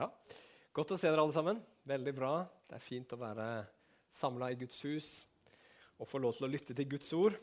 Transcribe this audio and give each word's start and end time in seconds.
Ja, 0.00 0.06
Godt 0.72 0.94
å 0.94 0.96
se 0.96 1.10
dere 1.10 1.20
alle 1.20 1.34
sammen. 1.34 1.58
Veldig 1.90 2.12
bra. 2.14 2.34
Det 2.70 2.76
er 2.78 2.82
fint 2.84 3.10
å 3.12 3.18
være 3.18 3.46
samla 4.14 4.52
i 4.52 4.58
Guds 4.60 4.78
hus 4.86 5.08
og 6.00 6.08
få 6.08 6.20
lov 6.22 6.36
til 6.36 6.46
å 6.46 6.50
lytte 6.50 6.76
til 6.78 6.86
Guds 6.88 7.10
ord. 7.18 7.34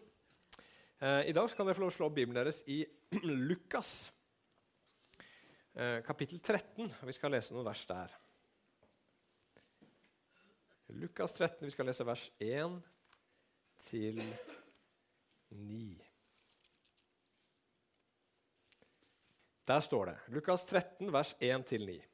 Eh, 0.98 1.28
I 1.30 1.36
dag 1.36 1.50
skal 1.52 1.68
dere 1.68 1.78
få 1.78 1.84
lov 1.84 1.92
til 1.92 1.98
å 1.98 2.00
slå 2.00 2.10
Bibelen 2.16 2.40
deres 2.40 2.64
i 2.72 2.80
Lukas, 3.50 3.92
eh, 5.76 6.00
kapittel 6.08 6.40
13. 6.40 6.88
Vi 7.12 7.18
skal 7.20 7.36
lese 7.36 7.54
noen 7.54 7.68
vers 7.68 7.84
der. 7.92 8.18
Lukas 10.98 11.36
13, 11.38 11.68
vi 11.68 11.76
skal 11.76 11.92
lese 11.92 12.08
vers 12.08 12.26
1 12.42 12.82
til 13.92 14.24
9. 15.52 16.12
Der 19.68 19.90
står 19.92 20.14
det. 20.14 20.20
Lukas 20.32 20.64
13, 20.66 21.12
vers 21.12 21.38
1 21.44 21.74
til 21.76 21.92
9. 21.92 22.07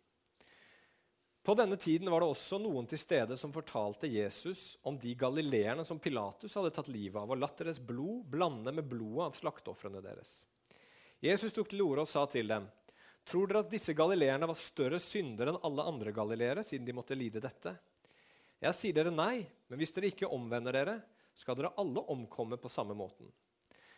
På 1.44 1.54
denne 1.60 1.76
tiden 1.76 2.08
var 2.10 2.24
det 2.24 2.30
også 2.32 2.56
noen 2.64 2.86
til 2.88 3.00
stede 3.02 3.36
som 3.36 3.52
fortalte 3.52 4.08
Jesus 4.08 4.78
om 4.88 4.96
de 5.00 5.12
galileerne 5.20 5.84
som 5.84 6.00
Pilatus 6.00 6.56
hadde 6.56 6.72
tatt 6.72 6.88
livet 6.88 7.20
av, 7.20 7.34
og 7.34 7.42
latt 7.42 7.60
deres 7.60 7.82
blod 7.84 8.24
blande 8.32 8.72
med 8.72 8.88
blodet 8.88 9.26
av 9.26 9.36
slakteofrene 9.36 10.00
deres. 10.06 10.46
Jesus 11.24 11.52
tok 11.56 11.68
til 11.72 11.84
orde 11.84 12.06
og 12.06 12.08
sa 12.08 12.24
til 12.32 12.48
dem.: 12.48 12.70
Tror 13.28 13.52
dere 13.52 13.66
at 13.66 13.72
disse 13.72 13.96
galileerne 13.96 14.48
var 14.48 14.60
større 14.60 15.00
syndere 15.04 15.52
enn 15.52 15.62
alle 15.68 15.84
andre 15.92 16.16
galileere, 16.16 16.64
siden 16.64 16.88
de 16.88 16.96
måtte 16.96 17.16
lide 17.20 17.44
dette? 17.44 17.76
Jeg 18.64 18.76
sier 18.80 18.96
dere 18.96 19.12
nei, 19.12 19.44
men 19.68 19.80
hvis 19.80 19.92
dere 19.92 20.12
ikke 20.12 20.32
omvender 20.32 20.76
dere, 20.76 20.98
skal 21.36 21.60
dere 21.60 21.76
alle 21.80 22.08
omkomme 22.14 22.56
på 22.56 22.72
samme 22.72 22.96
måten. 22.96 23.28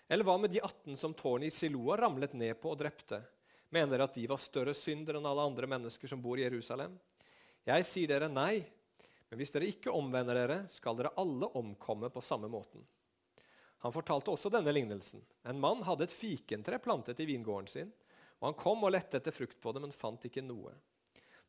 Eller 0.10 0.26
hva 0.26 0.38
med 0.42 0.50
de 0.54 0.62
18 0.62 0.98
som 0.98 1.14
tårnet 1.14 1.52
i 1.52 1.54
Siloa 1.54 1.98
ramlet 2.02 2.34
ned 2.34 2.58
på 2.62 2.74
og 2.74 2.80
drepte? 2.82 3.22
Mener 3.70 4.00
dere 4.00 4.08
at 4.10 4.18
de 4.18 4.26
var 4.30 4.42
større 4.42 4.74
syndere 4.78 5.22
enn 5.22 5.30
alle 5.30 5.46
andre 5.46 5.70
mennesker 5.70 6.10
som 6.10 6.22
bor 6.22 6.42
i 6.42 6.46
Jerusalem? 6.46 6.98
Jeg 7.66 7.86
sier 7.90 8.12
dere 8.12 8.30
nei, 8.30 8.60
men 9.30 9.40
hvis 9.42 9.54
dere 9.54 9.70
ikke 9.70 9.94
omvender 9.94 10.38
dere, 10.38 10.58
skal 10.70 10.98
dere 11.00 11.16
alle 11.18 11.50
omkomme 11.58 12.12
på 12.14 12.22
samme 12.22 12.50
måten. 12.52 12.84
Han 13.86 13.94
fortalte 13.94 14.32
også 14.34 14.52
denne 14.54 14.74
lignelsen. 14.74 15.22
En 15.46 15.60
mann 15.62 15.82
hadde 15.86 16.08
et 16.08 16.14
fikentre 16.14 16.78
plantet 16.82 17.20
i 17.22 17.28
vingården 17.30 17.70
sin. 17.70 17.92
og 18.40 18.48
Han 18.50 18.58
kom 18.58 18.86
og 18.86 18.94
lette 18.94 19.18
etter 19.18 19.34
frukt 19.34 19.58
på 19.62 19.74
det, 19.74 19.82
men 19.82 19.94
fant 19.94 20.26
ikke 20.26 20.46
noe. 20.46 20.74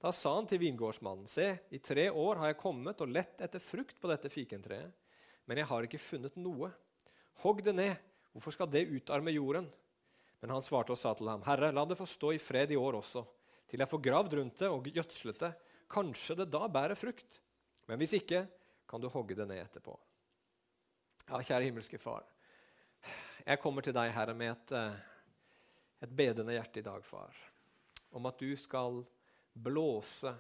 Da 0.01 0.13
sa 0.13 0.35
han 0.37 0.49
til 0.49 0.61
vingårdsmannen, 0.61 1.29
se, 1.29 1.55
i 1.73 1.81
tre 1.81 2.11
år 2.11 2.43
har 2.43 2.51
jeg 2.53 2.61
kommet 2.61 3.01
og 3.01 3.13
lett 3.13 3.41
etter 3.41 3.63
frukt 3.63 3.97
på 4.01 4.11
dette 4.11 4.29
fikentreet, 4.33 4.93
men 5.49 5.61
jeg 5.61 5.69
har 5.71 5.87
ikke 5.87 6.01
funnet 6.03 6.37
noe. 6.37 6.69
Hogg 7.45 7.63
det 7.65 7.77
ned, 7.77 7.95
hvorfor 8.33 8.53
skal 8.53 8.69
det 8.73 8.85
utarme 8.89 9.33
jorden? 9.33 9.69
Men 10.43 10.53
han 10.53 10.65
svarte 10.65 10.93
og 10.93 11.01
sa 11.01 11.15
til 11.17 11.31
ham, 11.31 11.45
Herre, 11.47 11.73
la 11.73 11.87
det 11.89 11.97
få 11.97 12.05
stå 12.09 12.35
i 12.37 12.41
fred 12.43 12.73
i 12.73 12.81
år 12.81 12.99
også, 13.01 13.25
til 13.69 13.81
jeg 13.81 13.91
får 13.91 14.05
gravd 14.05 14.37
rundt 14.41 14.61
det 14.61 14.69
og 14.73 14.91
gjødslet 14.93 15.41
det, 15.47 15.53
Kanskje 15.91 16.39
det 16.41 16.49
da 16.53 16.67
bærer 16.69 16.99
frukt. 16.99 17.41
Men 17.87 18.01
hvis 18.01 18.17
ikke, 18.19 18.47
kan 18.87 19.03
du 19.03 19.09
hogge 19.11 19.37
det 19.39 19.47
ned 19.49 19.63
etterpå. 19.63 19.95
Ja, 21.27 21.41
kjære 21.43 21.67
himmelske 21.67 21.99
Far. 21.99 22.27
Jeg 23.47 23.61
kommer 23.63 23.83
til 23.83 23.95
deg, 23.95 24.11
Herre, 24.11 24.35
med 24.35 24.51
et, 24.51 24.73
eh, 24.75 24.95
et 26.03 26.11
bedende 26.19 26.55
hjerte 26.55 26.81
i 26.81 26.87
dag, 26.87 27.05
far. 27.07 27.35
Om 28.11 28.27
at 28.27 28.39
du 28.39 28.57
skal 28.59 29.05
blåse 29.55 30.33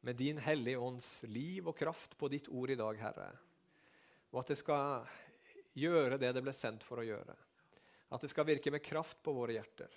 med 0.00 0.16
din 0.16 0.38
Hellige 0.38 0.78
Ånds 0.80 1.24
liv 1.28 1.68
og 1.68 1.76
kraft 1.76 2.16
på 2.16 2.30
ditt 2.32 2.48
ord 2.48 2.70
i 2.70 2.78
dag, 2.78 2.96
Herre. 2.96 3.28
Og 4.32 4.40
at 4.40 4.52
det 4.52 4.58
skal 4.58 5.04
gjøre 5.76 6.16
det 6.18 6.32
det 6.32 6.42
ble 6.44 6.54
sendt 6.56 6.84
for 6.86 7.02
å 7.02 7.04
gjøre. 7.04 7.36
At 8.12 8.22
det 8.22 8.30
skal 8.30 8.46
virke 8.48 8.72
med 8.72 8.84
kraft 8.84 9.20
på 9.22 9.34
våre 9.36 9.56
hjerter. 9.56 9.92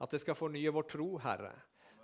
At 0.00 0.10
det 0.10 0.20
skal 0.20 0.36
fornye 0.36 0.72
vår 0.74 0.88
tro, 0.90 1.08
Herre. 1.22 1.54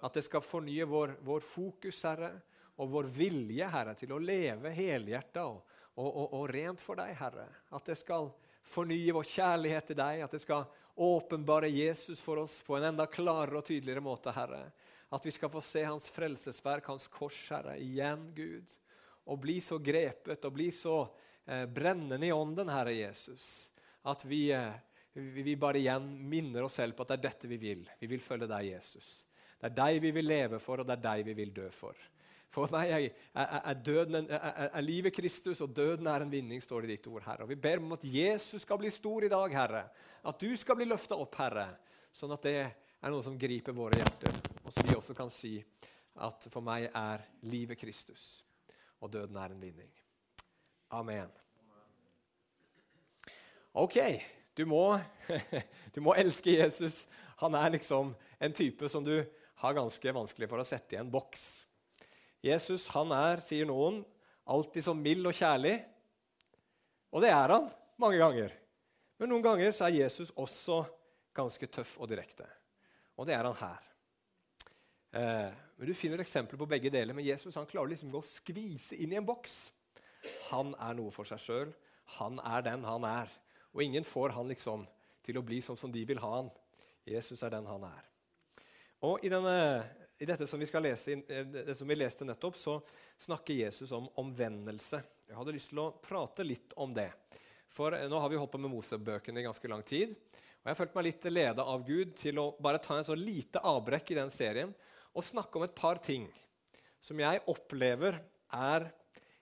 At 0.04 0.18
det 0.18 0.24
skal 0.26 0.44
fornye 0.44 0.84
vår, 0.88 1.16
vår 1.24 1.44
fokus, 1.44 2.02
Herre, 2.04 2.34
og 2.76 2.90
vår 2.90 3.08
vilje, 3.14 3.66
Herre, 3.70 3.94
til 3.96 4.12
å 4.12 4.20
leve 4.20 4.72
helhjerta 4.74 5.46
og, 5.46 5.60
og, 5.94 6.08
og, 6.08 6.24
og, 6.40 6.48
rent 6.50 6.82
for 6.82 6.98
deg, 6.98 7.14
Herre. 7.16 7.46
At 7.74 7.86
det 7.88 7.96
skal 8.00 8.28
fornye 8.66 9.14
vår 9.14 9.28
kjærlighet 9.30 9.90
til 9.90 10.00
deg, 10.00 10.24
at 10.26 10.34
det 10.34 10.42
skal 10.42 10.66
åpenbare 10.94 11.70
Jesus 11.70 12.20
for 12.22 12.42
oss 12.42 12.60
på 12.66 12.76
en 12.76 12.88
enda 12.90 13.06
klarere 13.10 13.60
og 13.60 13.66
tydeligere 13.66 14.04
måte, 14.04 14.34
Herre. 14.34 14.66
At 15.14 15.26
vi 15.26 15.32
skal 15.34 15.52
få 15.52 15.62
se 15.62 15.84
Hans 15.86 16.08
frelsesverk, 16.10 16.88
Hans 16.90 17.06
kors, 17.12 17.38
Herre, 17.50 17.76
igjen, 17.82 18.28
Gud. 18.34 18.72
Og 19.30 19.38
bli 19.40 19.60
så 19.64 19.78
grepet 19.82 20.44
og 20.44 20.56
bli 20.56 20.70
så 20.74 20.98
eh, 21.46 21.64
brennende 21.70 22.26
i 22.26 22.34
ånden, 22.34 22.68
Herre 22.72 22.92
Jesus, 22.92 23.70
at 24.04 24.24
vi, 24.28 24.48
eh, 24.52 24.74
vi 25.14 25.54
bare 25.56 25.80
igjen 25.80 26.10
minner 26.28 26.66
oss 26.66 26.76
selv 26.80 26.98
på 26.98 27.06
at 27.06 27.14
det 27.14 27.20
er 27.20 27.28
dette 27.30 27.50
vi 27.50 27.60
vil. 27.62 27.86
Vi 28.00 28.10
vil 28.10 28.24
følge 28.24 28.50
deg, 28.50 28.74
Jesus. 28.74 29.22
Det 29.64 29.70
er 29.70 29.76
deg 29.78 29.98
vi 30.04 30.10
vil 30.12 30.26
leve 30.28 30.58
for, 30.60 30.82
og 30.82 30.84
det 30.84 30.92
er 30.98 31.04
deg 31.06 31.22
vi 31.24 31.32
vil 31.38 31.52
dø 31.56 31.70
for. 31.72 31.96
For 32.52 32.68
meg 32.68 32.90
er, 32.92 33.04
er, 33.32 33.78
døden, 33.80 34.26
er, 34.28 34.66
er 34.68 34.82
livet 34.84 35.14
Kristus, 35.16 35.62
og 35.64 35.70
døden 35.72 36.04
er 36.06 36.20
en 36.20 36.30
vinning, 36.30 36.60
står 36.60 36.84
det 36.84 36.90
i 36.90 36.96
ditt 36.98 37.06
ord, 37.08 37.22
Herre. 37.24 37.46
Og 37.46 37.48
Vi 37.48 37.56
ber 37.56 37.80
om 37.80 37.94
at 37.96 38.02
Jesus 38.04 38.60
skal 38.62 38.76
bli 38.82 38.90
stor 38.92 39.24
i 39.24 39.30
dag, 39.32 39.54
Herre. 39.56 39.86
At 40.20 40.36
du 40.36 40.52
skal 40.60 40.76
bli 40.76 40.84
løfta 40.90 41.16
opp, 41.16 41.38
Herre. 41.40 41.64
Sånn 42.12 42.34
at 42.36 42.44
det 42.44 42.58
er 42.60 43.14
noe 43.14 43.24
som 43.24 43.38
griper 43.40 43.72
våre 43.72 44.02
hjerter, 44.02 44.36
og 44.60 44.68
så 44.68 44.84
vi 44.84 44.96
også 44.98 45.16
kan 45.16 45.32
si 45.32 45.54
at 46.20 46.44
for 46.52 46.60
meg 46.64 46.90
er 46.92 47.24
livet 47.48 47.80
Kristus, 47.80 48.44
og 49.00 49.14
døden 49.16 49.38
er 49.40 49.54
en 49.54 49.64
vinning. 49.64 49.88
Amen. 50.92 51.32
Ok, 53.72 53.96
du 54.52 54.66
må, 54.68 54.84
du 55.96 56.02
må 56.04 56.12
elske 56.20 56.58
Jesus. 56.58 57.06
Han 57.40 57.56
er 57.56 57.72
liksom 57.78 58.12
en 58.44 58.52
type 58.52 58.92
som 58.92 59.08
du 59.08 59.16
har 59.62 59.76
ganske 59.76 60.14
vanskelig 60.16 60.48
for 60.50 60.60
å 60.60 60.66
sette 60.66 60.96
i 60.96 61.00
en 61.00 61.10
boks. 61.12 61.64
Jesus 62.44 62.88
han 62.92 63.12
er, 63.16 63.40
sier 63.44 63.68
noen, 63.68 64.02
alltid 64.44 64.84
så 64.84 64.94
mild 64.96 65.26
og 65.30 65.36
kjærlig. 65.36 65.78
Og 67.14 67.22
det 67.24 67.30
er 67.32 67.54
han 67.54 67.70
mange 68.00 68.20
ganger. 68.20 68.52
Men 69.20 69.30
noen 69.30 69.44
ganger 69.44 69.72
så 69.72 69.86
er 69.86 70.00
Jesus 70.02 70.32
også 70.34 70.82
ganske 71.34 71.68
tøff 71.70 71.96
og 72.02 72.10
direkte. 72.10 72.46
Og 73.16 73.28
det 73.28 73.36
er 73.36 73.46
han 73.46 73.60
her. 73.60 73.86
Eh, 75.14 75.62
men 75.78 75.88
Du 75.88 75.94
finner 75.94 76.20
eksempler 76.22 76.58
på 76.58 76.68
begge 76.68 76.90
deler, 76.90 77.14
men 77.14 77.26
Jesus 77.26 77.54
han 77.54 77.70
klarer 77.70 77.94
liksom 77.94 78.12
å 78.14 78.22
skvise 78.26 78.98
inn 78.98 79.14
i 79.14 79.18
en 79.20 79.26
boks. 79.26 79.70
Han 80.50 80.74
er 80.80 80.96
noe 80.98 81.12
for 81.14 81.28
seg 81.28 81.40
sjøl. 81.42 81.72
Han 82.18 82.40
er 82.44 82.66
den 82.66 82.84
han 82.84 83.06
er. 83.08 83.30
Og 83.72 83.82
ingen 83.82 84.04
får 84.04 84.34
han 84.36 84.50
liksom 84.50 84.84
til 85.24 85.38
å 85.38 85.46
bli 85.46 85.60
sånn 85.64 85.78
som 85.78 85.92
de 85.92 86.04
vil 86.06 86.20
ha 86.22 86.34
han. 86.36 86.50
Jesus 87.06 87.42
er 87.42 87.52
den 87.54 87.66
han 87.68 87.86
er. 87.88 88.13
Og 89.02 89.24
i, 89.24 89.30
denne, 89.32 89.56
i 90.22 90.28
dette 90.28 90.46
som 90.46 90.60
vi 90.60 90.68
lese, 90.68 91.18
eh, 91.28 91.46
det 91.66 91.74
som 91.76 91.88
vi 91.88 91.96
leste 91.98 92.24
nettopp, 92.24 92.56
så 92.56 92.78
snakker 93.18 93.54
Jesus 93.64 93.92
om 93.92 94.08
omvendelse. 94.20 95.02
Jeg 95.28 95.36
hadde 95.36 95.56
lyst 95.56 95.72
til 95.72 95.82
å 95.82 95.90
prate 96.04 96.46
litt 96.46 96.76
om 96.76 96.94
det. 96.94 97.10
For 97.74 97.96
eh, 97.96 98.08
nå 98.08 98.20
har 98.22 98.30
vi 98.30 98.38
holdt 98.38 98.54
på 98.54 98.62
med 98.62 98.72
Mosebøkene 98.72 99.42
i 99.42 99.46
ganske 99.48 99.70
lang 99.70 99.82
tid. 99.82 100.14
Og 100.14 100.70
jeg 100.70 100.72
har 100.72 100.80
følt 100.80 100.94
meg 100.96 101.08
litt 101.08 101.26
leda 101.28 101.66
av 101.68 101.84
Gud 101.84 102.14
til 102.16 102.40
å 102.40 102.50
bare 102.62 102.80
ta 102.80 102.96
en 102.96 103.06
så 103.06 103.16
lite 103.18 103.60
avbrekk 103.60 104.14
i 104.14 104.20
den 104.22 104.32
serien 104.32 104.72
og 105.14 105.26
snakke 105.26 105.58
om 105.58 105.66
et 105.66 105.76
par 105.76 106.00
ting 106.02 106.24
som 107.04 107.18
jeg 107.20 107.42
opplever 107.52 108.16
er 108.54 108.86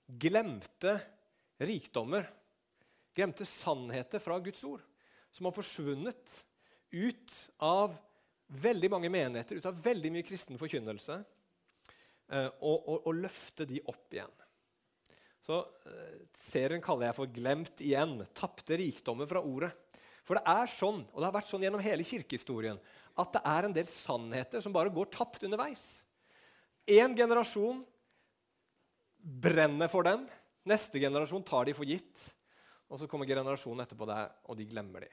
glemte 0.07 0.97
rikdommer, 1.63 2.27
glemte 3.15 3.47
sannheter 3.47 4.23
fra 4.23 4.39
Guds 4.43 4.65
ord, 4.67 4.83
som 5.31 5.47
har 5.47 5.55
forsvunnet 5.55 6.41
ut 6.91 7.37
av 7.63 7.95
veldig 8.53 8.91
mange 8.93 9.11
menigheter 9.13 9.59
ut 9.59 9.69
av 9.69 9.79
veldig 9.85 10.13
mye 10.13 10.27
kristen 10.27 10.59
forkynnelse 10.61 11.19
eh, 11.19 12.49
og, 12.61 12.77
og, 12.77 12.97
og, 13.07 13.13
løfte 13.17 13.67
de 13.69 13.81
opp 13.89 14.13
igjen. 14.13 14.35
Så 15.43 15.59
eh, 15.89 16.19
Serien 16.39 16.83
kaller 16.85 17.09
jeg 17.09 17.19
for 17.19 17.33
'Glemt 17.33 17.83
igjen'. 17.83 18.21
Tapte 18.37 18.79
rikdommer 18.79 19.31
fra 19.31 19.43
ordet. 19.43 19.73
For 20.23 20.39
det 20.39 20.45
er 20.47 20.71
sånn, 20.71 21.01
og 21.11 21.19
det 21.19 21.27
har 21.27 21.35
vært 21.35 21.51
sånn 21.51 21.65
gjennom 21.65 21.83
hele 21.83 22.07
kirkehistorien, 22.07 22.79
at 23.19 23.33
det 23.35 23.43
er 23.49 23.67
en 23.67 23.75
del 23.75 23.89
sannheter 23.91 24.63
som 24.63 24.75
bare 24.75 24.93
går 24.95 25.11
tapt 25.11 25.43
underveis. 25.43 26.05
Én 26.87 27.17
generasjon 27.19 27.83
brenner 29.19 29.91
for 29.91 30.07
dem. 30.07 30.25
Neste 30.69 31.03
generasjon 31.03 31.43
tar 31.47 31.67
de 31.67 31.75
for 31.75 31.89
gitt. 31.89 32.29
Og 32.93 33.01
så 33.01 33.09
kommer 33.11 33.27
generasjonen 33.27 33.83
etterpå 33.85 34.07
der, 34.09 34.31
og 34.47 34.59
de 34.59 34.69
glemmer 34.69 35.07
de. 35.07 35.11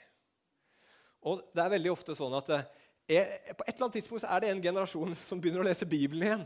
Og 1.29 1.41
det 1.55 1.63
er 1.63 1.73
veldig 1.73 1.91
ofte 1.91 2.15
sånn 2.15 2.35
at 2.37 2.51
eh, 2.55 2.67
er, 3.09 3.53
på 3.57 3.65
et 3.65 3.73
eller 3.73 3.87
annet 3.87 3.95
tidspunkt 3.97 4.25
er 4.27 4.43
det 4.43 4.49
en 4.53 4.63
generasjon 4.63 5.15
som 5.29 5.41
begynner 5.41 5.63
å 5.63 5.69
lese 5.69 5.87
Bibelen 5.89 6.27
igjen. 6.27 6.45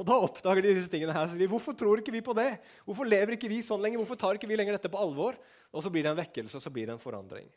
Og 0.00 0.06
Da 0.08 0.16
oppdager 0.16 0.64
de 0.64 0.74
disse 0.78 0.90
tingene 0.92 1.14
her. 1.14 1.28
Så 1.28 1.36
de, 1.36 1.48
Hvorfor 1.50 1.76
tror 1.76 2.00
ikke 2.00 2.14
vi 2.14 2.22
på 2.24 2.34
det? 2.36 2.54
Hvorfor 2.86 3.08
lever 3.08 3.36
ikke 3.36 3.50
vi 3.50 3.60
sånn 3.64 3.82
lenger? 3.82 4.00
Hvorfor 4.00 4.18
tar 4.20 4.38
ikke 4.38 4.48
vi 4.48 4.56
lenger 4.56 4.78
dette 4.78 4.92
på 4.92 5.00
alvor? 5.00 5.36
Og 5.70 5.84
så 5.84 5.92
blir 5.92 6.06
det 6.06 6.12
en 6.14 6.20
vekkelse, 6.20 6.56
og 6.56 6.64
så 6.64 6.72
blir 6.72 6.88
det 6.88 6.94
en 6.96 7.02
forandring. 7.02 7.50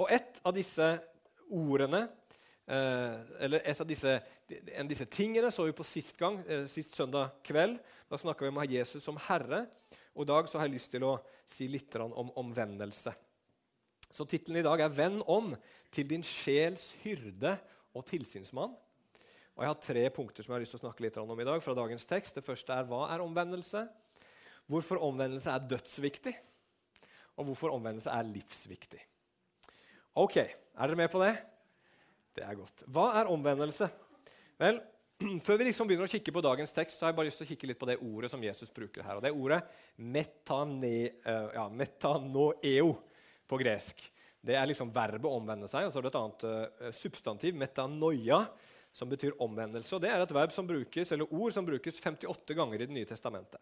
Og 0.00 0.08
et 0.12 0.40
av 0.46 0.54
disse 0.56 0.86
ordene, 1.52 2.06
eh, 2.68 3.18
eller 3.44 3.60
et 3.60 3.82
av 3.82 3.88
disse, 3.88 4.14
en 4.48 4.86
av 4.86 4.90
disse 4.90 5.08
tingene, 5.12 5.52
så 5.52 5.66
vi 5.66 5.76
på 5.76 5.86
sist 5.86 6.16
gang, 6.20 6.40
eh, 6.48 6.64
sist 6.70 6.96
søndag 6.96 7.36
kveld. 7.44 7.78
Da 8.08 8.16
snakka 8.16 8.46
vi 8.46 8.52
om 8.54 8.58
å 8.60 8.64
ha 8.64 8.72
Jesus 8.72 9.04
som 9.04 9.20
herre. 9.28 9.66
Og 10.16 10.24
i 10.24 10.32
dag 10.32 10.48
så 10.48 10.58
har 10.58 10.68
jeg 10.68 10.78
lyst 10.78 10.90
til 10.94 11.04
å 11.04 11.18
si 11.44 11.68
litt 11.68 11.94
om 12.00 12.32
omvendelse. 12.40 13.12
Så 14.16 14.24
tittelen 14.24 14.62
i 14.62 14.64
dag 14.64 14.80
er 14.80 14.88
'Venn 14.88 15.20
om 15.28 15.52
til 15.92 16.08
din 16.08 16.22
sjels 16.22 16.94
hyrde 17.02 17.58
og 17.94 18.04
tilsynsmann'. 18.08 18.72
Og 19.56 19.60
Jeg 19.62 19.68
har 19.68 19.80
tre 19.80 20.10
punkter 20.10 20.42
som 20.42 20.52
jeg 20.52 20.56
har 20.56 20.60
lyst 20.60 20.70
til 20.72 20.80
å 20.80 20.86
snakke 20.88 21.00
litt 21.00 21.16
om 21.16 21.40
i 21.40 21.44
dag. 21.44 21.62
fra 21.62 21.74
dagens 21.74 22.04
tekst. 22.04 22.34
Det 22.34 22.44
første 22.44 22.72
er 22.72 22.84
hva 22.84 23.12
er 23.12 23.20
omvendelse? 23.20 23.88
Hvorfor 24.68 24.96
omvendelse 24.96 25.50
er 25.50 25.68
dødsviktig? 25.68 26.34
Og 27.36 27.44
hvorfor 27.44 27.70
omvendelse 27.70 28.10
er 28.10 28.22
livsviktig. 28.22 29.00
Ok, 30.16 30.36
er 30.36 30.86
dere 30.86 30.96
med 30.96 31.10
på 31.10 31.20
det? 31.20 31.36
Det 32.34 32.44
er 32.44 32.54
godt. 32.54 32.84
Hva 32.88 33.20
er 33.20 33.26
omvendelse? 33.26 33.90
Vel, 34.58 34.80
Før 35.46 35.56
vi 35.56 35.64
liksom 35.64 35.88
begynner 35.88 36.04
å 36.04 36.12
kikke 36.12 36.32
på 36.32 36.40
dagens 36.40 36.72
tekst, 36.72 36.98
så 36.98 37.06
har 37.06 37.12
jeg 37.12 37.16
bare 37.16 37.26
lyst 37.26 37.38
til 37.38 37.46
å 37.46 37.48
kikke 37.48 37.66
litt 37.66 37.78
på 37.78 37.86
det 37.86 37.98
ordet 37.98 38.30
som 38.30 38.42
Jesus 38.42 38.70
bruker 38.70 39.02
her. 39.02 39.16
Og 39.16 39.22
Det 39.22 39.30
er 39.30 39.36
ordet 39.36 39.62
metane, 39.96 41.10
uh, 41.24 41.52
ja, 41.54 41.68
metanoeo 41.68 42.96
på 43.48 43.58
gresk. 43.60 44.02
Det 44.46 44.54
er 44.54 44.68
liksom 44.68 44.92
verbet 44.94 45.26
omvende 45.30 45.68
seg. 45.70 45.86
Og 45.86 45.92
så 45.92 46.00
er 46.00 46.06
det 46.06 46.12
et 46.12 46.18
annet 46.20 46.44
uh, 46.46 46.90
substantiv, 46.94 47.56
metanoia, 47.58 48.44
som 48.94 49.10
betyr 49.10 49.36
omvendelse. 49.42 49.96
Og 49.96 50.02
Det 50.04 50.10
er 50.12 50.22
et 50.22 50.34
verb 50.34 50.54
som 50.54 50.68
brukes, 50.68 51.10
eller 51.12 51.32
ord 51.34 51.52
som 51.52 51.66
brukes 51.66 51.98
58 52.00 52.56
ganger 52.56 52.80
i 52.80 52.86
Det 52.86 52.96
nye 52.96 53.08
testamentet. 53.08 53.60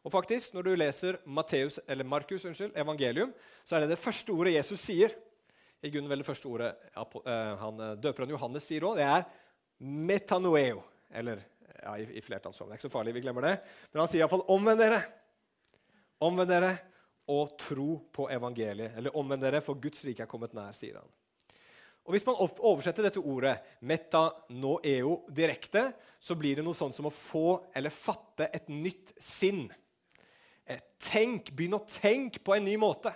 Og 0.00 0.12
faktisk, 0.12 0.54
Når 0.54 0.62
du 0.62 0.74
leser 0.74 1.18
Matteus, 1.26 1.80
eller 1.86 2.04
Markus 2.04 2.44
unnskyld, 2.44 2.72
evangelium, 2.76 3.34
så 3.64 3.76
er 3.76 3.80
det 3.80 3.90
det 3.90 3.98
første 3.98 4.32
ordet 4.32 4.54
Jesus 4.54 4.80
sier. 4.80 5.12
I 5.82 5.90
grunnen 5.90 6.08
vel 6.08 6.22
det 6.22 6.28
første 6.28 6.48
ordet 6.48 6.74
uh, 6.96 7.56
han, 7.60 7.84
døperen 8.00 8.30
Johannes 8.30 8.64
sier 8.64 8.86
òg. 8.86 8.96
Det 8.96 9.04
er 9.04 9.26
metanoeo. 9.80 10.84
Eller 11.10 11.42
ja, 11.82 11.96
i, 11.98 12.06
i 12.16 12.22
flertallsform. 12.24 12.70
Det 12.70 12.76
er 12.76 12.80
ikke 12.80 12.88
så 12.88 12.92
farlig, 12.92 13.14
vi 13.16 13.24
glemmer 13.24 13.44
det. 13.44 13.56
Men 13.90 14.04
han 14.04 14.12
sier 14.12 14.22
iallfall 14.22 14.46
'omvend 14.46 14.80
dere'. 14.80 15.02
Omvend 16.20 16.50
dere 16.52 16.72
og 17.30 17.56
tro 17.60 17.94
på 18.12 18.26
evangeliet. 18.32 18.96
Eller 18.98 19.16
omvend 19.16 19.44
dere, 19.44 19.62
for 19.64 19.78
Guds 19.80 20.02
rike 20.06 20.24
er 20.24 20.30
kommet 20.30 20.54
nær, 20.56 20.74
sier 20.76 20.98
han. 21.00 21.10
Og 22.08 22.14
Hvis 22.14 22.26
man 22.26 22.38
oversetter 22.40 23.06
dette 23.06 23.22
ordet 23.22 23.54
metanoeo 23.86 25.20
direkte, 25.30 25.90
så 26.18 26.34
blir 26.34 26.58
det 26.58 26.64
noe 26.66 26.74
sånt 26.74 26.96
som 26.96 27.06
å 27.06 27.14
få 27.14 27.60
eller 27.76 27.94
fatte 27.94 28.48
et 28.50 28.70
nytt 28.72 29.12
sinn. 29.20 29.68
Eh, 30.64 30.80
tenk, 30.98 31.52
Begynn 31.54 31.78
å 31.78 31.84
tenke 31.86 32.42
på 32.42 32.56
en 32.56 32.66
ny 32.66 32.74
måte. 32.80 33.12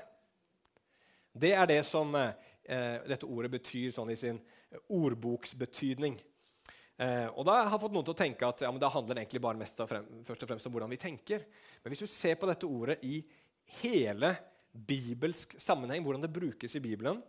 Det 1.34 1.54
er 1.56 1.66
det 1.66 1.80
som 1.88 2.14
eh, 2.14 2.36
dette 3.08 3.26
ordet 3.26 3.50
betyr 3.56 3.90
sånn 3.94 4.12
i 4.14 4.18
sin 4.20 4.38
ordboksbetydning. 4.94 6.20
Eh, 6.94 7.26
og 7.34 7.42
da 7.48 7.56
har 7.64 7.72
jeg 7.72 7.82
fått 7.82 7.94
noen 7.96 8.06
til 8.06 8.14
å 8.14 8.18
tenke 8.20 8.46
at 8.46 8.62
ja, 8.62 8.70
men 8.70 8.78
det 8.82 8.92
handler 8.94 9.18
egentlig 9.18 9.42
bare 9.42 9.58
mest 9.58 9.80
frem, 9.90 10.06
først 10.26 10.44
og 10.44 10.50
fremst 10.52 10.68
om 10.70 10.74
hvordan 10.76 10.92
vi 10.94 11.00
tenker. 11.02 11.42
Men 11.82 11.94
hvis 11.94 12.04
du 12.04 12.10
ser 12.10 12.38
på 12.38 12.46
dette 12.50 12.68
ordet 12.70 13.00
i 13.06 13.18
hele 13.80 14.34
bibelsk 14.74 15.56
sammenheng, 15.60 16.02
hvordan 16.04 16.24
det 16.24 16.32
brukes 16.34 16.74
i 16.76 16.82
Bibelen, 16.82 17.20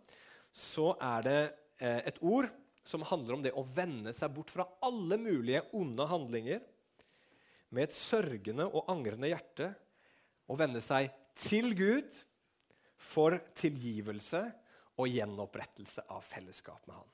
så 0.51 0.93
er 1.01 1.25
det 1.25 1.39
eh, 1.79 2.01
et 2.09 2.21
ord 2.25 2.49
som 2.85 3.03
handler 3.05 3.37
om 3.37 3.43
det 3.43 3.53
å 3.57 3.65
vende 3.75 4.13
seg 4.13 4.33
bort 4.33 4.53
fra 4.53 4.67
alle 4.85 5.17
mulige 5.21 5.63
onde 5.77 6.05
handlinger 6.09 6.61
med 7.73 7.87
et 7.87 7.97
sørgende 7.97 8.67
og 8.69 8.89
angrende 8.91 9.29
hjerte 9.31 9.71
og 10.49 10.59
vende 10.61 10.81
seg 10.85 11.09
til 11.35 11.73
Gud 11.77 12.21
for 13.01 13.37
tilgivelse 13.57 14.45
og 15.01 15.11
gjenopprettelse 15.11 16.05
av 16.13 16.23
fellesskap 16.23 16.85
med 16.87 16.95
Han. 16.95 17.11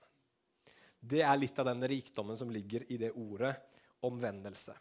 Det 1.01 1.23
er 1.25 1.39
litt 1.39 1.57
av 1.57 1.71
den 1.71 1.81
rikdommen 1.89 2.37
som 2.37 2.51
ligger 2.53 2.85
i 2.93 2.99
det 3.01 3.09
ordet 3.17 3.55
omvendelse. 4.05 4.75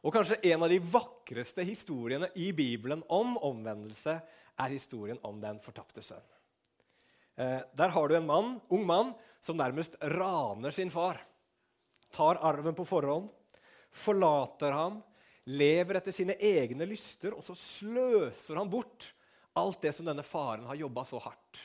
Og 0.00 0.14
kanskje 0.14 0.38
en 0.52 0.64
av 0.64 0.70
de 0.72 0.78
vakreste 0.80 1.64
historiene 1.68 2.30
i 2.40 2.50
Bibelen 2.56 3.02
om 3.12 3.34
omvendelse 3.36 4.14
er 4.60 4.72
historien 4.72 5.20
om 5.26 5.40
den 5.42 5.60
fortapte 5.64 6.02
sønn. 6.04 6.24
Eh, 7.36 7.60
der 7.76 7.92
har 7.92 8.08
du 8.08 8.16
en 8.16 8.28
mann, 8.28 8.54
ung 8.72 8.86
mann 8.88 9.12
som 9.40 9.58
nærmest 9.60 9.96
raner 10.00 10.72
sin 10.72 10.90
far. 10.92 11.20
Tar 12.12 12.40
arven 12.44 12.74
på 12.76 12.84
forhånd, 12.88 13.28
forlater 13.90 14.74
ham, 14.74 14.98
lever 15.44 16.00
etter 16.00 16.14
sine 16.14 16.36
egne 16.36 16.88
lyster, 16.88 17.36
og 17.36 17.44
så 17.44 17.56
sløser 17.56 18.60
han 18.60 18.70
bort 18.70 19.12
alt 19.58 19.80
det 19.82 19.92
som 19.96 20.06
denne 20.08 20.24
faren 20.26 20.66
har 20.68 20.78
jobba 20.78 21.04
så 21.06 21.20
hardt 21.22 21.60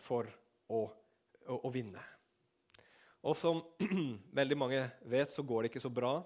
for 0.00 0.28
å, 0.70 0.86
å, 1.46 1.58
å 1.60 1.72
vinne. 1.72 2.02
Og 3.20 3.36
som 3.36 3.60
veldig 4.40 4.58
mange 4.58 4.84
vet, 5.10 5.32
så 5.32 5.44
går 5.44 5.62
det 5.62 5.72
ikke 5.72 5.84
så 5.84 5.92
bra, 5.92 6.18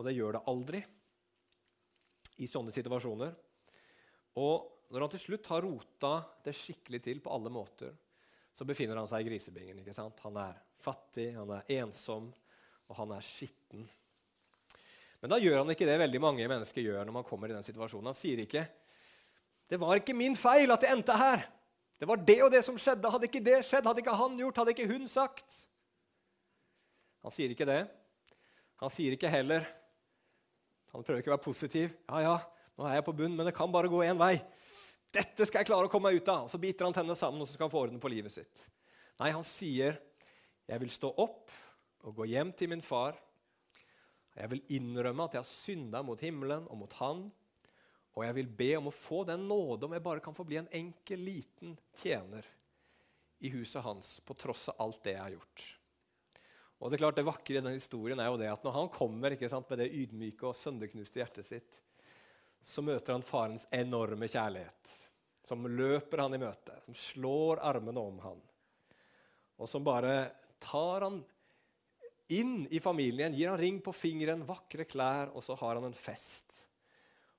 og 0.00 0.06
det 0.06 0.16
gjør 0.16 0.38
det 0.38 0.46
aldri 0.48 0.78
i 2.40 2.46
sånne 2.48 2.72
situasjoner. 2.72 3.34
Og 4.40 4.88
når 4.88 5.04
han 5.04 5.12
til 5.12 5.22
slutt 5.26 5.50
har 5.52 5.64
rota 5.66 6.12
det 6.46 6.54
skikkelig 6.56 7.02
til 7.04 7.20
på 7.20 7.32
alle 7.34 7.52
måter, 7.52 7.92
så 8.50 8.64
befinner 8.64 8.96
han 8.96 9.08
seg 9.10 9.22
i 9.22 9.28
grisebingen. 9.28 9.82
ikke 9.82 9.94
sant? 9.94 10.18
Han 10.24 10.38
er 10.40 10.56
fattig, 10.80 11.34
han 11.36 11.52
er 11.52 11.68
ensom, 11.76 12.30
og 12.88 12.96
han 12.96 13.12
er 13.14 13.24
skitten. 13.24 13.84
Men 15.20 15.34
da 15.34 15.38
gjør 15.38 15.60
han 15.60 15.70
ikke 15.74 15.86
det 15.86 15.98
veldig 16.00 16.20
mange 16.24 16.48
mennesker 16.48 16.82
gjør 16.82 17.04
når 17.04 17.18
man 17.18 17.26
kommer 17.28 17.52
i 17.52 17.58
den 17.58 17.66
situasjonen. 17.66 18.08
Han 18.10 18.18
sier 18.18 18.40
ikke 18.40 18.66
'Det 19.68 19.78
var 19.78 20.00
ikke 20.00 20.16
min 20.16 20.34
feil 20.34 20.72
at 20.72 20.80
det 20.80 20.90
endte 20.90 21.12
her'. 21.12 21.46
Det 22.00 22.08
var 22.08 22.16
det 22.16 22.42
og 22.42 22.50
det 22.50 22.64
som 22.64 22.78
skjedde. 22.78 23.10
Hadde 23.10 23.28
ikke 23.28 23.44
det 23.44 23.64
skjedd, 23.64 23.84
hadde 23.84 24.00
ikke 24.00 24.16
han 24.16 24.38
gjort, 24.38 24.56
hadde 24.56 24.70
ikke 24.70 24.88
hun 24.88 25.06
sagt. 25.06 25.66
Han 27.22 27.30
sier 27.30 27.50
ikke 27.50 27.66
det. 27.66 27.88
Han 28.80 28.90
sier 28.90 29.12
ikke 29.12 29.28
heller 29.28 29.79
Han 30.92 31.04
prøver 31.06 31.22
ikke 31.22 31.30
å 31.30 31.36
være 31.36 31.44
positiv. 31.44 31.92
Ja, 32.08 32.20
ja, 32.24 32.36
nå 32.78 32.86
er 32.88 32.98
jeg 32.98 33.06
på 33.06 33.14
bunn, 33.16 33.34
men 33.38 33.46
det 33.46 33.54
kan 33.56 33.70
bare 33.72 33.90
gå 33.90 34.02
én 34.06 34.18
vei. 34.18 34.34
Dette 35.10 35.46
skal 35.46 35.62
jeg 35.62 35.70
klare 35.70 35.88
å 35.88 35.90
komme 35.90 36.10
meg 36.10 36.20
ut 36.20 36.30
av. 36.30 36.46
Så 36.50 36.58
biter 36.62 36.86
han 36.86 36.94
tennene 36.94 37.18
sammen 37.18 37.42
og 37.42 37.48
så 37.48 37.56
skal 37.56 37.66
han 37.66 37.72
få 37.72 37.82
orden 37.86 38.02
på 38.02 38.10
livet 38.12 38.34
sitt. 38.34 38.62
Nei, 39.20 39.32
han 39.34 39.44
sier, 39.44 39.98
'Jeg 40.70 40.80
vil 40.80 40.90
stå 40.90 41.08
opp 41.18 41.50
og 42.06 42.14
gå 42.14 42.24
hjem 42.30 42.52
til 42.52 42.68
min 42.70 42.82
far.' 42.82 43.18
'Jeg 44.36 44.50
vil 44.50 44.62
innrømme 44.68 45.24
at 45.24 45.34
jeg 45.34 45.42
har 45.42 45.50
synda 45.50 46.02
mot 46.02 46.20
himmelen 46.20 46.66
og 46.70 46.78
mot 46.78 46.92
Han.' 46.92 47.32
'Og 48.14 48.24
jeg 48.24 48.34
vil 48.34 48.46
be 48.46 48.76
om 48.76 48.86
å 48.86 48.94
få 48.94 49.24
den 49.26 49.48
nåde 49.48 49.84
om 49.86 49.92
jeg 49.92 50.02
bare 50.02 50.20
kan 50.20 50.34
få 50.34 50.44
bli 50.44 50.56
en 50.56 50.68
enkel, 50.72 51.18
liten 51.18 51.78
tjener' 51.96 52.46
i 53.40 53.50
huset 53.50 53.82
hans 53.82 54.20
på 54.20 54.34
tross 54.34 54.68
av 54.68 54.76
alt 54.78 55.02
det 55.02 55.12
jeg 55.12 55.22
har 55.22 55.30
gjort.' 55.30 55.79
Og 56.80 56.88
Det 56.88 56.96
er 56.96 57.02
klart 57.02 57.18
det 57.18 57.26
vakre 57.28 57.52
i 57.52 57.58
denne 57.58 57.76
historien 57.76 58.20
er 58.22 58.30
jo 58.30 58.38
det 58.40 58.48
at 58.48 58.62
når 58.64 58.76
han 58.76 58.88
kommer 58.92 59.36
sant, 59.48 59.68
med 59.68 59.82
det 59.82 59.92
ydmyke 59.92 60.48
og 60.48 60.56
sønderknuste 60.56 61.20
hjertet 61.20 61.46
sitt, 61.46 61.80
så 62.60 62.84
møter 62.84 63.16
han 63.16 63.24
farens 63.24 63.66
enorme 63.72 64.28
kjærlighet, 64.28 64.94
som 65.44 65.68
løper 65.68 66.24
han 66.24 66.36
i 66.36 66.40
møte, 66.40 66.76
som 66.86 66.96
slår 66.96 67.60
armene 67.64 68.00
om 68.00 68.18
han, 68.24 68.40
og 69.60 69.68
som 69.68 69.84
bare 69.84 70.30
tar 70.60 71.04
han 71.04 71.20
inn 72.32 72.66
i 72.70 72.80
familien, 72.80 73.34
gir 73.34 73.50
han 73.50 73.60
ring 73.60 73.80
på 73.84 73.92
fingeren, 73.92 74.44
vakre 74.46 74.86
klær, 74.88 75.32
og 75.34 75.44
så 75.44 75.56
har 75.60 75.76
han 75.76 75.88
en 75.88 75.96
fest. 75.96 76.66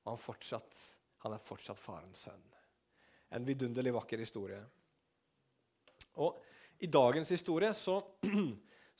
Og 0.04 0.14
han, 0.14 0.20
fortsatt, 0.22 0.82
han 1.24 1.36
er 1.36 1.44
fortsatt 1.44 1.80
farens 1.80 2.26
sønn. 2.28 2.44
En 3.32 3.46
vidunderlig 3.48 3.94
vakker 3.96 4.20
historie. 4.20 4.60
Og 6.20 6.42
i 6.84 6.90
dagens 6.92 7.32
historie 7.32 7.72
så 7.78 8.02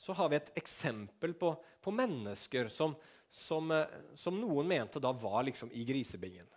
så 0.02 0.14
har 0.18 0.32
vi 0.32 0.38
et 0.40 0.54
eksempel 0.58 1.34
på, 1.38 1.52
på 1.80 1.92
mennesker 1.94 2.66
som, 2.72 2.96
som, 3.30 3.70
eh, 3.70 3.98
som, 4.18 4.34
noen 4.34 4.66
mente 4.66 4.98
da 5.02 5.12
var 5.14 5.44
liksom 5.46 5.70
i 5.78 5.84
grisebingen. 5.86 6.48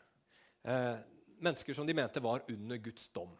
Eh, 0.65 0.95
mennesker 1.45 1.77
som 1.77 1.85
de 1.85 1.93
mente 1.93 2.23
var 2.25 2.41
under 2.49 2.81
Guds 2.81 3.05
dom. 3.13 3.35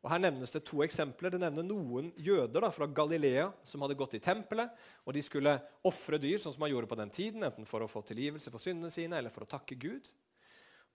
Og 0.00 0.08
Her 0.08 0.22
nevnes 0.22 0.54
det 0.54 0.62
to 0.64 0.80
eksempler. 0.86 1.34
Det 1.34 1.40
nevner 1.42 1.66
noen 1.66 2.08
jøder 2.16 2.64
da, 2.64 2.70
fra 2.72 2.88
Galilea 2.88 3.50
som 3.66 3.84
hadde 3.84 3.98
gått 3.98 4.16
i 4.16 4.22
tempelet, 4.24 4.72
og 5.04 5.16
de 5.16 5.24
skulle 5.26 5.52
ofre 5.84 6.20
dyr, 6.22 6.38
sånn 6.40 6.54
som 6.54 6.62
man 6.64 6.72
gjorde 6.72 6.88
på 6.88 6.98
den 7.02 7.12
tiden, 7.12 7.44
enten 7.44 7.68
for 7.68 7.84
å 7.84 7.90
få 7.90 8.06
tilgivelse 8.08 8.52
for 8.54 8.62
syndene 8.62 8.92
sine 8.94 9.18
eller 9.18 9.34
for 9.34 9.44
å 9.44 9.50
takke 9.50 9.76
Gud. 9.76 10.08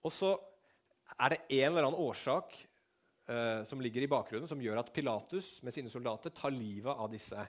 Og 0.02 0.10
så 0.10 0.32
er 1.14 1.36
det 1.36 1.44
en 1.60 1.68
eller 1.68 1.86
annen 1.86 2.08
årsak 2.08 2.56
eh, 2.58 3.60
som 3.68 3.84
ligger 3.84 4.02
i 4.02 4.10
bakgrunnen, 4.10 4.50
som 4.50 4.64
gjør 4.64 4.82
at 4.82 4.90
Pilatus 4.96 5.60
med 5.62 5.76
sine 5.76 5.92
soldater 5.92 6.34
tar 6.34 6.50
livet 6.50 6.90
av 6.90 7.12
disse 7.12 7.46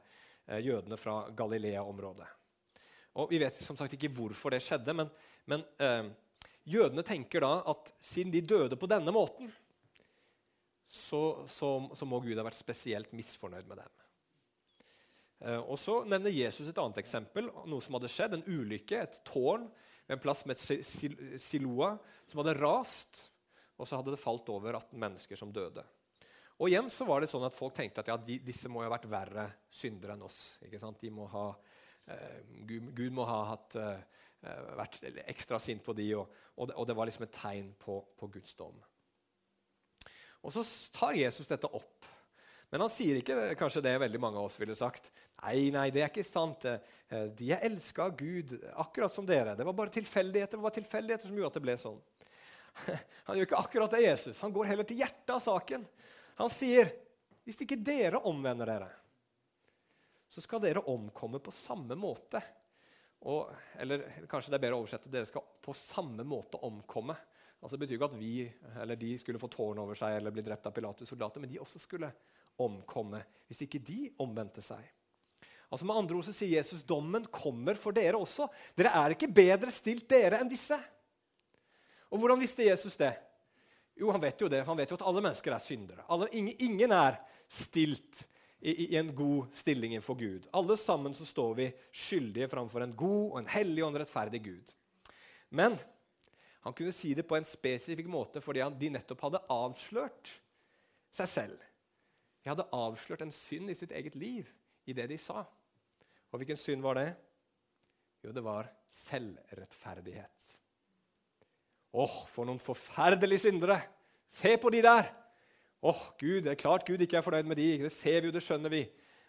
jødene 0.48 0.98
fra 1.00 1.30
Galilea-området. 1.32 2.28
Og 3.22 3.30
Vi 3.30 3.40
vet 3.42 3.58
som 3.62 3.78
sagt 3.78 3.94
ikke 3.96 4.12
hvorfor 4.12 4.54
det 4.54 4.64
skjedde, 4.66 4.96
men, 4.98 5.10
men 5.50 5.64
eh, 5.80 6.10
jødene 6.66 7.06
tenker 7.06 7.46
da 7.46 7.60
at 7.70 7.94
siden 8.02 8.34
de 8.34 8.42
døde 8.42 8.80
på 8.80 8.90
denne 8.90 9.14
måten, 9.14 9.52
så, 10.88 11.46
så, 11.50 11.70
så 11.96 12.06
må 12.06 12.20
Gud 12.22 12.38
ha 12.38 12.46
vært 12.46 12.60
spesielt 12.60 13.14
misfornøyd 13.18 13.70
med 13.70 13.82
dem. 13.82 13.94
Eh, 15.44 15.60
og 15.62 15.80
Så 15.80 16.02
nevner 16.10 16.34
Jesus 16.34 16.70
et 16.70 16.82
annet 16.82 17.02
eksempel, 17.02 17.50
noe 17.70 17.84
som 17.84 17.98
hadde 17.98 18.12
skjedd. 18.12 18.38
En 18.38 18.48
ulykke, 18.48 19.02
et 19.02 19.22
tårn 19.28 19.68
ved 20.08 20.18
en 20.18 20.24
plass 20.24 20.46
med 20.50 20.58
et 20.58 21.42
Siloa 21.42 21.96
som 22.26 22.42
hadde 22.42 22.58
rast. 22.60 23.28
Og 23.78 23.90
så 23.90 23.98
hadde 23.98 24.14
det 24.14 24.22
falt 24.22 24.50
over 24.54 24.78
18 24.78 24.98
mennesker 25.02 25.40
som 25.40 25.54
døde. 25.54 25.84
Og 26.62 26.70
igjen 26.70 26.90
så 26.94 27.06
var 27.08 27.24
det 27.24 27.32
sånn 27.32 27.46
at 27.48 27.56
Folk 27.58 27.76
tenkte 27.78 28.04
at 28.04 28.12
ja, 28.12 28.18
de, 28.20 28.38
disse 28.46 28.70
må 28.72 28.84
jo 28.84 28.90
ha 28.90 28.96
vært 28.96 29.10
verre 29.12 29.48
syndere 29.74 30.16
enn 30.16 30.26
oss. 30.28 30.60
ikke 30.66 30.82
sant? 30.82 31.02
De 31.02 31.12
må 31.14 31.28
ha, 31.32 31.48
eh, 32.14 32.42
Gud, 32.70 32.92
Gud, 32.94 33.12
må 33.16 33.26
ha 33.28 33.40
hatt, 33.54 33.78
eh, 33.80 34.02
vært 34.78 35.00
ekstra 35.26 35.60
sint 35.62 35.84
på 35.86 35.96
de, 35.98 36.10
og, 36.20 36.32
og, 36.56 36.70
det, 36.70 36.78
og, 36.78 36.88
det, 36.88 36.98
var 37.00 37.10
liksom 37.10 37.28
et 37.28 37.36
tegn 37.36 37.74
på, 37.80 38.00
på 38.20 38.30
Guds 38.38 38.58
dom. 38.60 38.78
Og 40.44 40.52
Så 40.54 40.66
tar 40.94 41.16
Jesus 41.18 41.48
dette 41.50 41.70
opp. 41.72 42.10
Men 42.74 42.82
han 42.82 42.90
sier 42.90 43.20
ikke 43.20 43.54
kanskje 43.58 43.84
det 43.86 43.94
veldig 44.02 44.20
mange 44.22 44.40
av 44.42 44.48
oss 44.48 44.58
ville 44.58 44.74
sagt. 44.74 45.12
Nei, 45.44 45.70
nei, 45.74 45.90
det 45.94 46.02
er 46.02 46.10
ikke 46.10 46.26
sant. 46.26 46.66
Eh, 46.66 47.28
de 47.38 47.52
er 47.54 47.66
elska 47.68 48.08
av 48.08 48.16
Gud, 48.18 48.56
akkurat 48.82 49.14
som 49.14 49.28
dere. 49.30 49.54
Det 49.58 49.66
var 49.68 49.76
bare 49.78 49.94
tilfeldigheter 49.94 50.58
det 50.58 50.66
var 50.66 50.74
tilfeldigheter 50.74 51.30
som 51.30 51.38
gjorde 51.38 51.52
at 51.52 51.60
det 51.60 51.66
ble 51.68 51.76
sånn. 51.78 52.00
Han 53.28 53.38
gjør 53.38 53.48
ikke 53.50 53.62
akkurat 53.62 53.94
det, 53.94 54.02
Jesus. 54.08 54.42
Han 54.42 54.56
går 54.56 54.72
heller 54.72 54.88
til 54.90 55.04
hjertet 55.04 55.36
av 55.36 55.44
saken. 55.46 55.86
Han 56.40 56.50
sier, 56.50 56.92
'Hvis 57.44 57.62
ikke 57.62 57.84
dere 57.84 58.22
omvender 58.24 58.66
dere, 58.66 58.90
så 60.30 60.42
skal 60.42 60.62
dere 60.62 60.86
omkomme 60.88 61.40
på 61.40 61.52
samme 61.52 61.96
måte.' 61.96 62.42
Og, 63.24 63.54
eller 63.80 64.04
kanskje 64.28 64.52
det 64.52 64.58
er 64.58 64.64
bedre 64.66 64.76
å 64.76 64.84
oversette, 64.84 65.10
'Dere 65.10 65.26
skal 65.26 65.44
på 65.62 65.74
samme 65.74 66.24
måte 66.24 66.60
omkomme'. 66.60 67.16
Altså, 67.64 67.78
det 67.78 67.86
betyr 67.86 67.96
ikke 67.96 68.10
at 68.12 68.20
vi 68.20 68.52
eller 68.82 68.96
de 69.00 69.18
skulle 69.18 69.40
få 69.40 69.48
tårn 69.48 69.80
over 69.80 69.96
seg 69.96 70.18
eller 70.18 70.32
bli 70.32 70.44
drept 70.44 70.66
av 70.68 70.74
Pilatus' 70.76 71.08
soldater, 71.08 71.40
men 71.40 71.50
de 71.50 71.62
også 71.64 71.80
skulle 71.80 72.12
omkomme 72.60 73.24
hvis 73.48 73.64
ikke 73.64 73.80
de 73.80 74.12
omvendte 74.20 74.62
seg. 74.62 74.84
Altså 75.72 75.88
med 75.88 75.96
andre 75.96 76.20
ord 76.20 76.26
så 76.28 76.34
sier 76.36 76.60
Jesus 76.60 76.84
dommen 76.86 77.24
kommer 77.34 77.80
for 77.80 77.96
dere 77.96 78.20
også. 78.20 78.50
Dere 78.78 78.92
er 78.94 79.16
ikke 79.16 79.32
bedre 79.32 79.72
stilt 79.74 80.06
dere 80.12 80.38
enn 80.42 80.52
disse. 80.52 80.78
Og 82.12 82.20
Hvordan 82.20 82.44
visste 82.44 82.68
Jesus 82.68 82.98
det? 83.00 83.16
Jo, 83.96 84.12
Han 84.12 84.22
vet 84.22 84.42
jo 84.42 84.50
det. 84.50 84.64
Han 84.66 84.78
vet 84.78 84.92
jo 84.92 84.98
at 84.98 85.06
alle 85.06 85.22
mennesker 85.22 85.54
er 85.54 85.64
syndere. 85.64 86.06
Alle, 86.10 86.30
ingen, 86.34 86.56
ingen, 86.60 86.92
er 86.92 87.20
stilt 87.48 88.24
i, 88.60 88.72
i, 88.72 88.96
en 88.98 89.12
god 89.16 89.54
stilling 89.54 89.94
innenfor 89.94 90.18
Gud. 90.18 90.48
Alle 90.54 90.78
sammen 90.78 91.14
så 91.14 91.26
står 91.26 91.58
vi 91.60 91.68
skyldige 91.92 92.50
framfor 92.50 92.86
en 92.86 92.96
god, 92.98 93.26
og 93.32 93.42
en 93.42 93.52
hellig 93.54 93.84
og 93.84 93.92
en 93.92 94.00
rettferdig 94.02 94.42
Gud. 94.46 94.74
Men 95.54 95.78
han 96.64 96.74
kunne 96.74 96.96
si 96.96 97.12
det 97.14 97.28
på 97.28 97.36
en 97.38 97.46
spesifikk 97.46 98.08
måte 98.10 98.42
fordi 98.42 98.64
han, 98.64 98.78
de 98.80 98.94
nettopp 98.96 99.26
hadde 99.28 99.44
avslørt 99.52 100.32
seg 101.14 101.30
selv. 101.30 101.66
De 102.44 102.52
hadde 102.52 102.70
avslørt 102.76 103.26
en 103.26 103.36
synd 103.36 103.72
i 103.72 103.78
sitt 103.78 103.92
eget 103.96 104.16
liv 104.20 104.48
i 104.90 104.96
det 104.96 105.10
de 105.12 105.20
sa. 105.22 105.44
Og 106.32 106.42
hvilken 106.42 106.58
synd 106.60 106.82
var 106.84 106.98
det? 106.98 107.10
Jo, 108.24 108.32
det 108.32 108.44
var 108.44 108.72
selvrettferdighet. 108.90 110.43
Åh, 111.94 112.16
for 112.34 112.50
noen 112.50 112.62
forferdelige 112.62 113.46
syndere! 113.46 113.78
Se 114.28 114.56
på 114.58 114.72
de 114.74 114.82
der! 114.82 115.12
Åh, 115.84 116.04
Gud, 116.20 116.42
Det 116.42 116.52
er 116.52 116.60
klart 116.60 116.88
Gud 116.88 117.02
ikke 117.02 117.20
er 117.20 117.26
fornøyd 117.26 117.46
med 117.46 117.60
de. 117.60 117.84
Det 117.84 117.92
ser 117.92 118.22
vi 118.22 118.32
jo, 118.32 118.34
det 118.34 118.44
skjønner 118.44 118.72
vi. 118.72 118.86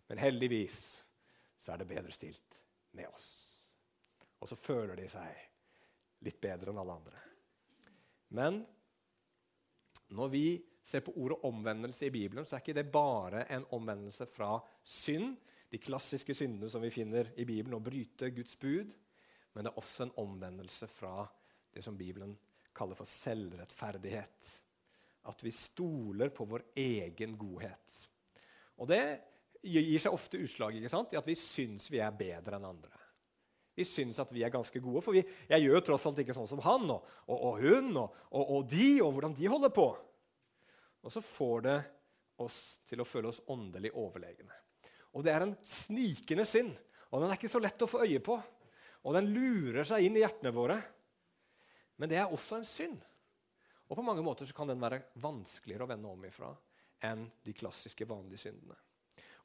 Men 0.09 0.21
heldigvis 0.23 0.79
så 1.59 1.73
er 1.73 1.83
det 1.83 1.89
bedre 1.91 2.13
stilt 2.15 2.57
med 2.97 3.09
oss. 3.11 3.33
Og 4.41 4.49
så 4.49 4.57
føler 4.57 4.97
de 4.97 5.09
seg 5.11 6.25
litt 6.25 6.41
bedre 6.41 6.73
enn 6.73 6.81
alle 6.81 6.95
andre. 6.95 7.21
Men 8.35 8.63
når 10.15 10.31
vi 10.33 10.47
ser 10.85 11.05
på 11.05 11.15
ordet 11.17 11.45
omvendelse 11.49 12.07
i 12.07 12.13
Bibelen, 12.13 12.47
så 12.47 12.57
er 12.57 12.65
ikke 12.65 12.77
det 12.77 12.93
bare 12.93 13.47
en 13.53 13.65
omvendelse 13.73 14.27
fra 14.31 14.59
synd, 14.85 15.37
de 15.73 15.81
klassiske 15.83 16.37
syndene 16.37 16.69
som 16.71 16.85
vi 16.85 16.93
finner 16.95 17.33
i 17.41 17.47
Bibelen, 17.49 17.75
å 17.75 17.83
bryte 17.83 18.31
Guds 18.31 18.55
bud, 18.61 18.93
men 19.55 19.65
det 19.65 19.73
er 19.73 19.81
også 19.81 20.05
en 20.07 20.17
omvendelse 20.23 20.87
fra 20.93 21.25
det 21.75 21.83
som 21.83 21.97
Bibelen 21.99 22.37
kaller 22.77 22.99
for 22.99 23.09
selvrettferdighet. 23.09 24.51
At 25.31 25.45
vi 25.45 25.53
stoler 25.55 26.33
på 26.35 26.47
vår 26.49 26.67
egen 26.81 27.39
godhet. 27.41 28.01
Og 28.83 28.91
det 28.91 29.05
gir 29.65 30.03
seg 30.03 30.13
ofte 30.13 30.41
utslag 30.43 30.77
i 30.77 30.85
at 30.85 31.29
vi 31.29 31.37
syns 31.39 31.89
vi 31.93 32.03
er 32.05 32.13
bedre 32.17 32.59
enn 32.59 32.69
andre. 32.69 33.01
Vi 33.75 33.87
syns 33.89 34.21
at 34.23 34.31
vi 34.31 34.45
er 34.47 34.53
ganske 34.55 34.79
gode, 34.79 35.01
for 35.03 35.17
vi, 35.17 35.25
jeg 35.49 35.65
gjør 35.65 35.81
jo 35.81 35.85
tross 35.89 36.05
alt 36.07 36.21
ikke 36.23 36.37
sånn 36.37 36.47
som 36.47 36.63
han 36.63 36.85
og, 36.95 37.07
og, 37.27 37.39
og 37.39 37.63
hun 37.65 37.97
og, 37.99 38.19
og, 38.31 38.61
de, 38.71 39.01
og 39.03 39.17
hvordan 39.17 39.35
de 39.35 39.49
holder 39.51 39.73
på. 39.75 39.89
Og 41.03 41.13
så 41.13 41.23
får 41.25 41.65
det 41.67 41.79
oss 42.45 42.61
til 42.87 43.03
å 43.03 43.07
føle 43.09 43.33
oss 43.33 43.43
åndelig 43.51 43.91
overlegne. 43.99 44.55
Og 45.15 45.27
det 45.27 45.35
er 45.35 45.47
en 45.47 45.57
snikende 45.67 46.47
synd, 46.47 46.73
og 47.11 47.23
den 47.23 47.31
er 47.31 47.39
ikke 47.39 47.51
så 47.51 47.63
lett 47.63 47.83
å 47.83 47.91
få 47.91 48.05
øye 48.07 48.23
på. 48.25 48.39
Og 49.05 49.17
den 49.19 49.29
lurer 49.35 49.87
seg 49.87 50.07
inn 50.07 50.17
i 50.17 50.23
hjertene 50.23 50.55
våre. 50.55 50.79
Men 51.97 52.11
det 52.11 52.19
er 52.21 52.33
også 52.33 52.59
en 52.59 52.69
synd. 52.69 52.99
Og 53.89 53.99
på 53.99 54.05
mange 54.05 54.25
måter 54.25 54.49
kan 54.57 54.71
den 54.71 54.83
være 54.83 55.03
vanskeligere 55.23 55.87
å 55.87 55.91
vende 55.91 56.11
om 56.11 56.27
ifra 56.27 56.51
enn 57.05 57.27
de 57.45 57.53
klassiske, 57.57 58.07
vanlige 58.09 58.47
syndene. 58.47 58.77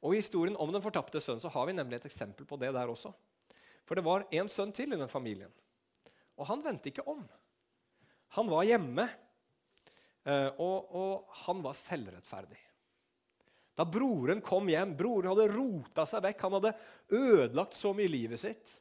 Og 0.00 0.14
I 0.14 0.22
historien 0.22 0.56
om 0.56 0.72
den 0.72 0.82
fortapte 0.82 1.20
sønnen 1.20 1.42
så 1.42 1.52
har 1.52 1.66
vi 1.68 1.76
nemlig 1.76 2.00
et 2.00 2.08
eksempel 2.08 2.48
på 2.48 2.56
det 2.60 2.72
der 2.72 2.88
også. 2.88 3.12
For 3.84 3.98
det 3.98 4.06
var 4.06 4.24
en 4.32 4.48
sønn 4.48 4.72
til 4.72 4.94
i 4.94 4.98
den 4.98 5.10
familien, 5.12 5.52
og 6.40 6.48
han 6.48 6.62
vendte 6.64 6.88
ikke 6.88 7.04
om. 7.10 7.26
Han 8.38 8.48
var 8.48 8.64
hjemme 8.64 9.10
Eh, 10.28 10.50
og, 10.60 10.90
og, 10.92 11.32
han 11.46 11.62
var 11.64 11.78
selvrettferdig. 11.78 12.60
Da 13.78 13.86
broren 13.88 14.42
kom 14.44 14.68
hjem 14.68 14.92
Broren 14.98 15.30
hadde 15.30 15.48
rota 15.54 16.04
seg 16.08 16.24
vekk, 16.26 16.42
han 16.44 16.56
hadde 16.58 16.74
ødelagt 17.16 17.78
så 17.78 17.94
mye 17.96 18.08
i 18.10 18.12
livet 18.12 18.42
sitt. 18.42 18.74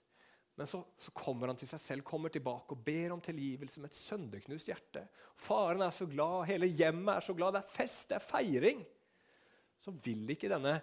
Men 0.59 0.67
så, 0.67 0.81
så, 0.99 1.13
kommer 1.15 1.47
han 1.47 1.55
til 1.55 1.69
seg 1.71 1.79
selv, 1.79 2.03
kommer 2.03 2.33
tilbake 2.33 2.75
og 2.75 2.81
ber 2.83 3.13
om 3.15 3.21
tilgivelse 3.23 3.79
med 3.79 3.93
et 3.93 3.95
sønderknust 3.95 4.67
hjerte. 4.67 5.05
Faren 5.39 5.85
er 5.85 5.93
så 5.95 6.03
glad, 6.11 6.49
hele 6.49 6.67
hjemmet 6.67 7.13
er 7.13 7.23
så 7.23 7.35
glad, 7.37 7.55
det 7.55 7.61
er 7.61 7.71
fest, 7.77 8.09
det 8.09 8.17
er 8.17 8.25
feiring. 8.25 8.81
Så 9.79 9.95
vil 10.03 10.27
ikke 10.35 10.51
denne 10.51 10.75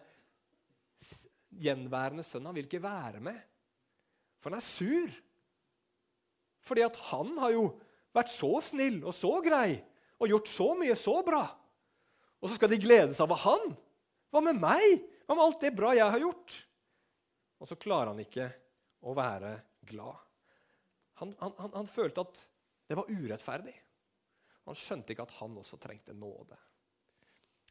gjenværende 1.60 2.24
sønnen 2.24 2.48
han 2.48 2.56
vil 2.56 2.70
ikke 2.70 2.80
være 2.80 3.20
med. 3.28 3.36
For 4.40 4.48
han 4.48 4.62
er 4.62 4.64
sur. 4.64 5.20
Fordi 6.64 6.88
at 6.88 6.96
han 7.12 7.36
har 7.44 7.52
jo 7.58 7.68
vært 8.16 8.32
så 8.32 8.54
snill 8.64 9.02
og 9.04 9.12
så 9.12 9.36
grei 9.44 9.76
og 10.16 10.32
gjort 10.32 10.56
så 10.56 10.72
mye 10.80 10.96
så 10.96 11.20
bra. 11.20 11.44
Og 12.40 12.48
så 12.48 12.56
skal 12.56 12.72
de 12.72 12.80
glede 12.80 13.12
seg 13.12 13.28
over 13.28 13.44
han. 13.44 13.72
Hva 14.32 14.40
med 14.40 14.56
meg? 14.56 15.02
Hva 15.28 15.36
med 15.36 15.50
alt 15.50 15.64
det 15.68 15.76
bra 15.76 15.92
jeg 16.00 16.16
har 16.16 16.30
gjort? 16.30 16.62
Og 17.60 17.68
så 17.68 17.76
klarer 17.76 18.16
han 18.16 18.24
ikke 18.24 18.54
å 19.06 19.14
være 19.16 19.52
glad. 19.86 20.22
Han, 21.20 21.32
han, 21.40 21.54
han, 21.58 21.72
han 21.78 21.90
følte 21.90 22.24
at 22.26 22.42
det 22.86 22.98
var 22.98 23.10
urettferdig. 23.10 23.74
Han 24.66 24.78
skjønte 24.78 25.14
ikke 25.14 25.26
at 25.26 25.36
han 25.38 25.56
også 25.58 25.78
trengte 25.80 26.14
nåde. 26.16 26.58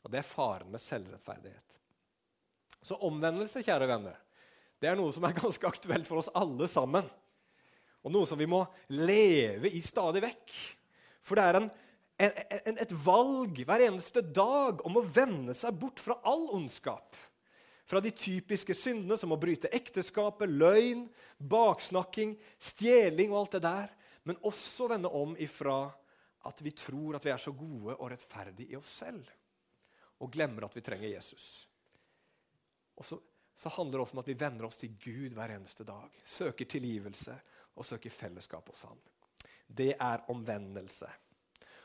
Og 0.06 0.12
Det 0.12 0.22
er 0.22 0.28
faren 0.28 0.72
med 0.72 0.82
selvrettferdighet. 0.82 1.80
Så 2.86 2.98
omvendelse, 3.08 3.64
kjære 3.66 3.90
venner, 3.90 4.18
det 4.80 4.92
er 4.92 4.98
noe 5.00 5.14
som 5.16 5.26
er 5.26 5.38
ganske 5.44 5.68
aktuelt 5.68 6.08
for 6.08 6.22
oss 6.22 6.32
alle 6.38 6.70
sammen. 6.72 7.08
Og 8.06 8.14
noe 8.14 8.30
som 8.30 8.40
vi 8.40 8.48
må 8.50 8.62
leve 8.94 9.72
i 9.74 9.82
stadig 9.82 10.22
vekk. 10.24 10.54
For 11.26 11.40
det 11.40 11.48
er 11.50 11.60
en 11.62 11.72
en, 12.18 12.78
et 12.80 12.94
valg 13.06 13.60
hver 13.68 13.84
eneste 13.90 14.24
dag 14.24 14.80
om 14.88 15.00
å 15.00 15.04
vende 15.04 15.56
seg 15.58 15.76
bort 15.80 16.00
fra 16.00 16.18
all 16.28 16.48
ondskap. 16.56 17.18
Fra 17.86 18.02
de 18.02 18.10
typiske 18.12 18.74
syndene 18.74 19.18
som 19.18 19.34
å 19.36 19.40
bryte 19.40 19.70
ekteskapet, 19.76 20.50
løgn, 20.50 21.06
baksnakking, 21.38 22.34
stjeling 22.58 23.34
og 23.34 23.44
alt 23.44 23.58
det 23.58 23.64
der. 23.68 23.94
Men 24.26 24.42
også 24.50 24.90
vende 24.90 25.12
om 25.14 25.36
ifra 25.38 25.84
at 26.50 26.62
vi 26.66 26.74
tror 26.78 27.18
at 27.18 27.26
vi 27.26 27.34
er 27.34 27.42
så 27.42 27.54
gode 27.58 27.94
og 27.96 28.10
rettferdige 28.14 28.74
i 28.74 28.80
oss 28.80 28.90
selv. 29.04 29.30
Og 30.22 30.32
glemmer 30.34 30.66
at 30.66 30.78
vi 30.78 30.84
trenger 30.86 31.12
Jesus. 31.14 31.66
Og 32.96 33.06
så, 33.06 33.20
så 33.54 33.70
handler 33.78 34.00
det 34.00 34.06
også 34.06 34.18
om 34.18 34.24
at 34.24 34.32
vi 34.32 34.38
vender 34.40 34.68
oss 34.68 34.80
til 34.82 34.96
Gud 35.02 35.36
hver 35.36 35.54
eneste 35.58 35.86
dag. 35.86 36.10
Søker 36.24 36.70
tilgivelse 36.70 37.36
og 37.76 37.86
søker 37.86 38.14
fellesskap 38.14 38.70
hos 38.72 38.86
Han. 38.88 39.02
Det 39.68 39.94
er 39.94 40.26
omvendelse. 40.32 41.10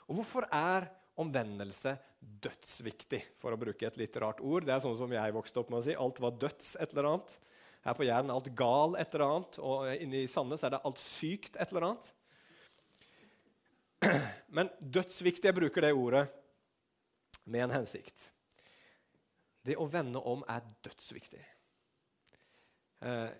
Og 0.08 0.20
hvorfor 0.20 0.46
er 0.52 0.88
omvendelse 1.20 1.96
dødsviktig, 2.20 3.22
for 3.40 3.54
å 3.54 3.60
bruke 3.60 3.86
et 3.88 3.98
litt 4.00 4.16
rart 4.22 4.40
ord? 4.44 4.66
Det 4.68 4.74
er 4.74 4.82
sånn 4.84 4.98
som 4.98 5.12
jeg 5.12 5.34
vokste 5.34 5.62
opp 5.62 5.72
med 5.72 5.80
å 5.80 5.86
si. 5.86 5.96
Alt 5.96 6.20
var 6.22 6.38
døds 6.38 6.74
et 6.80 6.94
eller 6.94 7.10
annet. 7.12 7.36
Her 7.84 7.96
på 7.96 8.04
Jæren 8.04 8.32
alt 8.32 8.50
gal 8.56 8.96
et 9.00 9.14
eller 9.14 9.26
annet, 9.26 9.60
og 9.64 9.88
inne 9.94 10.24
i 10.24 10.28
Sandnes 10.28 10.64
er 10.66 10.74
det 10.74 10.82
alt 10.84 11.00
sykt 11.00 11.56
et 11.56 11.70
eller 11.72 11.88
annet. 11.90 12.10
Men 14.56 14.72
dødsviktig, 14.80 15.48
jeg 15.48 15.56
bruker 15.56 15.86
det 15.86 15.94
ordet 15.96 16.26
med 17.50 17.64
en 17.66 17.78
hensikt. 17.80 18.28
Det 19.64 19.76
å 19.80 19.88
vende 19.88 20.20
om 20.24 20.44
er 20.48 20.64
dødsviktig. 20.84 21.42
Eh, 23.00 23.30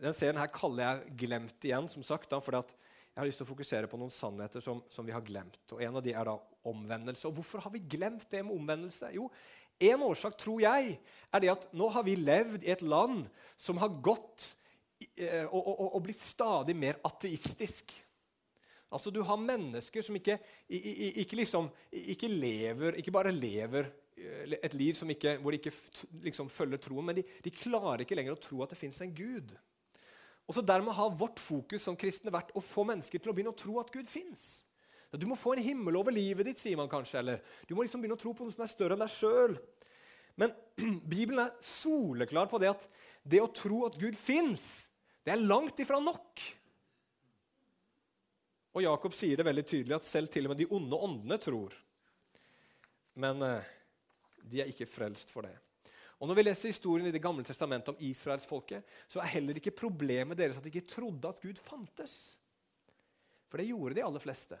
den 0.00 0.16
serien 0.16 0.40
her 0.40 0.52
kaller 0.52 0.82
jeg 0.84 1.16
'Glemt 1.16 1.64
igjen', 1.64 1.88
som 1.88 2.02
sagt, 2.04 2.30
da, 2.30 2.40
fordi 2.40 2.60
jeg 3.16 3.22
har 3.22 3.28
lyst 3.28 3.40
til 3.40 3.46
å 3.46 3.48
fokusere 3.48 3.88
på 3.88 3.96
noen 3.96 4.12
sannheter 4.12 4.60
som, 4.60 4.82
som, 4.92 5.06
vi 5.06 5.12
har 5.12 5.24
glemt. 5.24 5.62
Og 5.72 5.80
En 5.82 5.96
av 5.96 6.02
de 6.04 6.12
er 6.12 6.24
da 6.28 6.36
omvendelse. 6.66 7.28
Og 7.28 7.38
Hvorfor 7.38 7.64
har 7.64 7.72
vi 7.74 7.84
glemt 7.84 8.26
det 8.30 8.44
med 8.44 8.54
omvendelse? 8.56 9.12
Jo, 9.14 9.30
En 9.76 10.00
årsak 10.00 10.38
tror 10.40 10.60
jeg, 10.62 10.94
er 11.32 11.40
det 11.40 11.50
at 11.52 11.66
nå 11.76 11.90
har 11.92 12.02
vi 12.06 12.14
levd 12.16 12.64
i 12.64 12.70
et 12.72 12.80
land 12.80 13.26
som 13.60 13.76
har 13.76 13.92
gått 14.00 14.54
eh, 15.18 15.44
og, 15.44 15.60
og, 15.60 15.90
og 15.98 16.02
blitt 16.06 16.22
stadig 16.24 16.72
mer 16.76 16.96
ateistisk. 17.04 17.92
Altså 18.88 19.10
Du 19.10 19.20
har 19.22 19.36
mennesker 19.36 20.02
som 20.02 20.16
ikke, 20.16 20.38
ikke, 20.68 21.36
liksom, 21.36 21.68
ikke 21.92 22.30
lever, 22.30 22.96
ikke 22.96 23.12
bare 23.12 23.34
lever 23.34 23.90
eh, 24.16 24.56
et 24.62 24.74
liv 24.74 24.96
ikke, 25.10 25.36
hvor 25.42 25.50
de 25.50 25.60
ikke 25.60 25.76
liksom, 26.22 26.48
følger 26.48 26.78
troen, 26.78 27.04
men 27.04 27.16
de, 27.16 27.24
de 27.44 27.50
klarer 27.50 28.06
ikke 28.06 28.16
lenger 28.16 28.36
å 28.36 28.40
tro 28.40 28.62
at 28.62 28.72
det 28.72 28.80
fins 28.80 29.00
en 29.02 29.14
Gud. 29.14 29.52
Og 30.46 30.54
så 30.54 30.62
Dermed 30.62 30.94
har 30.94 31.10
vårt 31.18 31.40
fokus 31.42 31.82
som 31.82 31.98
kristne 31.98 32.32
vært 32.32 32.54
å 32.54 32.62
få 32.62 32.86
mennesker 32.86 33.18
til 33.18 33.32
å 33.32 33.34
begynne 33.34 33.54
å 33.54 33.58
tro 33.58 33.80
at 33.82 33.90
Gud 33.92 34.06
fins. 34.08 34.64
Du 35.20 35.26
må 35.30 35.38
få 35.38 35.54
en 35.54 35.64
himmel 35.64 35.96
over 35.98 36.14
livet 36.14 36.48
ditt, 36.48 36.60
sier 36.62 36.78
man 36.78 36.90
kanskje. 36.90 37.20
Eller 37.22 37.40
du 37.68 37.74
må 37.74 37.84
liksom 37.84 38.02
begynne 38.02 38.18
å 38.18 38.20
tro 38.20 38.34
på 38.36 38.46
noe 38.46 38.54
som 38.54 38.64
er 38.66 38.72
større 38.72 38.96
enn 38.96 39.04
deg 39.04 39.12
sjøl. 39.12 39.56
Men 40.40 40.52
Bibelen 41.12 41.44
er 41.46 41.56
soleklar 41.64 42.50
på 42.50 42.60
det 42.62 42.72
at 42.74 42.86
det 43.26 43.42
å 43.42 43.50
tro 43.50 43.84
at 43.88 43.98
Gud 44.00 44.16
fins, 44.18 44.86
det 45.26 45.34
er 45.34 45.42
langt 45.42 45.80
ifra 45.82 45.98
nok. 46.02 46.44
Og 48.76 48.84
Jakob 48.84 49.14
sier 49.16 49.38
det 49.38 49.46
veldig 49.48 49.64
tydelig 49.66 49.96
at 49.96 50.08
selv 50.08 50.30
til 50.32 50.46
og 50.46 50.52
med 50.52 50.60
de 50.60 50.68
onde 50.76 50.98
åndene 51.08 51.38
tror. 51.40 51.72
Men 53.16 53.40
eh, 53.42 53.70
de 54.44 54.60
er 54.62 54.70
ikke 54.70 54.88
frelst 54.88 55.32
for 55.32 55.48
det. 55.48 55.54
Og 56.20 56.28
Når 56.28 56.38
vi 56.38 56.44
leser 56.44 56.72
historien 56.72 57.08
i 57.08 57.12
Det 57.12 57.20
gamle 57.20 57.44
testamentet 57.44 57.92
om 57.92 58.00
israelsfolket, 58.00 58.84
så 59.08 59.20
er 59.20 59.32
heller 59.34 59.58
ikke 59.58 59.74
problemet 59.76 60.38
deres 60.38 60.60
at 60.60 60.64
de 60.64 60.72
ikke 60.72 60.88
trodde 60.88 61.28
at 61.28 61.40
Gud 61.40 61.60
fantes. 61.60 62.38
For 63.48 63.60
det 63.60 63.68
gjorde 63.68 63.98
de 63.98 64.04
aller 64.04 64.22
fleste. 64.22 64.58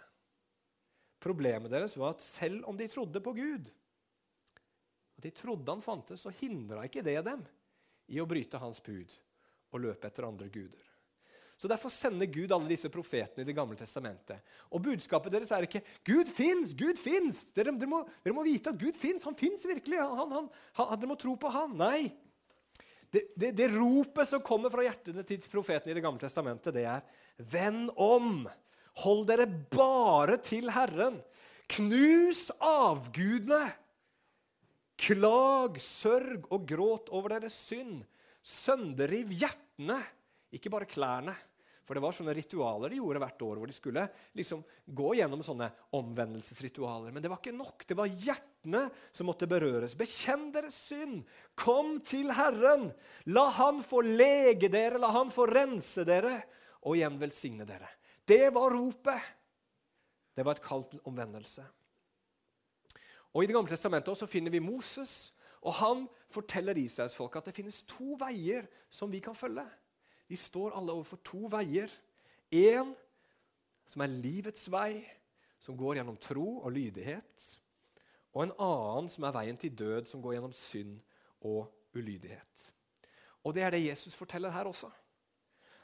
Problemet 1.26 1.72
deres 1.72 1.96
var 1.98 2.14
at 2.14 2.22
selv 2.22 2.68
om 2.70 2.76
de 2.78 2.86
trodde 2.90 3.22
på 3.22 3.34
Gud, 3.34 3.70
at 5.16 5.24
de 5.24 5.32
trodde 5.34 5.72
han 5.72 5.82
fantes, 5.82 6.22
så 6.22 6.34
hindra 6.38 6.84
ikke 6.86 7.02
det 7.02 7.18
dem 7.26 7.42
i 8.12 8.20
å 8.22 8.28
bryte 8.28 8.60
hans 8.62 8.78
bud 8.84 9.10
og 9.74 9.82
løpe 9.82 10.06
etter 10.06 10.28
andre 10.28 10.46
guder. 10.52 10.84
Så 11.56 11.70
Derfor 11.72 11.88
sender 11.88 12.28
Gud 12.28 12.52
alle 12.52 12.68
disse 12.68 12.90
profetene 12.92 13.42
i 13.42 13.48
Det 13.48 13.54
gamle 13.56 13.78
testamentet. 13.78 14.44
Og 14.68 14.82
budskapet 14.84 15.32
deres 15.32 15.50
er 15.56 15.64
ikke 15.64 15.80
'Gud 16.04 16.28
fins! 16.28 16.74
Gud 16.76 17.00
fins!' 17.00 17.46
Dere, 17.56 17.72
dere, 17.72 17.88
må, 17.88 18.02
dere, 18.22 18.36
må, 18.36 18.44
vite 18.44 18.70
at 18.70 18.78
Gud 18.78 18.94
fins. 18.96 19.24
Han 19.24 19.34
fins 19.34 19.64
virkelig. 19.64 19.96
Han, 19.96 20.34
han, 20.36 20.50
han, 20.76 20.92
dere 21.00 21.08
må 21.08 21.16
tro 21.16 21.32
på 21.40 21.48
han. 21.48 21.72
Nei. 21.80 22.12
Det, 23.08 23.22
det, 23.38 23.54
det, 23.56 23.70
ropet 23.72 24.28
som 24.28 24.44
kommer 24.44 24.68
fra 24.70 24.84
hjertene 24.84 25.24
til 25.24 25.40
profetene 25.48 25.94
i 25.94 25.96
Det 25.96 26.04
gamle 26.04 26.20
testamentet, 26.20 26.76
det 26.76 26.84
er 26.84 27.02
'Venn 27.40 27.88
om! 27.96 28.44
Hold 29.04 29.26
dere 29.28 29.46
bare 29.46 30.38
til 30.44 30.70
Herren! 30.72 31.18
Knus 31.68 32.48
avgudene!' 32.62 33.74
Klag, 34.96 35.76
sørg 35.82 36.46
og 36.54 36.62
gråt 36.64 37.10
over 37.12 37.34
deres 37.34 37.56
synd. 37.66 38.00
Sønderriv 38.40 39.34
hjertene, 39.36 39.98
ikke 40.56 40.72
bare 40.72 40.88
klærne. 40.88 41.34
For 41.86 41.94
det 41.94 42.02
var 42.02 42.14
sånne 42.16 42.34
ritualer 42.34 42.90
de 42.90 42.98
gjorde 42.98 43.20
hvert 43.22 43.42
år, 43.46 43.58
hvor 43.60 43.70
de 43.70 43.74
skulle 43.76 44.02
liksom 44.34 44.62
gå 44.90 45.12
gjennom 45.20 45.42
sånne 45.46 45.68
omvendelsesritualer. 45.94 47.12
Men 47.14 47.22
det 47.22 47.30
var 47.30 47.38
ikke 47.38 47.54
nok. 47.54 47.84
Det 47.86 47.94
var 47.98 48.10
hjertene 48.10 48.80
som 49.14 49.28
måtte 49.30 49.46
berøres. 49.50 49.94
Bekjenn 49.98 50.48
deres 50.54 50.80
synd. 50.88 51.20
Kom 51.54 52.00
til 52.02 52.32
Herren. 52.34 52.88
La 53.30 53.46
Han 53.60 53.84
få 53.86 54.02
lege 54.02 54.72
dere, 54.72 54.98
la 54.98 55.12
Han 55.14 55.30
få 55.30 55.46
rense 55.46 56.02
dere, 56.08 56.40
og 56.82 56.98
igjen 56.98 57.20
velsigne 57.22 57.68
dere. 57.68 57.92
Det 58.28 58.54
var 58.54 58.74
ropet. 58.74 59.22
Det 60.36 60.44
var 60.44 60.56
et 60.56 60.62
kall 60.62 60.84
til 60.90 61.00
omvendelse. 61.04 61.64
Og 63.32 63.44
I 63.44 63.46
Det 63.46 63.54
gamle 63.54 63.70
testamentet 63.70 64.08
også 64.08 64.26
finner 64.26 64.50
vi 64.50 64.58
Moses, 64.58 65.34
og 65.60 65.74
han 65.74 66.06
forteller 66.30 66.76
israelsfolket 66.76 67.40
at 67.40 67.46
det 67.46 67.54
finnes 67.54 67.82
to 67.82 68.16
veier 68.20 68.66
som 68.90 69.12
vi 69.12 69.20
kan 69.20 69.34
følge. 69.34 69.66
Vi 70.28 70.36
står 70.36 70.76
alle 70.76 70.92
overfor 70.92 71.20
to 71.24 71.46
veier. 71.52 71.90
Én 72.54 72.94
som 73.86 74.02
er 74.02 74.06
livets 74.06 74.70
vei, 74.72 75.04
som 75.58 75.76
går 75.76 75.98
gjennom 76.00 76.16
tro 76.16 76.58
og 76.58 76.72
lydighet. 76.72 77.46
Og 78.34 78.42
en 78.44 78.54
annen 78.60 79.08
som 79.10 79.24
er 79.24 79.34
veien 79.36 79.56
til 79.56 79.78
død, 79.78 80.04
som 80.04 80.22
går 80.22 80.36
gjennom 80.36 80.52
synd 80.52 80.98
og 81.40 81.72
ulydighet. 81.94 82.72
Og 83.44 83.54
Det 83.54 83.62
er 83.62 83.70
det 83.70 83.86
Jesus 83.86 84.14
forteller 84.14 84.50
her 84.50 84.64
også. 84.64 84.90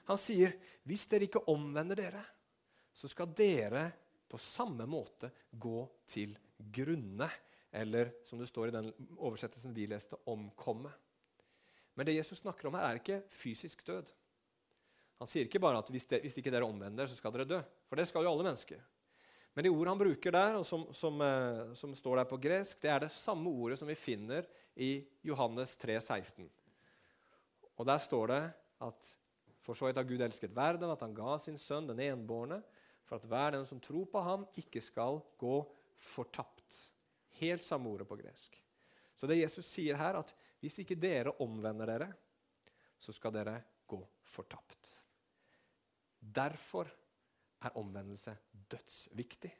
Han 0.08 0.18
sier 0.20 0.54
hvis 0.88 1.06
dere 1.10 1.28
ikke 1.28 1.44
omvender 1.52 1.98
dere, 1.98 2.22
så 2.92 3.08
skal 3.08 3.30
dere 3.36 3.86
på 4.28 4.40
samme 4.40 4.86
måte 4.88 5.30
gå 5.50 5.84
til 6.08 6.34
grunne. 6.56 7.28
Eller 7.72 8.12
som 8.28 8.40
det 8.40 8.50
står 8.50 8.68
i 8.68 8.74
den 8.74 8.90
oversettelsen 9.16 9.74
vi 9.76 9.86
leste, 9.88 10.18
omkomme. 10.28 10.92
Men 11.96 12.08
det 12.08 12.16
Jesus 12.16 12.42
snakker 12.42 12.68
om 12.68 12.76
her, 12.76 12.88
er 12.88 13.00
ikke 13.00 13.22
fysisk 13.32 13.84
død. 13.86 14.10
Han 15.20 15.30
sier 15.30 15.46
ikke 15.46 15.60
bare 15.62 15.80
at 15.80 15.90
hvis, 15.92 16.08
det, 16.10 16.18
hvis 16.24 16.36
ikke 16.40 16.52
dere 16.52 16.66
omvender, 16.66 17.08
så 17.08 17.16
skal 17.16 17.32
dere 17.34 17.48
dø. 17.48 17.60
For 17.88 18.00
det 18.00 18.08
skal 18.08 18.26
jo 18.26 18.32
alle 18.32 18.48
mennesker. 18.48 18.80
Men 19.52 19.66
det 19.66 19.72
ordet 19.72 19.92
han 19.92 20.00
bruker 20.00 20.34
der, 20.34 20.56
og 20.58 20.64
som, 20.64 20.86
som, 20.96 21.20
eh, 21.20 21.72
som, 21.76 21.92
står 21.96 22.22
der 22.22 22.28
på 22.28 22.38
gresk, 22.40 22.80
det 22.80 22.90
er 22.90 23.04
det 23.04 23.12
samme 23.12 23.52
ordet 23.52 23.76
som 23.78 23.88
vi 23.90 23.96
finner 24.00 24.48
i 24.74 24.94
Johannes 25.28 25.76
3, 25.76 25.98
16. 26.00 26.48
Og 27.76 27.88
der 27.88 28.00
står 28.00 28.32
det 28.32 28.42
at 28.88 29.10
for 29.62 29.78
så 29.78 29.86
vidt 29.86 30.00
har 30.00 30.06
Gud 30.08 30.22
elsket 30.24 30.54
verden, 30.56 30.90
at 30.90 31.02
han 31.04 31.14
ga 31.14 31.36
sin 31.40 31.58
sønn, 31.60 31.86
den 31.90 32.00
enbårne, 32.02 32.58
for 33.06 33.18
at 33.18 33.26
hver 33.30 33.54
den 33.54 33.66
som 33.68 33.80
tror 33.82 34.08
på 34.10 34.22
ham, 34.24 34.46
ikke 34.58 34.82
skal 34.82 35.20
gå 35.38 35.56
fortapt. 36.02 36.78
Helt 37.38 37.64
samme 37.64 37.90
ordet 37.90 38.08
på 38.08 38.18
gresk. 38.18 38.58
Så 39.16 39.28
det 39.30 39.38
Jesus 39.38 39.68
sier 39.68 39.98
her, 40.00 40.18
at 40.18 40.32
hvis 40.62 40.80
ikke 40.82 40.98
dere 40.98 41.34
omvender 41.42 41.90
dere, 41.92 42.08
så 42.98 43.14
skal 43.14 43.34
dere 43.34 43.54
gå 43.86 44.00
fortapt. 44.26 44.90
Derfor 46.18 46.90
er 47.62 47.78
omvendelse 47.78 48.34
dødsviktig. 48.70 49.52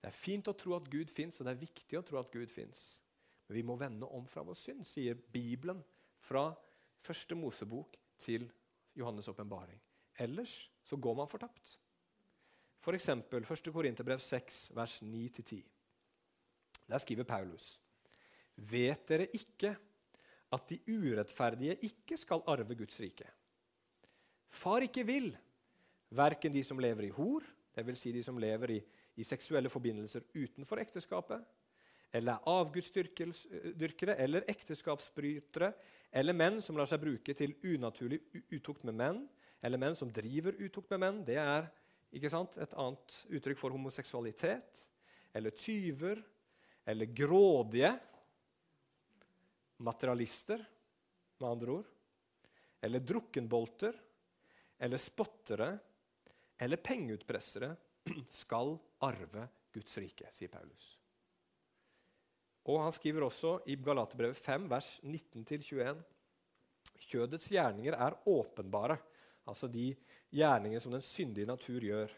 Det 0.00 0.08
er 0.08 0.16
fint 0.16 0.48
å 0.48 0.56
tro 0.56 0.74
at 0.78 0.90
Gud 0.90 1.10
fins, 1.12 1.38
og 1.38 1.46
det 1.46 1.54
er 1.54 1.62
viktig 1.62 1.98
å 1.98 2.04
tro 2.06 2.18
at 2.18 2.32
Gud 2.32 2.50
fins. 2.50 3.00
Men 3.46 3.58
vi 3.58 3.66
må 3.66 3.76
vende 3.78 4.08
om 4.08 4.26
fra 4.30 4.42
vår 4.46 4.58
synd, 4.58 4.86
sier 4.88 5.18
Bibelen 5.30 5.82
fra 6.24 6.48
første 7.04 7.36
Mosebok 7.38 7.99
til 8.20 8.46
Johannes' 8.98 9.30
åpenbaring. 9.32 9.80
Ellers 10.20 10.70
så 10.84 10.96
går 10.96 11.16
man 11.16 11.28
fortapt. 11.28 11.78
F.eks. 12.80 13.10
For 13.30 13.52
1. 13.52 13.72
Korinterbrev 13.72 14.20
6, 14.20 14.70
vers 14.76 15.02
9-10. 15.02 15.60
Der 16.88 16.98
skriver 16.98 17.24
Paulus.: 17.24 17.80
Vet 18.56 19.08
dere 19.08 19.26
ikke 19.36 19.76
at 20.52 20.68
de 20.68 20.80
urettferdige 20.88 21.76
ikke 21.86 22.16
skal 22.16 22.42
arve 22.46 22.74
Guds 22.74 23.00
rike? 23.00 23.28
Far 24.50 24.82
ikke 24.82 25.06
vil, 25.06 25.30
verken 26.10 26.52
de 26.52 26.64
som 26.64 26.78
lever 26.78 27.06
i 27.06 27.14
hor, 27.14 27.44
dvs. 27.76 27.98
Si 27.98 28.12
de 28.12 28.22
som 28.22 28.38
lever 28.38 28.74
i, 28.74 28.80
i 29.16 29.24
seksuelle 29.24 29.70
forbindelser 29.70 30.26
utenfor 30.34 30.82
ekteskapet, 30.82 31.44
eller 32.12 32.34
er 32.34 32.48
avgudsdyrkere 32.50 34.16
eller 34.18 34.46
ekteskapsbrytere, 34.50 35.72
eller 36.10 36.34
menn 36.34 36.58
som 36.62 36.78
lar 36.78 36.88
seg 36.90 37.02
bruke 37.02 37.34
til 37.38 37.54
unaturlig 37.70 38.18
utukt 38.50 38.82
med 38.88 38.96
menn, 38.98 39.20
eller 39.62 39.78
menn 39.78 39.94
som 39.94 40.10
driver 40.12 40.56
utukt 40.58 40.90
med 40.94 41.02
menn. 41.04 41.20
Det 41.26 41.36
er 41.38 41.68
sant, 42.32 42.56
et 42.58 42.74
annet 42.74 43.16
uttrykk 43.30 43.60
for 43.60 43.76
homoseksualitet. 43.76 44.86
Eller 45.36 45.54
tyver. 45.54 46.22
Eller 46.88 47.06
grådige. 47.14 47.92
Materialister, 49.84 50.64
med 51.38 51.48
andre 51.48 51.76
ord. 51.78 51.92
Eller 52.80 53.04
drukkenbolter. 53.04 54.00
Eller 54.78 54.96
spottere. 54.96 55.70
Eller 56.58 56.76
pengeutpressere 56.76 57.74
skal 58.42 58.74
arve 59.06 59.46
Guds 59.72 60.00
rike, 60.02 60.32
sier 60.34 60.50
Paulus. 60.52 60.99
Og 62.68 62.82
Han 62.82 62.92
skriver 62.92 63.24
også 63.24 63.58
i 63.66 63.76
Galaterbrevet 63.80 64.36
5, 64.36 64.68
vers 64.70 65.00
19-21.: 65.04 66.02
Kjødets 67.00 67.48
gjerninger 67.48 67.96
er 67.96 68.18
åpenbare, 68.28 68.98
altså 69.48 69.68
de 69.68 69.94
gjerninger 70.30 70.78
som 70.78 70.92
den 70.92 71.02
syndige 71.02 71.48
natur 71.48 71.80
gjør. 71.80 72.12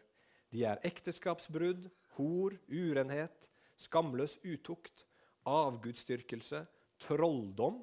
De 0.52 0.64
er 0.68 0.82
ekteskapsbrudd, 0.84 1.88
hor, 2.16 2.56
urenhet, 2.68 3.48
skamløs 3.78 4.38
utukt, 4.44 5.06
avgudsdyrkelse, 5.48 6.66
trolldom, 7.00 7.80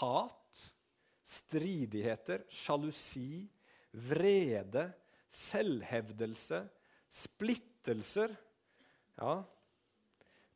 hat, 0.00 0.64
stridigheter, 1.22 2.42
sjalusi, 2.50 3.46
vrede, 3.92 4.88
selvhevdelse, 5.28 6.64
splittelser, 7.08 8.34
ja, 9.18 9.36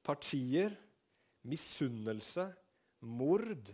partier, 0.05 0.75
misunnelse, 1.49 2.47
mord, 3.01 3.73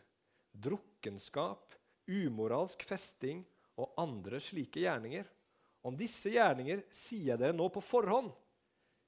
drukkenskap, 0.53 1.75
umoralsk 2.09 2.85
festing 2.89 3.45
og 3.79 3.95
andre 4.01 4.41
slike 4.43 4.83
gjerninger. 4.83 5.29
Om 5.87 5.97
disse 5.99 6.33
gjerninger 6.35 6.83
sier 6.91 7.35
jeg 7.35 7.43
dere 7.43 7.57
nå 7.57 7.69
på 7.73 7.83
forhånd, 7.85 8.33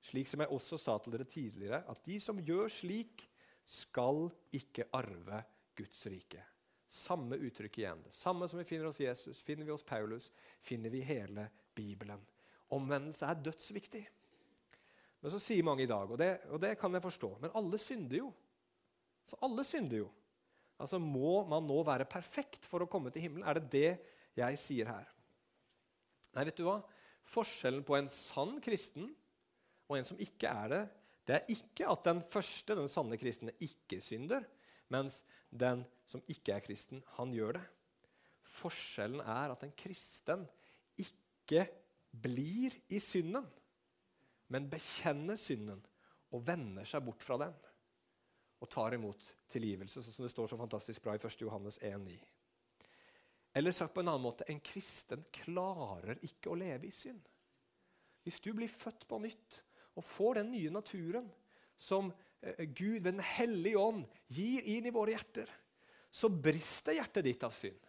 slik 0.01 0.31
som 0.31 0.44
jeg 0.44 0.53
også 0.55 0.79
sa 0.81 0.96
til 1.01 1.16
dere 1.16 1.29
tidligere, 1.29 1.83
at 1.88 2.05
de 2.07 2.20
som 2.23 2.40
gjør 2.40 2.70
slik, 2.73 3.27
skal 3.70 4.31
ikke 4.57 4.87
arve 4.96 5.42
Guds 5.77 6.07
rike. 6.11 6.40
Samme 6.90 7.37
uttrykk 7.38 7.77
igjen. 7.79 8.01
Det 8.03 8.14
samme 8.16 8.49
som 8.51 8.59
vi 8.59 8.66
finner 8.66 8.88
hos 8.88 8.99
Jesus, 9.03 9.42
finner 9.44 9.68
vi 9.68 9.75
hos 9.75 9.85
Paulus, 9.87 10.31
finner 10.64 10.90
vi 10.90 11.05
hele 11.07 11.44
Bibelen. 11.77 12.23
Omvendelse 12.75 13.29
er 13.29 13.44
dødsviktig. 13.44 14.03
Men 15.20 15.35
så 15.35 15.38
sier 15.42 15.66
mange 15.66 15.85
i 15.85 15.90
dag, 15.90 16.11
og 16.11 16.18
det, 16.18 16.31
og 16.51 16.62
det 16.62 16.73
kan 16.81 16.96
jeg 16.96 17.05
forstå, 17.05 17.31
men 17.42 17.55
alle 17.61 17.79
synder 17.79 18.23
jo. 18.23 18.31
Så 19.31 19.38
alle 19.47 19.64
synder 19.66 20.03
jo. 20.03 20.09
Altså 20.81 20.99
Må 21.03 21.43
man 21.49 21.66
nå 21.69 21.81
være 21.87 22.09
perfekt 22.11 22.66
for 22.66 22.83
å 22.83 22.90
komme 22.90 23.12
til 23.14 23.27
himmelen? 23.27 23.47
Er 23.47 23.61
det 23.61 23.71
det 23.73 23.90
jeg 24.40 24.61
sier 24.62 24.90
her? 24.90 25.11
Nei, 26.35 26.47
vet 26.49 26.59
du 26.59 26.64
hva? 26.66 26.79
Forskjellen 27.31 27.85
på 27.87 27.97
en 27.99 28.09
sann 28.11 28.57
kristen 28.64 29.11
og 29.90 29.99
en 29.99 30.07
som 30.07 30.19
ikke 30.23 30.51
er 30.51 30.71
det, 30.73 30.81
det 31.27 31.37
er 31.37 31.53
ikke 31.53 31.87
at 31.90 32.07
den 32.07 32.23
første, 32.27 32.75
den 32.79 32.88
sanne 32.90 33.19
kristne, 33.21 33.53
ikke 33.62 34.01
synder, 34.03 34.47
mens 34.90 35.21
den 35.51 35.85
som 36.09 36.23
ikke 36.31 36.57
er 36.57 36.64
kristen, 36.64 37.03
han 37.19 37.35
gjør 37.35 37.59
det. 37.59 37.64
Forskjellen 38.51 39.23
er 39.23 39.53
at 39.53 39.62
en 39.66 39.75
kristen 39.79 40.47
ikke 40.99 41.66
blir 42.11 42.75
i 42.90 42.99
synden, 43.03 43.47
men 44.51 44.71
bekjenner 44.71 45.38
synden 45.38 45.83
og 46.35 46.43
vender 46.47 46.88
seg 46.88 47.05
bort 47.07 47.23
fra 47.23 47.38
den. 47.45 47.55
Og 48.61 48.68
tar 48.68 48.94
imot 48.96 49.31
tilgivelse, 49.49 50.03
sånn 50.03 50.14
som 50.14 50.27
det 50.27 50.33
står 50.33 50.51
så 50.53 50.59
fantastisk 50.61 51.05
bra 51.05 51.14
i 51.16 51.20
1. 51.23 51.40
Johannes 51.46 51.79
1,9. 51.81 52.18
Eller 53.57 53.75
sagt 53.75 53.94
på 53.94 54.03
en 54.05 54.11
annen 54.12 54.23
måte 54.23 54.46
en 54.51 54.61
kristen 54.62 55.25
klarer 55.35 56.20
ikke 56.27 56.53
å 56.53 56.59
leve 56.59 56.87
i 56.87 56.94
synd. 56.94 57.23
Hvis 58.23 58.38
du 58.44 58.53
blir 58.55 58.70
født 58.70 59.07
på 59.09 59.18
nytt 59.23 59.62
og 59.99 60.07
får 60.07 60.40
den 60.40 60.53
nye 60.53 60.73
naturen 60.73 61.27
som 61.81 62.12
eh, 62.44 62.66
Gud 62.68 63.03
Den 63.03 63.18
hellige 63.25 63.81
ånd 63.81 64.05
gir 64.29 64.68
inn 64.68 64.87
i 64.87 64.94
våre 64.94 65.16
hjerter, 65.16 65.49
så 66.11 66.29
brister 66.29 66.99
hjertet 66.99 67.25
ditt 67.27 67.46
av 67.46 67.55
synd. 67.55 67.81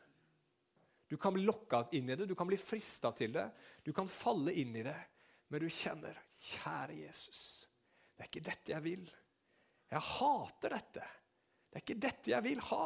Du 1.11 1.17
kan 1.19 1.33
bli 1.35 1.43
lokka 1.43 1.83
inn 1.97 2.09
i 2.09 2.15
det, 2.15 2.29
du 2.29 2.37
kan 2.39 2.47
bli 2.47 2.57
frista 2.57 3.11
til 3.11 3.33
det, 3.35 3.49
du 3.83 3.91
kan 3.91 4.07
falle 4.07 4.53
inn 4.55 4.77
i 4.79 4.85
det. 4.85 4.99
Men 5.51 5.59
du 5.59 5.67
kjenner, 5.67 6.15
kjære 6.39 6.95
Jesus, 7.01 7.41
det 8.15 8.23
er 8.23 8.29
ikke 8.29 8.45
dette 8.45 8.71
jeg 8.71 8.85
vil. 8.85 9.09
Jeg 9.91 10.07
hater 10.07 10.77
dette. 10.77 11.07
Det 11.67 11.79
er 11.79 11.83
ikke 11.83 12.03
dette 12.07 12.31
jeg 12.31 12.45
vil 12.45 12.61
ha. 12.71 12.85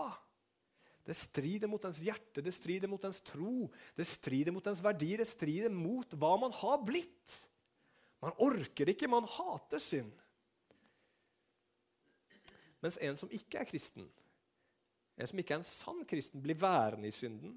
Det 1.06 1.13
strider 1.13 1.70
mot 1.70 1.84
ens 1.86 2.02
hjerte, 2.02 2.41
det 2.41 2.54
strider 2.56 2.89
mot 2.89 3.04
ens 3.06 3.20
tro, 3.22 3.68
det 3.94 4.08
strider 4.10 4.54
mot 4.54 4.65
ens 4.65 4.82
verdier, 4.82 5.22
det 5.22 5.30
strider 5.30 5.70
mot 5.70 6.15
hva 6.18 6.32
man 6.41 6.56
har 6.63 6.80
blitt. 6.82 7.36
Man 8.26 8.34
orker 8.41 8.88
det 8.88 8.96
ikke, 8.96 9.12
man 9.12 9.28
hater 9.30 9.82
synd. 9.82 10.10
Mens 12.82 12.98
en 13.06 13.18
som 13.22 13.30
ikke 13.34 13.62
er 13.62 13.70
kristen, 13.70 14.10
en 15.15 15.30
som 15.30 15.39
ikke 15.39 15.56
er 15.56 15.62
en 15.62 15.70
sann 15.70 16.02
kristen, 16.10 16.41
blir 16.41 16.58
værende 16.60 17.10
i 17.10 17.13
synden, 17.13 17.54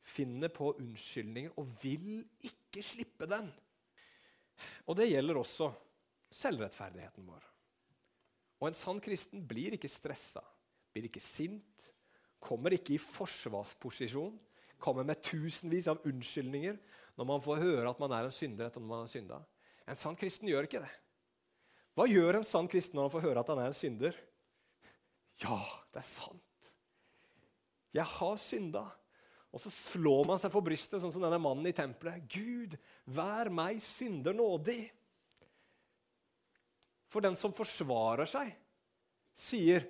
finner 0.00 0.48
på 0.52 0.72
unnskyldninger 0.80 1.52
og 1.60 1.68
vil 1.82 2.22
ikke 2.48 2.82
slippe 2.84 3.28
den. 3.28 3.52
Og 4.88 4.96
det 4.96 5.10
gjelder 5.10 5.38
også 5.40 5.68
selvrettferdigheten 6.32 7.28
vår. 7.28 7.44
Og 8.60 8.68
en 8.68 8.76
sann 8.76 9.00
kristen 9.02 9.42
blir 9.48 9.74
ikke 9.76 9.88
stressa, 9.90 10.42
blir 10.92 11.08
ikke 11.08 11.22
sint, 11.22 11.86
kommer 12.40 12.74
ikke 12.76 12.94
i 12.96 13.02
forsvarsposisjon, 13.02 14.36
kommer 14.80 15.04
med 15.04 15.20
tusenvis 15.24 15.88
av 15.92 16.04
unnskyldninger 16.08 16.76
når 17.18 17.28
man 17.28 17.42
får 17.44 17.60
høre 17.60 17.88
at 17.90 18.00
man 18.00 18.12
er 18.16 18.28
en 18.28 18.34
synder 18.34 18.68
etter 18.68 18.80
at 18.80 18.88
man 18.88 19.02
har 19.02 19.10
synda. 19.12 19.40
En 19.88 19.98
sann 19.98 20.16
kristen 20.16 20.48
gjør 20.48 20.68
ikke 20.68 20.80
det. 20.84 20.92
Hva 21.98 22.06
gjør 22.08 22.38
en 22.38 22.46
sann 22.46 22.68
kristen 22.70 22.96
når 22.96 23.08
han 23.08 23.14
får 23.16 23.26
høre 23.26 23.42
at 23.42 23.50
han 23.52 23.60
er 23.60 23.72
en 23.72 23.76
synder? 23.76 24.16
Ja, 25.42 25.58
det 25.92 26.00
er 26.00 26.08
sant. 26.08 26.70
Jeg 27.96 28.06
har 28.06 28.40
synda. 28.40 28.86
Og 29.50 29.58
så 29.58 29.72
slår 29.74 30.28
man 30.28 30.38
seg 30.38 30.52
for 30.52 30.62
brystet, 30.62 31.00
sånn 31.02 31.12
som 31.12 31.24
denne 31.24 31.40
mannen 31.42 31.66
i 31.66 31.74
tempelet. 31.74 32.22
Gud, 32.30 32.76
vær 33.10 33.50
meg 33.52 33.80
synder 33.82 34.36
nådig. 34.36 34.84
For 37.10 37.24
den 37.24 37.36
som 37.38 37.54
forsvarer 37.54 38.28
seg, 38.30 38.52
sier 39.34 39.88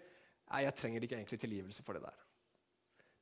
Nei, 0.51 0.65
jeg 0.65 0.75
trenger 0.75 1.05
ikke 1.07 1.15
egentlig 1.15 1.39
tilgivelse 1.39 1.85
for 1.87 1.95
det 1.95 2.01
der. 2.03 2.23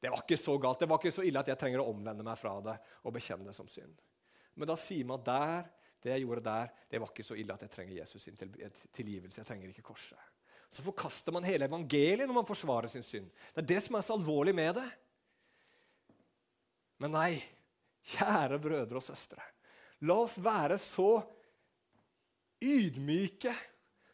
Det 0.00 0.08
var 0.08 0.22
ikke 0.22 0.38
så 0.40 0.54
galt, 0.62 0.80
det 0.80 0.86
var 0.88 0.96
ikke 0.96 1.12
så 1.12 1.24
ille 1.28 1.40
at 1.42 1.50
jeg 1.50 1.58
trenger 1.60 1.82
å 1.82 1.90
omvende 1.90 2.24
meg 2.24 2.38
fra 2.40 2.54
det 2.64 2.78
og 3.02 3.12
bekjenne 3.12 3.44
det 3.44 3.52
som 3.52 3.68
synd. 3.68 3.98
Men 4.56 4.70
da 4.70 4.78
sier 4.80 5.04
man 5.04 5.20
der, 5.26 5.66
det 6.00 6.14
jeg 6.14 6.24
gjorde 6.24 6.44
der, 6.46 6.70
det 6.88 7.00
var 7.02 7.12
ikke 7.12 7.26
så 7.26 7.36
ille 7.36 7.52
at 7.52 7.66
jeg 7.66 7.72
trenger 7.74 7.98
Jesus 7.98 8.24
sin 8.24 8.38
tilgivelse. 8.38 9.42
Jeg 9.42 9.48
trenger 9.50 9.74
ikke 9.74 9.84
korset. 9.90 10.20
Så 10.70 10.84
forkaster 10.84 11.34
man 11.34 11.46
hele 11.48 11.68
evangeliet 11.68 12.28
når 12.28 12.40
man 12.40 12.48
forsvarer 12.48 12.90
sin 12.92 13.04
synd. 13.04 13.28
Det 13.54 13.64
er 13.64 13.70
det 13.74 13.80
som 13.84 13.98
er 13.98 14.04
så 14.06 14.16
alvorlig 14.18 14.54
med 14.56 14.76
det. 14.78 14.88
Men 17.02 17.14
nei, 17.14 17.32
kjære 18.14 18.58
brødre 18.62 19.00
og 19.00 19.04
søstre, 19.06 19.42
la 20.06 20.16
oss 20.24 20.38
være 20.42 20.78
så 20.82 21.10
ydmyke. 22.62 23.54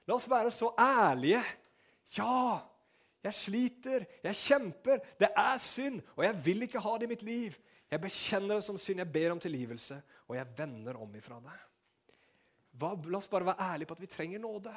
La 0.06 0.16
oss 0.16 0.28
være 0.30 0.52
så 0.52 0.70
ærlige. 0.78 1.42
Ja, 2.18 2.60
jeg 3.24 3.34
sliter, 3.34 4.04
jeg 4.22 4.36
kjemper, 4.36 5.00
det 5.20 5.30
er 5.32 5.60
synd, 5.62 6.02
og 6.16 6.24
jeg 6.26 6.40
vil 6.44 6.66
ikke 6.66 6.82
ha 6.84 6.96
det 6.98 7.08
i 7.08 7.12
mitt 7.14 7.24
liv. 7.24 7.56
Jeg 7.90 8.02
bekjenner 8.02 8.58
det 8.58 8.66
som 8.66 8.78
synd, 8.80 9.00
jeg 9.00 9.12
ber 9.12 9.32
om 9.32 9.40
tilgivelse, 9.40 9.96
og 10.28 10.36
jeg 10.36 10.58
vender 10.58 10.98
om 11.00 11.16
ifra 11.16 11.38
det. 11.40 11.56
Hva, 12.74 12.92
la 13.06 13.20
oss 13.20 13.30
bare 13.30 13.46
være 13.48 13.70
ærlige 13.72 13.88
på 13.88 13.96
at 13.96 14.02
vi 14.02 14.10
trenger 14.10 14.42
nåde. 14.42 14.74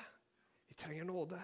Vi 0.70 0.78
trenger 0.78 1.08
nåde. 1.10 1.40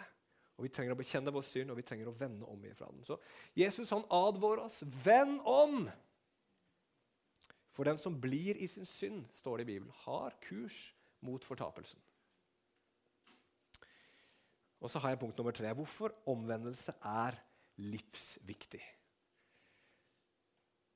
Og 0.54 0.68
Vi 0.68 0.70
trenger 0.70 0.94
å 0.94 1.00
bekjenne 1.00 1.34
vår 1.34 1.46
synd, 1.48 1.74
og 1.74 1.80
vi 1.80 1.86
trenger 1.88 2.08
å 2.12 2.16
vende 2.16 2.46
om 2.46 2.66
ifra 2.70 2.88
den. 2.92 3.02
Så 3.04 3.18
Jesus 3.58 3.90
han 3.90 4.06
advarer 4.14 4.68
oss. 4.68 4.84
Vend 5.04 5.42
om! 5.50 5.88
For 7.74 7.90
den 7.90 7.98
som 7.98 8.20
blir 8.22 8.60
i 8.62 8.68
sin 8.70 8.86
synd, 8.86 9.26
står 9.34 9.58
det 9.58 9.66
i 9.66 9.72
Bibelen, 9.72 9.96
har 10.06 10.36
kurs 10.46 10.94
mot 11.26 11.44
fortapelsen. 11.46 12.00
Og 14.84 14.92
så 14.92 15.00
har 15.00 15.14
jeg 15.14 15.22
punkt 15.22 15.38
nummer 15.40 15.56
tre. 15.56 15.72
Hvorfor 15.74 16.12
omvendelse 16.30 16.96
er 17.08 17.40
livsviktig. 17.80 18.84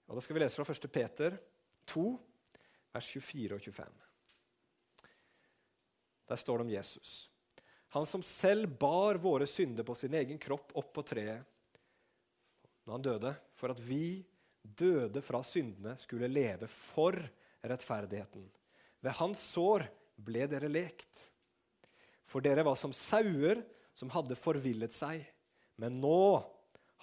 Og 0.08 0.15
Da 0.15 0.23
skal 0.23 0.36
vi 0.36 0.43
lese 0.43 0.60
fra 0.60 0.73
1. 0.73 0.91
Peter 0.91 1.38
2, 1.88 2.04
vers 2.93 3.08
24 3.15 3.56
og 3.56 3.63
25. 3.63 4.04
Der 6.28 6.36
står 6.36 6.58
det 6.58 6.65
om 6.67 6.71
Jesus. 6.71 7.30
Han 7.95 8.06
som 8.06 8.23
selv 8.23 8.67
bar 8.80 9.19
våre 9.23 9.47
synder 9.47 9.84
på 9.88 9.95
sin 9.95 10.13
egen 10.19 10.39
kropp 10.39 10.73
opp 10.76 10.91
på 10.93 11.04
treet 11.08 11.54
når 12.88 12.93
han 12.93 13.04
døde, 13.04 13.32
for 13.56 13.71
at 13.71 13.80
vi 13.84 14.23
døde 14.63 15.19
fra 15.23 15.41
syndene, 15.43 15.97
skulle 16.00 16.30
leve 16.32 16.69
for 16.71 17.17
rettferdigheten. 17.67 18.45
Ved 19.04 19.15
hans 19.19 19.43
sår 19.52 19.84
ble 20.23 20.45
dere 20.47 20.69
lekt. 20.71 21.19
For 22.28 22.43
dere 22.43 22.63
var 22.63 22.80
som 22.80 22.95
sauer 22.95 23.60
som 23.97 24.12
hadde 24.13 24.38
forvillet 24.38 24.93
seg. 24.93 25.23
Men 25.81 25.97
nå 26.01 26.38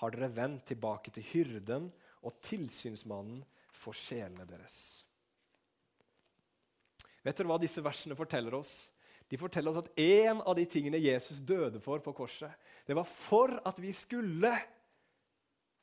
har 0.01 0.15
dere 0.15 0.31
vendt 0.35 0.69
tilbake 0.71 1.13
til 1.15 1.27
hyrden 1.33 1.89
og 2.25 2.39
tilsynsmannen 2.45 3.43
for 3.75 3.97
sjelene 3.97 4.47
deres. 4.49 4.77
Vet 7.25 7.39
dere 7.39 7.51
hva 7.51 7.59
disse 7.61 7.83
versene 7.83 8.17
forteller 8.19 8.55
oss? 8.59 8.93
De 9.31 9.39
forteller 9.41 9.73
oss 9.73 9.81
at 9.81 10.03
en 10.05 10.43
av 10.45 10.55
de 10.59 10.67
tingene 10.69 11.01
Jesus 11.01 11.41
døde 11.41 11.81
for 11.83 12.03
på 12.05 12.13
korset, 12.15 12.53
det 12.85 12.95
var 12.95 13.09
for 13.09 13.55
at 13.65 13.81
vi 13.81 13.95
skulle 13.97 14.53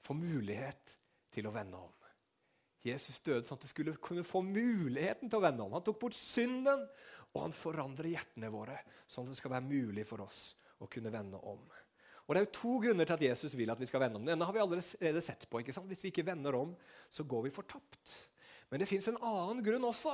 få 0.06 0.16
mulighet 0.16 0.94
til 1.34 1.50
å 1.50 1.56
vende 1.56 1.80
om. 1.80 1.90
Jesus 2.86 3.20
døde 3.22 3.46
sånn 3.46 3.60
at 3.60 3.66
vi 3.66 3.72
skulle 3.74 3.98
kunne 4.02 4.26
få 4.26 4.42
muligheten 4.46 5.30
til 5.30 5.38
å 5.38 5.44
vende 5.44 5.66
om. 5.66 5.74
Han 5.76 5.84
tok 5.86 6.00
bort 6.02 6.18
synden, 6.18 6.88
og 7.32 7.44
han 7.46 7.54
forandrer 7.56 8.14
hjertene 8.16 8.50
våre 8.54 8.80
sånn 9.10 9.28
at 9.28 9.34
det 9.34 9.40
skal 9.40 9.54
være 9.54 9.70
mulig 9.70 10.06
for 10.10 10.24
oss 10.26 10.52
å 10.82 10.90
kunne 10.92 11.14
vende 11.14 11.38
om. 11.38 11.62
Og 12.26 12.36
Det 12.36 12.42
er 12.42 12.46
jo 12.46 12.56
to 12.56 12.74
grunner 12.80 13.08
til 13.08 13.18
at 13.18 13.24
Jesus 13.26 13.56
vil 13.60 13.72
at 13.74 13.80
vi 13.82 13.88
skal 13.90 14.06
vende 14.06 14.20
om. 14.20 14.26
Denne 14.26 14.46
har 14.48 14.56
vi 14.56 14.62
allerede 14.64 15.24
sett 15.24 15.48
på. 15.50 15.60
ikke 15.60 15.74
sant? 15.76 15.90
Hvis 15.90 16.04
vi 16.06 16.12
ikke 16.14 16.26
vender 16.26 16.56
om, 16.56 16.76
så 17.10 17.26
går 17.28 17.44
vi 17.44 17.56
fortapt. 17.56 18.14
Men 18.72 18.80
det 18.80 18.88
fins 18.88 19.10
en 19.12 19.20
annen 19.20 19.60
grunn 19.66 19.84
også. 19.90 20.14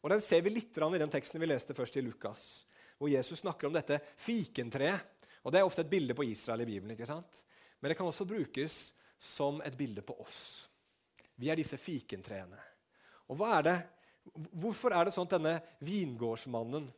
Og 0.00 0.10
Den 0.10 0.20
ser 0.20 0.42
vi 0.42 0.50
litt 0.54 0.76
i 0.76 0.98
den 1.02 1.10
teksten 1.10 1.40
vi 1.40 1.48
leste 1.50 1.74
først 1.74 1.96
i 1.96 2.04
Lukas, 2.04 2.64
hvor 2.96 3.10
Jesus 3.10 3.40
snakker 3.40 3.66
om 3.66 3.74
dette 3.74 3.98
fikentreet. 4.16 5.00
Og 5.44 5.52
Det 5.52 5.58
er 5.58 5.66
ofte 5.66 5.82
et 5.82 5.90
bilde 5.90 6.14
på 6.14 6.24
Israel 6.24 6.60
i 6.62 6.66
Bibelen. 6.66 6.92
ikke 6.92 7.06
sant? 7.06 7.44
Men 7.80 7.90
det 7.90 7.96
kan 7.96 8.06
også 8.06 8.24
brukes 8.24 8.94
som 9.18 9.60
et 9.62 9.76
bilde 9.76 10.02
på 10.02 10.14
oss. 10.20 10.68
Vi 11.36 11.50
er 11.50 11.56
disse 11.56 11.76
fikentreene. 11.76 12.58
Og 13.28 13.36
hva 13.36 13.58
er 13.58 13.62
det? 13.62 13.78
Hvorfor 14.52 14.92
er 14.92 15.04
det 15.04 15.14
sånn 15.14 15.26
at 15.26 15.36
denne 15.38 15.54
vingårdsmannen 15.80 16.90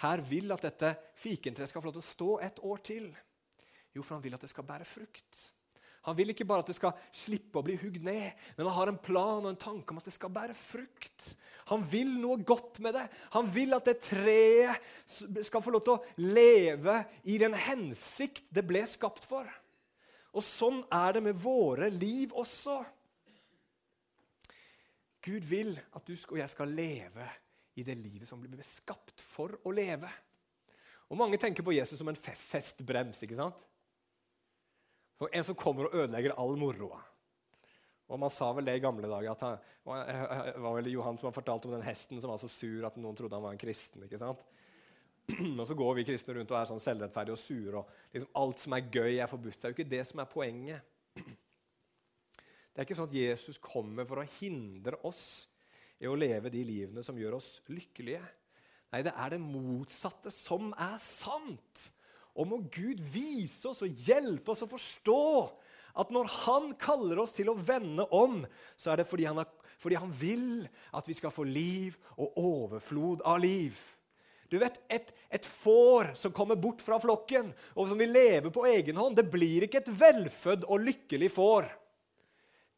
her 0.00 0.22
vil 0.24 0.52
at 0.54 0.64
dette 0.64 0.94
fikentreet 1.20 1.68
skal 1.70 1.82
få 1.82 1.90
lov 1.90 1.98
til 1.98 2.04
å 2.04 2.10
stå 2.10 2.30
et 2.46 2.60
år 2.64 2.84
til? 2.84 3.08
Jo, 3.92 4.02
for 4.02 4.16
han 4.16 4.24
vil 4.24 4.36
at 4.36 4.44
det 4.44 4.52
skal 4.52 4.66
bære 4.68 4.86
frukt. 4.88 5.40
Han 6.08 6.16
vil 6.16 6.32
ikke 6.32 6.46
bare 6.48 6.64
at 6.64 6.70
det 6.70 6.78
skal 6.78 6.96
slippe 7.12 7.60
å 7.60 7.64
bli 7.64 7.74
hugd 7.76 8.00
ned, 8.06 8.30
men 8.56 8.64
han 8.64 8.76
har 8.78 8.92
en 8.92 9.00
plan 9.04 9.42
og 9.42 9.50
en 9.50 9.60
tanke 9.60 9.92
om 9.92 9.98
at 10.00 10.06
det 10.08 10.14
skal 10.14 10.32
bære 10.32 10.56
frukt. 10.56 11.34
Han 11.68 11.84
vil 11.84 12.14
noe 12.22 12.40
godt 12.46 12.80
med 12.80 12.96
det. 12.96 13.04
Han 13.34 13.50
vil 13.52 13.76
at 13.76 13.90
det 13.90 13.98
treet 14.06 15.44
skal 15.44 15.64
få 15.64 15.74
lov 15.74 15.84
til 15.84 15.98
å 15.98 16.30
leve 16.32 16.96
i 17.28 17.36
den 17.42 17.56
hensikt 17.66 18.48
det 18.48 18.64
ble 18.68 18.86
skapt 18.88 19.28
for. 19.28 19.44
Og 20.32 20.46
sånn 20.46 20.80
er 20.94 21.18
det 21.18 21.24
med 21.26 21.36
våre 21.42 21.90
liv 21.92 22.32
også. 22.38 22.78
Gud 25.20 25.44
vil 25.44 25.74
at 25.76 26.06
du 26.06 26.14
og 26.16 26.38
jeg 26.40 26.48
skal 26.48 26.72
leve 26.72 27.28
i 27.78 27.84
det 27.86 27.96
livet 27.98 28.28
som 28.28 28.40
blir 28.42 28.66
skapt 28.66 29.22
for 29.22 29.54
å 29.64 29.72
leve. 29.74 30.10
Og 31.10 31.18
Mange 31.18 31.38
tenker 31.42 31.66
på 31.66 31.74
Jesus 31.74 31.98
som 31.98 32.08
en 32.10 32.18
festbrems. 32.18 33.22
ikke 33.22 33.38
sant? 33.38 33.58
Og 35.20 35.28
En 35.32 35.44
som 35.44 35.54
kommer 35.58 35.88
og 35.88 35.94
ødelegger 35.94 36.36
all 36.38 36.56
moroa. 36.56 37.00
Og 38.10 38.18
Man 38.18 38.30
sa 38.30 38.52
vel 38.52 38.64
det 38.64 38.76
i 38.76 38.82
gamle 38.82 39.08
dager. 39.08 39.30
at 39.30 39.40
han, 39.40 39.58
Det 39.84 40.60
var 40.60 40.74
vel 40.74 40.92
Johan 40.92 41.18
som 41.18 41.26
har 41.26 41.32
fortalt 41.32 41.64
om 41.66 41.72
den 41.72 41.86
hesten 41.86 42.20
som 42.20 42.30
var 42.30 42.38
så 42.38 42.48
sur 42.48 42.86
at 42.86 42.96
noen 42.96 43.16
trodde 43.16 43.34
han 43.34 43.42
var 43.42 43.52
en 43.52 43.58
kristen. 43.58 44.02
ikke 44.04 44.18
sant? 44.18 44.40
og 45.60 45.66
så 45.66 45.74
går 45.74 45.94
vi 45.94 46.04
kristne 46.04 46.34
rundt 46.34 46.50
og 46.50 46.58
er 46.58 46.70
sånn 46.70 46.82
selvrettferdige 46.82 47.36
og 47.36 47.38
sure. 47.38 47.82
og 47.82 48.14
liksom 48.14 48.30
Alt 48.34 48.58
som 48.58 48.72
er 48.72 48.90
gøy, 48.90 49.18
er 49.18 49.30
forbudt. 49.30 49.58
Det 49.58 49.64
er 49.64 49.72
jo 49.72 49.78
ikke 49.78 49.90
det 49.96 50.06
som 50.06 50.22
er 50.22 50.30
poenget. 50.30 50.82
Det 52.70 52.78
er 52.78 52.86
ikke 52.86 52.96
sånn 52.96 53.10
at 53.10 53.18
Jesus 53.18 53.58
kommer 53.58 54.06
for 54.06 54.22
å 54.22 54.28
hindre 54.38 54.94
oss 55.04 55.49
i 56.00 56.08
å 56.08 56.16
leve 56.16 56.52
de 56.52 56.62
livene 56.64 57.04
som 57.04 57.18
gjør 57.18 57.36
oss 57.38 57.58
lykkelige. 57.68 58.22
Nei, 58.90 59.02
det 59.06 59.12
er 59.14 59.34
det 59.34 59.42
motsatte 59.42 60.32
som 60.34 60.72
er 60.74 60.96
sant. 61.02 61.90
Og 62.34 62.48
må 62.48 62.60
Gud 62.72 63.02
vise 63.12 63.68
oss 63.70 63.84
og 63.84 64.02
hjelpe 64.06 64.54
oss 64.54 64.64
å 64.64 64.70
forstå 64.70 65.22
at 66.00 66.12
når 66.14 66.28
Han 66.44 66.72
kaller 66.80 67.20
oss 67.22 67.34
til 67.36 67.50
å 67.50 67.58
vende 67.58 68.06
om, 68.14 68.42
så 68.78 68.92
er 68.92 69.00
det 69.00 69.08
fordi 69.10 69.26
han, 69.26 69.40
har, 69.42 69.48
fordi 69.82 69.98
han 69.98 70.12
vil 70.14 70.68
at 70.96 71.08
vi 71.08 71.16
skal 71.18 71.34
få 71.34 71.44
liv 71.48 71.98
og 72.16 72.38
overflod 72.38 73.24
av 73.26 73.40
liv. 73.42 73.76
Du 74.50 74.56
vet, 74.58 74.80
et, 74.90 75.10
et, 75.30 75.46
får 75.46 76.14
som 76.18 76.34
kommer 76.34 76.58
bort 76.58 76.80
fra 76.82 76.98
flokken, 77.02 77.52
og 77.78 77.86
som 77.86 77.98
vil 78.00 78.10
leve 78.10 78.50
på 78.50 78.64
egen 78.66 78.98
hånd, 78.98 79.14
det 79.18 79.28
blir 79.30 79.66
ikke 79.66 79.78
et 79.84 79.92
velfødd 80.00 80.66
og 80.66 80.86
lykkelig 80.88 81.28
får. 81.30 81.68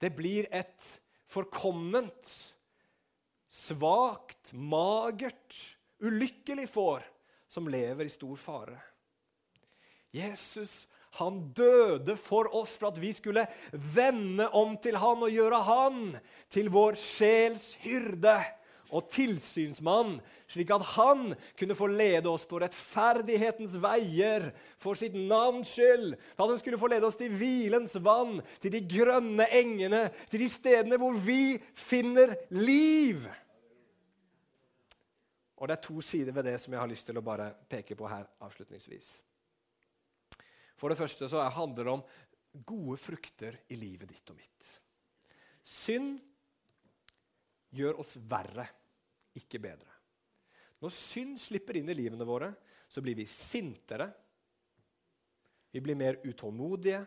Det 0.03 0.11
blir 0.13 0.51
et 0.53 0.89
forkomment, 1.33 2.33
svakt, 3.53 4.53
magert, 4.57 5.77
ulykkelig 6.01 6.65
får 6.73 7.05
som 7.53 7.69
lever 7.69 8.09
i 8.09 8.13
stor 8.13 8.37
fare. 8.41 8.79
Jesus 10.13 10.89
han 11.19 11.43
døde 11.53 12.17
for 12.17 12.49
oss 12.57 12.79
for 12.81 12.89
at 12.89 13.01
vi 13.01 13.11
skulle 13.13 13.45
vende 13.73 14.47
om 14.57 14.79
til 14.81 14.97
han 14.97 15.21
og 15.21 15.33
gjøre 15.33 15.61
han 15.67 15.99
til 16.53 16.73
vår 16.73 16.97
sjels 16.97 17.75
hyrde 17.85 18.39
og 18.93 19.09
tilsynsmann, 19.13 20.19
slik 20.49 20.73
at 20.73 20.85
han 20.95 21.35
kunne 21.57 21.77
få 21.77 21.89
lede 21.93 22.29
oss 22.33 22.45
på 22.49 22.61
rettferdighetens 22.61 23.79
veier 23.81 24.51
for 24.81 24.97
sitt 24.97 25.17
navns 25.17 25.73
skyld. 25.77 26.17
For 26.37 26.45
at 26.45 26.55
han 26.55 26.61
skulle 26.61 26.81
få 26.81 26.91
lede 26.93 27.09
oss 27.09 27.21
til 27.21 27.33
hvilens 27.37 27.97
vann, 28.05 28.41
til 28.61 28.73
de 28.77 28.83
grønne 28.89 29.49
engene, 29.61 30.07
til 30.33 30.45
de 30.45 30.51
stedene 30.53 31.01
hvor 31.01 31.17
vi 31.25 31.57
finner 31.77 32.37
liv. 32.53 33.25
Og 35.63 35.69
Det 35.71 35.77
er 35.77 35.87
to 35.87 36.01
sider 36.03 36.35
ved 36.35 36.49
det 36.51 36.57
som 36.59 36.75
jeg 36.75 36.83
har 36.83 36.91
lyst 36.91 37.07
til 37.07 37.19
å 37.21 37.23
bare 37.23 37.53
peke 37.71 37.95
på 37.95 38.09
her 38.11 38.27
avslutningsvis. 38.43 39.13
For 40.75 40.91
det 40.91 40.99
første 40.99 41.29
så 41.31 41.45
handler 41.55 41.87
det 41.87 41.93
om 41.93 42.03
gode 42.67 42.99
frukter 42.99 43.61
i 43.71 43.79
livet 43.79 44.11
ditt 44.11 44.33
og 44.35 44.41
mitt. 44.41 44.71
Synd 45.63 46.17
gjør 47.79 48.03
oss 48.03 48.17
verre, 48.27 48.67
ikke 49.39 49.63
bedre. 49.63 49.95
Når 50.83 50.95
synd 50.97 51.39
slipper 51.39 51.79
inn 51.79 51.95
i 51.95 51.97
livene 51.97 52.27
våre, 52.27 52.51
så 52.91 52.99
blir 53.01 53.15
vi 53.15 53.29
sintere. 53.31 54.11
Vi 55.71 55.81
blir 55.81 55.95
mer 55.97 56.19
utålmodige. 56.27 57.05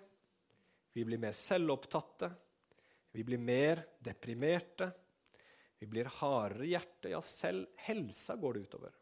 Vi 0.96 1.04
blir 1.04 1.20
mer 1.20 1.36
selvopptatte. 1.36 2.32
Vi 3.12 3.28
blir 3.28 3.44
mer 3.44 3.84
deprimerte. 4.00 4.88
Vi 5.86 5.92
blir 5.92 6.08
hardere 6.10 6.66
i 6.66 6.72
hjertet. 6.72 7.12
Ja, 7.12 7.20
selv 7.22 7.68
helsa 7.86 8.34
går 8.42 8.56
det 8.56 8.62
utover. 8.66 8.94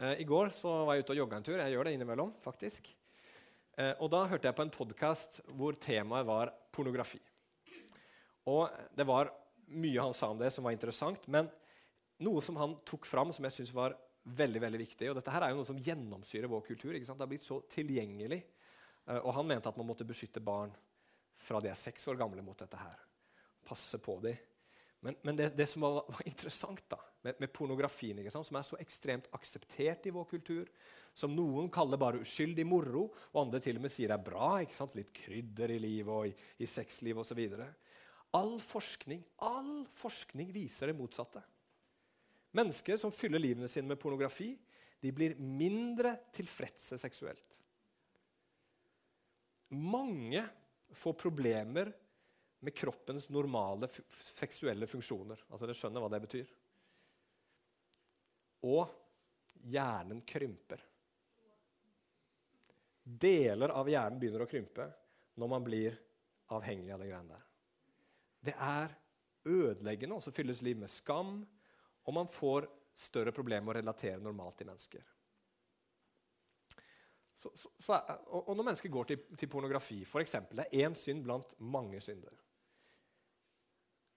Eh, 0.00 0.22
I 0.22 0.24
går 0.24 0.48
var 0.64 0.94
jeg 0.96 1.04
ute 1.04 1.12
og 1.12 1.18
jogga 1.18 1.36
en 1.36 1.44
tur. 1.44 1.58
Jeg 1.60 1.74
gjør 1.74 1.84
det 1.84 1.92
innimellom, 1.98 2.30
faktisk. 2.40 2.88
Eh, 3.76 3.92
og 4.00 4.08
Da 4.08 4.22
hørte 4.30 4.48
jeg 4.48 4.56
på 4.56 4.64
en 4.64 4.72
podkast 4.72 5.42
hvor 5.52 5.76
temaet 5.76 6.24
var 6.24 6.54
pornografi. 6.72 7.20
Og 8.48 8.72
Det 8.96 9.04
var 9.04 9.28
mye 9.68 10.00
han 10.00 10.16
sa 10.16 10.30
om 10.32 10.40
det 10.40 10.48
som 10.54 10.64
var 10.64 10.72
interessant, 10.72 11.28
men 11.28 11.50
noe 12.24 12.40
som 12.40 12.56
han 12.56 12.78
tok 12.88 13.04
fram 13.04 13.30
som 13.30 13.44
jeg 13.44 13.58
synes 13.58 13.74
var 13.74 13.98
veldig 14.24 14.64
veldig 14.64 14.80
viktig, 14.80 15.10
og 15.10 15.20
dette 15.20 15.30
her 15.30 15.42
er 15.44 15.52
jo 15.52 15.60
noe 15.60 15.68
som 15.68 15.76
gjennomsyrer 15.76 16.48
vår 16.48 16.64
kultur. 16.64 16.94
ikke 16.94 17.04
sant? 17.04 17.18
Det 17.18 17.28
har 17.28 17.34
blitt 17.36 17.44
så 17.44 17.60
tilgjengelig. 17.68 18.42
Eh, 19.04 19.20
og 19.20 19.34
han 19.36 19.46
mente 19.46 19.68
at 19.68 19.76
man 19.76 19.92
måtte 19.92 20.08
beskytte 20.08 20.40
barn 20.40 20.72
fra 21.36 21.60
de 21.60 21.68
er 21.68 21.76
seks 21.76 22.08
år 22.08 22.16
gamle 22.16 22.40
mot 22.40 22.56
dette 22.56 22.80
her. 22.80 22.96
Passe 23.68 24.00
på 24.00 24.16
dem. 24.24 24.47
Men, 25.00 25.14
men 25.22 25.36
det, 25.38 25.52
det, 25.54 25.66
som 25.70 25.84
var, 25.84 26.00
var 26.10 26.22
interessant 26.26 26.82
da, 26.90 26.98
med, 27.22 27.36
med 27.38 27.52
pornografien, 27.54 28.18
som 28.30 28.58
er 28.58 28.66
så 28.66 28.78
ekstremt 28.82 29.28
akseptert 29.36 30.08
i 30.10 30.14
vår 30.14 30.26
kultur, 30.30 30.70
som 31.14 31.34
noen 31.34 31.70
kaller 31.70 32.00
bare 32.00 32.22
uskyldig 32.22 32.66
moro, 32.66 33.04
og 33.32 33.42
andre 33.44 33.60
til 33.62 33.78
og 33.78 33.84
med 33.86 33.94
sier 33.94 34.14
er 34.14 34.22
bra. 34.22 34.56
ikke 34.62 34.76
sant? 34.76 34.96
Litt 34.98 35.12
krydder 35.14 35.74
i 35.74 35.78
livet 35.82 36.14
og 36.14 36.26
i, 36.30 36.34
i 36.34 36.70
sexlivet 36.70 37.22
osv. 37.22 37.62
All 38.38 38.58
forskning, 38.62 39.22
all 39.46 39.86
forskning 39.94 40.50
viser 40.54 40.90
det 40.90 40.98
motsatte. 40.98 41.42
Mennesker 42.58 42.98
som 43.00 43.14
fyller 43.14 43.42
livene 43.42 43.70
sine 43.70 43.90
med 43.90 44.00
pornografi, 44.00 44.52
de 44.98 45.14
blir 45.14 45.36
mindre 45.38 46.16
tilfredse 46.34 46.98
seksuelt. 46.98 47.58
Mange 49.78 50.42
får 50.96 51.18
problemer 51.20 51.92
med 52.60 52.74
kroppens 52.74 53.28
normale 53.28 53.88
seksuelle 54.10 54.86
funksjoner. 54.86 55.44
Altså 55.48 55.66
Dere 55.66 55.78
skjønner 55.78 56.02
hva 56.02 56.10
det 56.12 56.22
betyr. 56.24 56.54
Og 58.66 58.88
hjernen 59.70 60.22
krymper. 60.26 60.82
Deler 63.02 63.72
av 63.72 63.88
hjernen 63.88 64.18
begynner 64.20 64.44
å 64.44 64.50
krympe 64.50 64.88
når 65.38 65.52
man 65.54 65.64
blir 65.64 65.94
avhengig 66.54 66.90
av 66.92 67.02
de 67.02 67.10
greiene 67.10 67.36
der. 67.36 67.44
Det 68.48 68.54
er 68.54 68.96
ødeleggende, 69.48 70.18
og 70.18 70.22
så 70.22 70.34
fylles 70.34 70.60
liv 70.62 70.76
med 70.78 70.90
skam, 70.90 71.38
og 72.04 72.14
man 72.14 72.28
får 72.30 72.66
større 72.98 73.32
problemer 73.34 73.64
med 73.68 73.76
å 73.76 73.78
relatere 73.78 74.22
normalt 74.22 74.58
til 74.58 74.68
mennesker. 74.68 75.06
Så, 77.38 77.52
så, 77.54 77.70
så, 77.78 77.94
og, 78.26 78.48
og, 78.48 78.54
når 78.56 78.66
mennesker 78.66 78.90
går 78.90 79.10
til, 79.12 79.18
til 79.38 79.50
pornografi, 79.50 80.00
f.eks. 80.02 80.34
Det 80.50 80.64
er 80.64 80.86
én 80.86 80.96
synd 80.98 81.22
blant 81.22 81.54
mange 81.62 82.00
synder. 82.02 82.34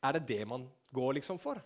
Er 0.02 0.18
det 0.18 0.26
det 0.30 0.46
man 0.50 0.66
går 0.94 1.20
liksom 1.20 1.40
for? 1.42 1.62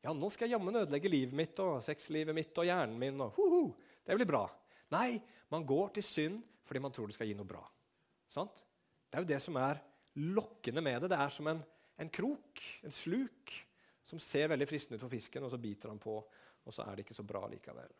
Ja, 0.00 0.14
nå 0.16 0.30
skal 0.32 0.48
jeg 0.48 0.56
jammen 0.56 0.80
ødelegge 0.80 1.10
livet 1.12 1.36
mitt 1.36 1.58
og 1.60 1.82
sexlivet 1.84 2.34
mitt 2.36 2.56
og 2.56 2.68
hjernen 2.68 2.96
min. 2.98 3.20
og 3.20 3.36
ho, 3.36 3.48
ho, 3.52 3.62
Det 4.06 4.16
blir 4.16 4.28
bra. 4.28 4.46
Nei, 4.94 5.20
man 5.52 5.66
går 5.66 5.96
til 5.98 6.06
synd 6.06 6.40
fordi 6.64 6.82
man 6.84 6.92
tror 6.94 7.10
det 7.10 7.16
skal 7.16 7.26
gi 7.26 7.34
noe 7.34 7.48
bra. 7.48 7.64
Sant? 8.30 8.62
Det 9.10 9.18
er 9.18 9.24
jo 9.24 9.32
det 9.32 9.40
som 9.42 9.56
er 9.58 9.80
lokkende 10.36 10.82
med 10.86 11.02
det. 11.02 11.10
Det 11.10 11.18
er 11.18 11.32
som 11.34 11.48
en, 11.50 11.62
en 11.98 12.12
krok, 12.14 12.62
en 12.86 12.94
sluk, 12.94 13.50
som 14.06 14.22
ser 14.22 14.52
veldig 14.52 14.68
fristende 14.70 15.00
ut 15.00 15.02
for 15.02 15.10
fisken, 15.10 15.42
og 15.42 15.50
så 15.50 15.58
biter 15.58 15.90
han 15.90 15.98
på, 15.98 16.14
og 16.22 16.74
så 16.74 16.86
er 16.86 16.94
det 16.94 17.04
ikke 17.04 17.18
så 17.18 17.26
bra 17.26 17.42
likevel. 17.50 17.90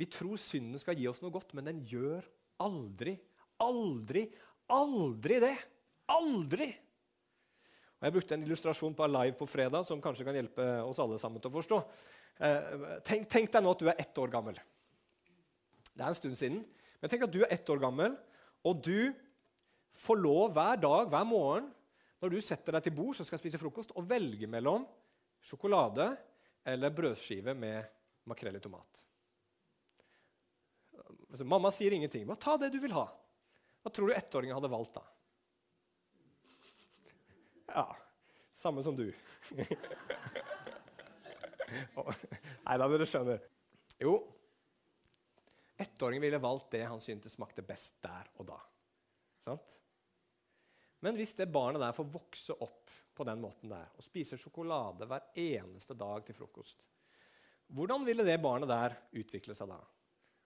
Vi 0.00 0.08
tror 0.08 0.40
synden 0.40 0.80
skal 0.80 0.96
gi 0.96 1.08
oss 1.10 1.20
noe 1.20 1.34
godt, 1.34 1.52
men 1.58 1.68
den 1.68 1.84
gjør 1.90 2.24
aldri, 2.64 3.18
aldri, 3.60 4.24
aldri 4.72 5.40
det. 5.44 5.56
Aldri! 6.08 6.70
Og 7.98 8.06
Jeg 8.06 8.14
brukte 8.14 8.36
en 8.36 8.44
illustrasjon 8.46 8.94
på 8.94 9.06
Live 9.10 9.34
på 9.38 9.46
fredag 9.50 9.86
som 9.86 10.02
kanskje 10.02 10.26
kan 10.26 10.36
hjelpe 10.38 10.66
oss 10.86 11.00
alle 11.02 11.18
sammen 11.18 11.42
til 11.42 11.50
å 11.50 11.56
forstå. 11.56 11.78
Eh, 12.46 12.76
tenk, 13.06 13.26
tenk 13.30 13.50
deg 13.50 13.64
nå 13.64 13.72
at 13.74 13.82
du 13.82 13.88
er 13.90 13.98
ett 13.98 14.20
år 14.22 14.30
gammel. 14.30 14.58
Det 15.90 16.04
er 16.04 16.12
en 16.12 16.18
stund 16.18 16.38
siden. 16.38 16.60
Men 17.02 17.10
tenk 17.10 17.26
at 17.26 17.34
du 17.34 17.40
er 17.42 17.50
ett 17.54 17.70
år 17.70 17.82
gammel, 17.82 18.14
og 18.66 18.84
du 18.86 19.10
får 19.98 20.22
lov 20.22 20.54
hver 20.54 20.78
dag, 20.78 21.10
hver 21.10 21.26
morgen, 21.26 21.68
når 22.22 22.34
du 22.34 22.38
setter 22.42 22.74
deg 22.74 22.86
til 22.86 22.94
bords 22.94 23.22
og 23.22 23.26
skal 23.26 23.40
spise 23.42 23.58
frokost, 23.58 23.94
å 23.98 24.06
velge 24.06 24.46
mellom 24.50 24.86
sjokolade 25.42 26.10
eller 26.66 26.94
brødskive 26.94 27.54
med 27.58 27.86
makrell 28.30 28.58
i 28.58 28.62
tomat. 28.62 29.04
Mamma 31.46 31.70
sier 31.74 31.94
ingenting. 31.94 32.26
Bare 32.26 32.42
ta 32.42 32.56
det 32.58 32.70
du 32.74 32.78
vil 32.82 32.94
ha. 32.96 33.06
Hva 33.82 33.92
tror 33.94 34.10
du 34.10 34.16
ettåringen 34.16 34.56
hadde 34.56 34.70
valgt 34.70 34.96
da? 34.98 35.04
Ja, 37.68 37.86
samme 38.56 38.82
som 38.82 38.96
du. 38.96 39.06
Nei 42.64 42.76
da, 42.80 42.88
dere 42.88 43.06
skjønner. 43.08 43.42
Jo, 44.00 44.16
Ettåringen 45.78 46.22
ville 46.22 46.38
valgt 46.42 46.72
det 46.74 46.82
han 46.90 47.00
syntes 47.00 47.36
smakte 47.36 47.62
best 47.62 48.00
der 48.02 48.26
og 48.40 48.48
da. 48.50 48.56
Sant? 49.44 49.76
Men 51.06 51.14
hvis 51.14 51.36
det 51.38 51.46
barnet 51.54 51.82
der 51.84 51.94
får 51.94 52.08
vokse 52.10 52.56
opp 52.58 52.90
på 53.14 53.26
den 53.26 53.38
måten 53.42 53.70
der 53.70 53.92
og 53.94 54.02
spiser 54.02 54.40
sjokolade 54.40 55.06
hver 55.06 55.30
eneste 55.38 55.94
dag 55.98 56.26
til 56.26 56.34
frokost, 56.34 56.82
hvordan 57.70 58.02
ville 58.08 58.26
det 58.26 58.40
barnet 58.42 58.70
der 58.70 58.96
utvikle 59.20 59.54
seg 59.54 59.70
da? 59.70 59.78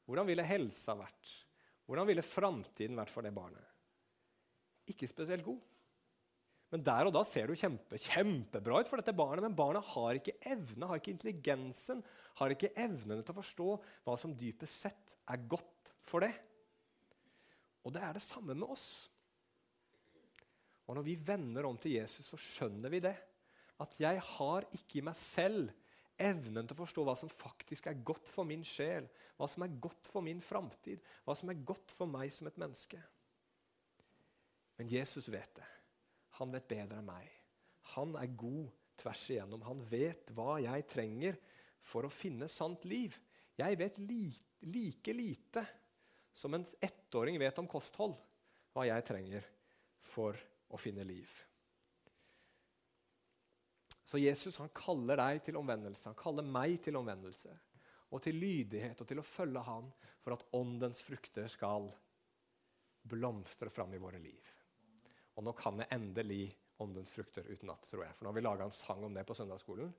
Hvordan 0.04 0.28
ville 0.28 0.44
helsa 0.44 0.98
vært? 0.98 1.32
Hvordan 1.86 2.08
ville 2.10 2.26
framtiden 2.26 2.98
vært 2.98 3.12
for 3.14 3.24
det 3.24 3.32
barnet? 3.32 3.64
Ikke 4.92 5.08
spesielt 5.08 5.46
god. 5.46 5.60
Men 6.72 6.84
der 6.86 7.08
og 7.08 7.12
da 7.12 7.20
ser 7.28 7.46
det 7.46 7.56
jo 7.56 7.66
kjempe, 7.66 7.98
kjempebra 8.00 8.80
ut 8.80 8.88
for 8.88 9.00
dette 9.00 9.12
barnet, 9.16 9.44
men 9.44 9.56
barnet 9.56 9.84
har 9.92 10.16
ikke 10.16 10.38
evne, 10.48 10.88
har 10.88 11.00
ikke 11.00 11.12
intelligensen, 11.12 12.00
har 12.40 12.54
ikke 12.54 12.72
evnene 12.80 13.20
til 13.20 13.34
å 13.34 13.40
forstå 13.42 13.66
hva 14.06 14.16
som 14.20 14.32
dypest 14.32 14.86
sett 14.86 15.16
er 15.28 15.44
godt 15.52 15.92
for 16.08 16.24
det. 16.24 16.32
Og 17.84 17.92
det 17.92 18.00
er 18.00 18.16
det 18.16 18.24
samme 18.24 18.56
med 18.56 18.72
oss. 18.72 18.86
Og 20.88 20.96
når 20.96 21.06
vi 21.06 21.18
vender 21.20 21.68
om 21.68 21.76
til 21.80 21.98
Jesus, 21.98 22.30
så 22.32 22.40
skjønner 22.40 22.92
vi 22.92 23.02
det. 23.04 23.14
At 23.82 23.94
jeg 24.00 24.24
har 24.38 24.66
ikke 24.72 25.00
i 25.00 25.04
meg 25.04 25.18
selv 25.18 25.74
evnen 26.22 26.64
til 26.64 26.76
å 26.76 26.82
forstå 26.82 27.04
hva 27.04 27.18
som 27.18 27.30
faktisk 27.32 27.90
er 27.90 28.00
godt 28.06 28.30
for 28.30 28.48
min 28.48 28.64
sjel, 28.64 29.10
hva 29.36 29.48
som 29.50 29.64
er 29.66 29.76
godt 29.82 30.08
for 30.08 30.24
min 30.24 30.40
framtid, 30.44 31.04
hva 31.26 31.36
som 31.36 31.52
er 31.52 31.62
godt 31.68 31.92
for 31.96 32.08
meg 32.08 32.32
som 32.32 32.48
et 32.48 32.60
menneske. 32.60 33.00
Men 34.78 34.88
Jesus 34.92 35.28
vet 35.32 35.52
det. 35.58 35.68
Han 36.42 36.52
vet 36.54 36.68
bedre 36.68 36.98
enn 36.98 37.06
meg. 37.08 37.28
Han 37.94 38.16
er 38.18 38.34
god 38.38 38.70
tvers 38.98 39.22
igjennom. 39.30 39.62
Han 39.66 39.82
vet 39.86 40.32
hva 40.34 40.56
jeg 40.62 40.88
trenger 40.90 41.38
for 41.82 42.06
å 42.06 42.12
finne 42.12 42.48
sant 42.50 42.84
liv. 42.88 43.14
Jeg 43.58 43.78
vet 43.78 44.00
li 44.02 44.26
like 44.66 45.14
lite 45.14 45.64
som 46.32 46.54
en 46.54 46.64
ettåring 46.80 47.38
vet 47.38 47.58
om 47.60 47.68
kosthold, 47.68 48.14
hva 48.72 48.86
jeg 48.88 49.04
trenger 49.04 49.48
for 50.06 50.38
å 50.72 50.80
finne 50.80 51.04
liv. 51.04 51.28
Så 54.04 54.20
Jesus 54.20 54.58
han 54.60 54.72
kaller 54.76 55.20
deg 55.20 55.42
til 55.46 55.58
omvendelse, 55.60 56.08
han 56.10 56.18
kaller 56.18 56.46
meg 56.46 56.78
til 56.84 56.98
omvendelse. 57.00 57.52
Og 58.12 58.20
til 58.20 58.36
lydighet 58.36 58.98
og 59.00 59.08
til 59.08 59.22
å 59.22 59.24
følge 59.24 59.60
Han 59.64 59.86
for 60.20 60.34
at 60.34 60.42
åndens 60.52 61.00
frukter 61.00 61.46
skal 61.48 61.86
blomstre 63.08 63.70
fram 63.72 63.94
i 63.96 64.00
våre 64.02 64.20
liv. 64.20 64.50
Og 65.36 65.46
nå 65.46 65.54
kan 65.56 65.80
jeg 65.80 65.90
endelig 65.94 66.44
åndens 66.82 67.14
frukter 67.14 67.46
utenat, 67.48 67.84
tror 67.88 68.04
jeg. 68.06 68.16
For 68.16 68.24
nå 68.24 68.32
har 68.32 68.36
vi 68.36 68.44
laga 68.44 68.66
en 68.66 68.74
sang 68.74 69.04
om 69.06 69.14
det 69.14 69.24
på 69.28 69.36
søndagsskolen. 69.36 69.92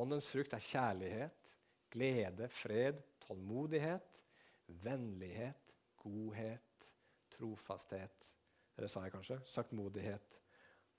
Åndens 0.00 0.28
frukt 0.32 0.54
er 0.56 0.64
kjærlighet, 0.64 1.52
glede, 1.92 2.48
fred, 2.48 3.02
tålmodighet, 3.22 4.20
vennlighet, 4.82 5.74
godhet, 6.02 6.88
trofasthet 7.32 8.32
Eller 8.76 8.88
sa 8.88 9.02
jeg 9.04 9.12
kanskje? 9.12 9.36
Saktmodighet, 9.44 10.38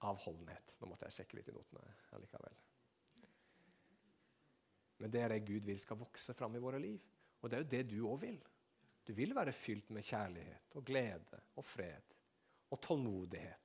avholdenhet. 0.06 0.76
Nå 0.80 0.92
måtte 0.92 1.08
jeg 1.08 1.16
sjekke 1.16 1.40
litt 1.40 1.48
i 1.50 1.56
notene 1.56 1.96
allikevel. 2.14 2.60
Men 5.02 5.12
det 5.12 5.24
er 5.24 5.34
det 5.34 5.40
Gud 5.48 5.66
vil 5.66 5.80
skal 5.82 5.98
vokse 5.98 6.36
fram 6.38 6.54
i 6.54 6.62
våre 6.62 6.80
liv. 6.80 7.02
Og 7.42 7.50
det 7.50 7.58
er 7.58 7.64
jo 7.64 7.72
det 7.74 7.82
du 7.90 7.98
òg 8.06 8.20
vil. 8.22 8.38
Du 9.04 9.12
vil 9.18 9.34
være 9.36 9.56
fylt 9.58 9.90
med 9.90 10.06
kjærlighet 10.06 10.78
og 10.78 10.86
glede 10.86 11.42
og 11.58 11.66
fred 11.66 12.14
og 12.74 12.82
tålmodighet. 12.82 13.60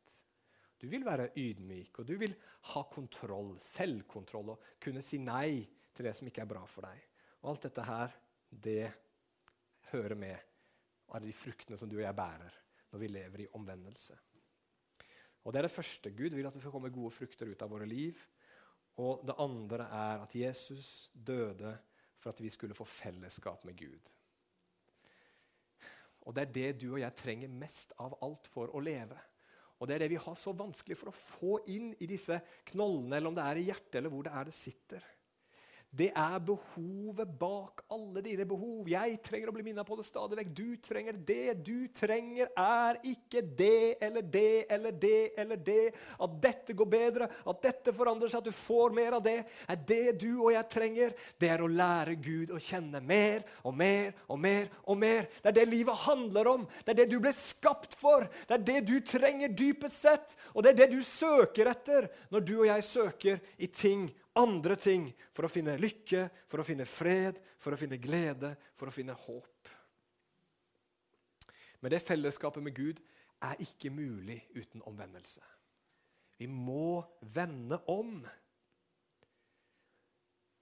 Du 0.78 0.86
vil 0.86 1.04
være 1.06 1.32
ydmyk, 1.40 1.98
og 1.98 2.06
du 2.06 2.14
vil 2.20 2.36
ha 2.70 2.84
kontroll, 2.92 3.56
selvkontroll, 3.62 4.52
og 4.54 4.76
kunne 4.82 5.02
si 5.02 5.18
nei 5.18 5.64
til 5.96 6.06
det 6.06 6.14
som 6.14 6.28
ikke 6.28 6.44
er 6.44 6.52
bra 6.52 6.62
for 6.70 6.86
deg. 6.86 7.02
Og 7.42 7.50
alt 7.52 7.66
dette 7.66 7.86
her, 7.88 8.14
det 8.48 8.84
hører 9.90 10.14
med 10.18 10.36
av 11.08 11.24
de 11.24 11.32
fruktene 11.32 11.78
som 11.80 11.90
du 11.90 11.96
og 11.98 12.04
jeg 12.04 12.16
bærer 12.16 12.56
når 12.92 13.02
vi 13.02 13.10
lever 13.10 13.42
i 13.44 13.52
omvendelse. 13.58 14.16
Og 15.44 15.52
Det 15.52 15.60
er 15.60 15.64
det 15.64 15.72
første. 15.72 16.10
Gud 16.12 16.34
vil 16.36 16.46
at 16.46 16.52
det 16.52 16.60
skal 16.60 16.72
komme 16.74 16.92
gode 16.92 17.14
frukter 17.14 17.48
ut 17.48 17.62
av 17.64 17.70
våre 17.72 17.86
liv. 17.88 18.18
Og 19.00 19.22
det 19.24 19.36
andre 19.40 19.86
er 19.86 20.24
at 20.24 20.34
Jesus 20.36 21.10
døde 21.14 21.72
for 22.18 22.34
at 22.34 22.42
vi 22.42 22.50
skulle 22.50 22.76
få 22.76 22.84
fellesskap 22.84 23.64
med 23.64 23.78
Gud. 23.78 24.12
Og 26.28 26.34
Det 26.36 26.44
er 26.44 26.52
det 26.52 26.70
du 26.82 26.90
og 26.92 27.00
jeg 27.00 27.16
trenger 27.16 27.48
mest 27.48 27.94
av 28.04 28.18
alt 28.24 28.50
for 28.52 28.68
å 28.76 28.82
leve. 28.84 29.16
Og 29.80 29.88
Det 29.88 29.94
er 29.94 30.04
det 30.04 30.10
vi 30.12 30.20
har 30.20 30.34
så 30.36 30.52
vanskelig 30.52 30.98
for 30.98 31.08
å 31.08 31.16
få 31.16 31.54
inn 31.72 31.94
i 32.02 32.08
disse 32.10 32.36
knollene, 32.68 33.16
eller 33.16 33.30
om 33.30 33.38
det 33.38 33.46
er 33.46 33.60
i 33.60 33.68
hjertet, 33.70 33.94
eller 34.00 34.12
hvor 34.12 34.26
det 34.26 34.34
er 34.34 34.48
det 34.50 34.56
sitter. 34.56 35.06
Det 35.88 36.10
er 36.12 36.36
behovet 36.44 37.30
bak 37.40 37.80
alle 37.88 38.20
dine 38.20 38.44
behov. 38.44 38.84
Jeg 38.92 39.14
trenger 39.24 39.48
å 39.48 39.54
bli 39.56 39.64
minnet 39.64 39.88
på 39.88 39.96
det 39.96 40.04
stadig 40.04 40.36
vekk. 40.36 40.50
Du 40.52 40.76
trenger 40.84 41.16
det. 41.16 41.54
Du 41.64 41.88
trenger 41.96 42.50
er 42.52 42.98
ikke 43.08 43.40
det 43.56 43.96
eller 44.04 44.26
det 44.36 44.66
eller 44.68 44.92
det 44.92 45.22
eller 45.40 45.62
det. 45.64 45.86
At 46.20 46.34
dette 46.44 46.76
går 46.76 46.90
bedre, 46.92 47.30
at 47.32 47.64
dette 47.64 47.94
forandrer 47.96 48.28
seg, 48.28 48.44
at 48.44 48.50
du 48.50 48.58
får 48.58 48.92
mer 48.98 49.16
av 49.16 49.24
det. 49.24 49.38
Er 49.64 49.80
det 49.88 50.18
du 50.20 50.28
og 50.34 50.52
jeg 50.52 50.68
trenger? 50.74 51.16
Det 51.40 51.50
er 51.54 51.64
å 51.64 51.70
lære 51.72 52.18
Gud 52.20 52.52
å 52.52 52.60
kjenne 52.60 53.00
mer 53.00 53.48
og 53.64 53.72
mer 53.80 54.12
og 54.28 54.44
mer 54.44 54.68
og 54.84 55.00
mer. 55.00 55.32
Det 55.40 55.54
er 55.54 55.58
det 55.62 55.66
livet 55.72 56.04
handler 56.04 56.52
om. 56.52 56.68
Det 56.84 56.92
er 56.92 57.00
det 57.00 57.10
du 57.14 57.18
ble 57.24 57.32
skapt 57.32 57.96
for. 57.96 58.28
Det 58.44 58.60
er 58.60 58.68
det 58.74 58.78
du 58.92 58.98
trenger 59.00 59.56
dypest 59.56 60.04
sett. 60.04 60.36
Og 60.52 60.62
det 60.62 60.74
er 60.74 60.82
det 60.84 60.92
du 60.98 61.00
søker 61.00 61.72
etter 61.72 62.12
når 62.28 62.44
du 62.44 62.56
og 62.60 62.70
jeg 62.74 62.90
søker 62.92 63.44
i 63.56 63.72
ting 63.72 64.10
andre 64.38 64.76
ting 64.80 65.08
for 65.34 65.46
å 65.46 65.52
finne 65.52 65.76
lykke, 65.80 66.28
for 66.48 66.62
å 66.62 66.66
finne 66.66 66.86
fred, 66.88 67.40
for 67.58 67.74
å 67.74 67.80
finne 67.80 67.98
glede, 68.00 68.54
for 68.78 68.90
å 68.90 68.94
finne 68.94 69.16
håp. 69.26 69.70
Men 71.80 71.94
det 71.94 72.02
fellesskapet 72.02 72.62
med 72.64 72.74
Gud 72.74 73.00
er 73.44 73.60
ikke 73.62 73.92
mulig 73.94 74.40
uten 74.56 74.82
omvendelse. 74.86 75.42
Vi 76.38 76.46
må 76.50 77.02
vende 77.34 77.80
om. 77.90 78.20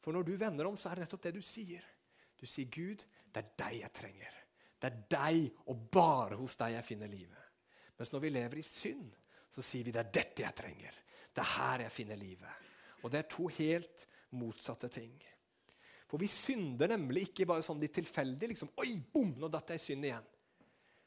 For 0.01 0.17
når 0.17 0.27
du 0.29 0.35
vender 0.41 0.69
om, 0.69 0.77
så 0.77 0.91
er 0.91 0.97
det 0.97 1.07
nettopp 1.07 1.25
det 1.27 1.37
du 1.37 1.43
sier. 1.45 1.85
Du 2.37 2.45
sier, 2.47 2.69
'Gud, 2.69 3.05
det 3.33 3.43
er 3.43 3.53
deg 3.65 3.81
jeg 3.81 3.93
trenger.' 3.97 4.43
Det 4.77 4.91
er 4.91 4.97
deg 5.09 5.69
og 5.73 5.87
bare 5.89 6.37
hos 6.37 6.57
deg 6.61 6.75
jeg 6.75 6.85
finner 6.85 7.09
livet. 7.09 7.45
Mens 7.97 8.11
når 8.13 8.21
vi 8.21 8.31
lever 8.35 8.61
i 8.61 8.65
synd, 8.65 9.09
så 9.49 9.63
sier 9.65 9.85
vi, 9.85 9.91
'Det 9.91 10.03
er 10.05 10.13
dette 10.13 10.43
jeg 10.43 10.55
trenger.' 10.55 11.03
Det 11.33 11.43
er 11.43 11.53
her 11.57 11.81
jeg 11.81 11.93
finner 11.93 12.17
livet. 12.17 12.66
Og 13.07 13.13
det 13.13 13.23
er 13.23 13.29
to 13.31 13.47
helt 13.61 14.07
motsatte 14.35 14.91
ting. 14.91 15.15
For 16.11 16.19
vi 16.23 16.29
synder 16.31 16.91
nemlig 16.91 17.29
ikke 17.29 17.47
bare 17.47 17.63
sånn 17.67 17.79
litt 17.83 17.95
tilfeldig. 17.95 18.51
liksom, 18.51 18.73
Oi, 18.83 18.97
bom, 19.13 19.31
nå 19.39 19.51
datt 19.51 19.71
jeg 19.71 19.81
i 19.81 19.85
synd 19.85 20.09
igjen. 20.09 20.27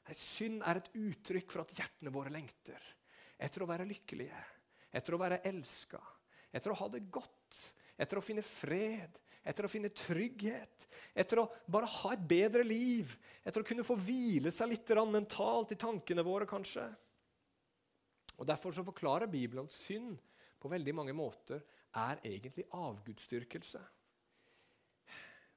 Nei, 0.07 0.15
Synd 0.15 0.63
er 0.67 0.79
et 0.79 0.89
uttrykk 0.95 1.51
for 1.51 1.63
at 1.63 1.73
hjertene 1.75 2.13
våre 2.13 2.31
lengter 2.33 2.87
etter 3.39 3.63
å 3.63 3.67
være 3.69 3.87
lykkelige, 3.87 4.39
etter 4.91 5.15
å 5.15 5.19
være 5.21 5.39
elska, 5.47 5.99
etter 6.51 6.73
å 6.73 6.79
ha 6.81 6.87
det 6.91 7.05
godt, 7.13 7.59
etter 7.95 8.19
å 8.19 8.23
finne 8.23 8.43
fred, 8.43 9.19
etter 9.47 9.65
å 9.65 9.71
finne 9.71 9.91
trygghet, 9.95 10.87
etter 11.15 11.39
å 11.39 11.45
bare 11.71 11.87
ha 11.87 12.11
et 12.15 12.25
bedre 12.27 12.65
liv, 12.67 13.13
etter 13.43 13.63
å 13.63 13.67
kunne 13.67 13.85
få 13.87 13.95
hvile 13.95 14.51
seg 14.51 14.73
litt 14.73 14.91
mentalt 15.07 15.71
i 15.71 15.79
tankene 15.79 16.25
våre, 16.25 16.49
kanskje. 16.49 16.83
Og 18.39 18.47
Derfor 18.47 18.75
så 18.75 18.83
forklarer 18.87 19.31
Bibelen 19.31 19.69
synd 19.71 20.19
på 20.59 20.71
veldig 20.71 20.95
mange 20.95 21.15
måter 21.15 21.63
er 21.95 22.19
egentlig 22.23 22.65
avgudsdyrkelse. 22.75 23.81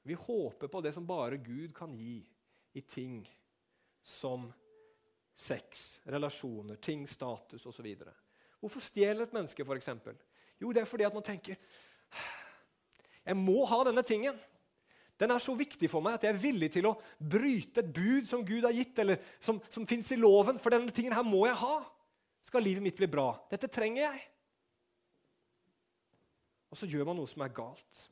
Vi 0.02 0.14
håper 0.18 0.68
på 0.68 0.80
det 0.80 0.92
som 0.94 1.06
bare 1.06 1.36
Gud 1.36 1.74
kan 1.74 1.94
gi 1.94 2.18
i 2.72 2.80
ting 2.80 3.22
som 4.02 4.48
sex, 5.34 6.00
relasjoner, 6.04 6.76
ting, 6.76 7.06
status 7.08 7.66
osv. 7.66 7.86
Hvorfor 8.60 8.82
stjeler 8.82 9.26
et 9.26 9.34
menneske, 9.34 9.64
f.eks.? 9.64 9.90
Jo, 10.60 10.72
det 10.72 10.82
er 10.82 10.88
fordi 10.90 11.06
at 11.06 11.14
man 11.14 11.24
tenker 11.26 11.58
Jeg 13.22 13.38
må 13.38 13.64
ha 13.70 13.78
denne 13.86 14.02
tingen. 14.02 14.38
Den 15.18 15.30
er 15.30 15.38
så 15.38 15.54
viktig 15.54 15.86
for 15.90 16.02
meg 16.02 16.16
at 16.16 16.24
jeg 16.26 16.34
er 16.34 16.42
villig 16.42 16.68
til 16.74 16.88
å 16.88 16.96
bryte 17.18 17.84
et 17.84 17.92
bud 17.94 18.26
som 18.26 18.42
Gud 18.46 18.64
har 18.66 18.74
gitt, 18.74 18.98
eller 18.98 19.20
som, 19.38 19.60
som 19.70 19.86
fins 19.86 20.10
i 20.10 20.18
loven, 20.18 20.58
for 20.58 20.74
denne 20.74 20.90
tingen 20.90 21.14
her 21.14 21.22
må 21.22 21.44
jeg 21.46 21.60
ha. 21.60 21.76
Skal 22.42 22.64
livet 22.66 22.82
mitt 22.82 22.98
bli 22.98 23.06
bra? 23.06 23.28
Dette 23.52 23.70
trenger 23.70 24.08
jeg 24.08 24.24
og 26.72 26.80
så 26.80 26.88
gjør 26.88 27.11
man 27.11 27.20
noe 27.20 27.28
som 27.28 27.44
er 27.44 27.52
galt. 27.52 28.06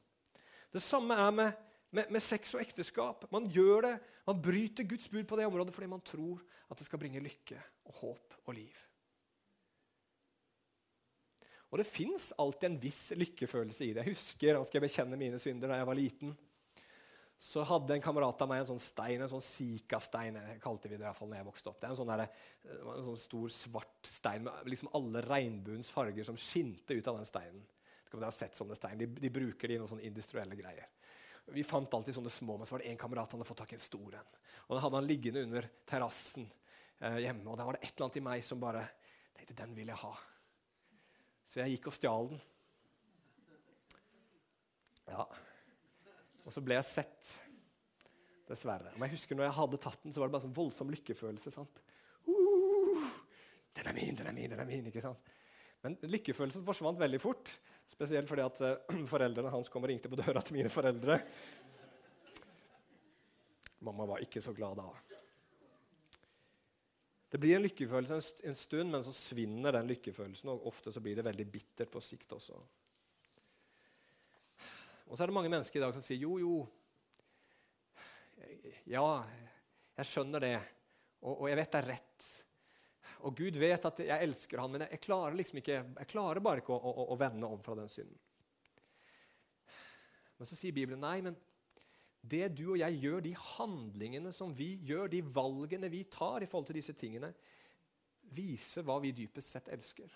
Det 0.70 0.82
samme 0.84 1.16
er 1.16 1.32
med, 1.32 1.62
med, 1.96 2.12
med, 2.12 2.22
sex 2.22 2.52
og 2.54 2.60
ekteskap. 2.62 3.24
Man 3.32 3.48
gjør 3.50 3.88
det, 3.88 3.94
man 4.28 4.42
bryter 4.44 4.86
Guds 4.86 5.08
bud 5.08 5.24
på 5.26 5.40
det 5.40 5.48
området 5.48 5.74
fordi 5.74 5.88
man 5.90 6.04
tror 6.04 6.42
at 6.70 6.78
det 6.78 6.86
skal 6.86 7.00
bringe 7.00 7.22
lykke 7.24 7.58
og 7.88 8.02
håp 8.02 8.36
og 8.44 8.54
liv. 8.54 8.84
Og 11.70 11.78
det 11.78 11.86
fins 11.86 12.32
alltid 12.38 12.66
en 12.66 12.78
viss 12.82 13.02
lykkefølelse 13.14 13.84
i 13.86 13.92
det. 13.94 14.04
Jeg 14.04 14.12
husker 14.12 14.52
jeg 14.52 14.68
skal 14.68 14.84
bekjenne 14.84 15.18
mine 15.18 15.38
synder 15.42 15.70
da 15.70 15.80
jeg 15.80 15.88
var 15.88 15.98
liten. 15.98 16.36
Så 17.40 17.62
hadde 17.64 17.94
en 17.94 18.02
kamerat 18.04 18.42
av 18.44 18.50
meg 18.50 18.60
en 18.60 18.72
sånn 18.74 18.82
stein, 18.82 19.22
en 19.22 19.30
sånn 19.30 19.40
Sika-stein. 19.40 20.36
kalte 20.60 20.90
vi 20.90 20.98
det 20.98 21.06
i 21.06 21.08
hvert 21.08 21.16
fall 21.16 21.30
når 21.30 21.40
jeg 21.40 21.46
vokste 21.46 21.70
opp. 21.70 21.78
Det 21.80 21.88
er 21.88 21.94
en 21.94 22.00
sånn, 22.02 22.10
der, 22.12 22.26
en 22.76 23.06
sånn 23.06 23.20
stor, 23.22 23.46
svart 23.54 24.10
stein 24.10 24.44
med 24.44 24.68
liksom 24.68 24.90
alle 24.98 25.22
regnbuens 25.24 25.88
farger 25.94 26.26
som 26.26 26.36
skinte 26.36 26.98
ut 26.98 27.08
av 27.08 27.16
den 27.16 27.30
steinen. 27.30 27.62
Skal 28.10 28.18
dere 28.18 28.26
har 28.26 28.34
sett 28.34 28.58
sånne 28.58 28.74
stein. 28.74 28.98
De, 28.98 29.06
de 29.06 29.30
bruker 29.30 29.70
de 29.70 29.76
i 29.76 29.78
noen 29.78 29.86
sånne 29.86 30.08
industrielle 30.08 30.56
greier. 30.58 30.88
Vi 31.54 31.62
fant 31.62 31.94
alltid 31.94 32.16
sånne 32.16 32.32
små, 32.32 32.56
men 32.58 32.66
så 32.66 32.74
var 32.74 32.82
det 32.82 32.90
en 32.90 32.98
kamerat 32.98 33.30
han 33.30 33.38
hadde 33.38 33.46
fått 33.46 33.60
tak 33.62 33.70
i 33.70 33.78
en 33.78 33.84
stor 33.84 34.16
en. 34.18 34.32
Og 34.66 34.74
Den 34.74 34.82
hadde 34.82 34.98
han 34.98 35.06
liggende 35.06 35.44
under 35.46 35.68
terrassen 35.86 36.48
eh, 36.98 37.20
hjemme, 37.22 37.46
og 37.46 37.58
da 37.58 37.68
var 37.68 37.78
det 37.78 37.84
et 37.84 37.92
eller 37.92 38.08
annet 38.08 38.18
i 38.18 38.24
meg 38.26 38.42
som 38.46 38.62
bare 38.62 38.82
tenkte 39.38 39.58
den 39.62 39.76
vil 39.78 39.94
jeg 39.94 40.02
ha. 40.02 40.10
Så 41.46 41.62
jeg 41.62 41.76
gikk 41.76 41.88
og 41.92 41.96
stjal 41.96 42.32
den. 42.32 42.42
Ja. 45.10 45.24
Og 46.42 46.54
så 46.54 46.62
ble 46.66 46.78
jeg 46.80 46.90
sett. 46.90 47.34
Dessverre. 48.50 48.90
Men 48.96 49.06
jeg 49.06 49.20
husker 49.20 49.38
når 49.38 49.46
jeg 49.46 49.58
hadde 49.60 49.82
tatt 49.86 50.02
den, 50.02 50.14
så 50.14 50.18
var 50.18 50.30
det 50.30 50.34
bare 50.34 50.48
sånn 50.48 50.56
voldsom 50.56 50.90
lykkefølelse. 50.90 51.54
sant? 51.54 51.82
Uh, 52.26 53.06
den 53.78 53.86
er 53.86 53.94
min, 53.94 54.16
den 54.18 54.26
er 54.26 54.34
min, 54.34 54.50
den 54.50 54.62
er 54.62 54.66
min. 54.66 54.88
ikke 54.90 55.04
sant? 55.04 55.30
Men 55.84 55.94
lykkefølelsen 56.02 56.66
forsvant 56.66 56.98
veldig 57.00 57.20
fort. 57.22 57.52
Spesielt 57.90 58.28
fordi 58.30 58.44
at 58.46 58.60
uh, 58.62 59.04
foreldrene 59.12 59.52
hans 59.52 59.70
kom 59.72 59.86
og 59.86 59.90
ringte 59.90 60.10
på 60.10 60.18
døra 60.20 60.42
til 60.44 60.60
mine 60.60 60.70
foreldre. 60.72 61.18
Mamma 63.86 64.06
var 64.06 64.22
ikke 64.22 64.42
så 64.44 64.52
glad 64.54 64.78
da. 64.78 64.90
Det 67.30 67.38
blir 67.38 67.56
en 67.56 67.62
lykkefølelse 67.62 68.44
en 68.50 68.58
stund, 68.58 68.90
men 68.90 69.04
så 69.06 69.12
svinner 69.14 69.76
den 69.76 69.88
lykkefølelsen. 69.92 70.50
Og 70.50 70.66
ofte 70.70 70.92
så 70.92 71.02
blir 71.02 71.16
det 71.18 71.24
veldig 71.26 71.46
bittert 71.50 71.90
på 71.92 72.02
sikt 72.02 72.34
også. 72.34 72.58
Og 75.06 75.16
så 75.16 75.22
er 75.24 75.30
det 75.30 75.36
mange 75.38 75.50
mennesker 75.50 75.80
i 75.80 75.82
dag 75.82 75.94
som 75.94 76.04
sier 76.04 76.22
jo, 76.22 76.36
jo. 76.42 76.54
Ja, 78.90 79.06
jeg 79.98 80.08
skjønner 80.10 80.42
det, 80.42 80.56
og, 81.22 81.34
og 81.34 81.48
jeg 81.50 81.58
vet 81.60 81.72
det 81.72 81.80
er 81.80 81.90
rett. 81.94 82.28
Og 83.26 83.36
Gud 83.36 83.58
vet 83.60 83.84
at 83.86 84.00
jeg 84.02 84.26
elsker 84.26 84.62
han, 84.62 84.72
men 84.74 84.86
jeg, 84.86 85.00
klarer 85.04 85.36
liksom 85.36 85.60
ikke, 85.60 85.78
jeg 86.00 86.10
klarer 86.10 86.42
bare 86.44 86.62
ikke 86.62 86.74
å, 86.74 86.92
å, 86.92 87.06
å 87.14 87.18
vende 87.20 87.48
om 87.48 87.62
fra 87.64 87.76
den 87.78 87.90
synden. 87.92 88.18
Men 90.40 90.48
så 90.48 90.56
sier 90.56 90.72
Bibelen 90.72 91.02
nei, 91.04 91.18
men 91.24 91.36
det 92.20 92.46
du 92.56 92.70
og 92.72 92.80
jeg 92.80 92.98
gjør, 93.00 93.20
de 93.24 93.34
handlingene 93.36 94.32
som 94.32 94.52
vi 94.56 94.74
gjør, 94.88 95.08
de 95.12 95.20
valgene 95.24 95.90
vi 95.92 96.04
tar 96.12 96.44
i 96.44 96.48
forhold 96.48 96.70
til 96.70 96.80
disse 96.80 96.96
tingene, 96.96 97.32
viser 98.36 98.84
hva 98.86 98.98
vi 99.02 99.12
dypest 99.16 99.56
sett 99.56 99.70
elsker. 99.72 100.12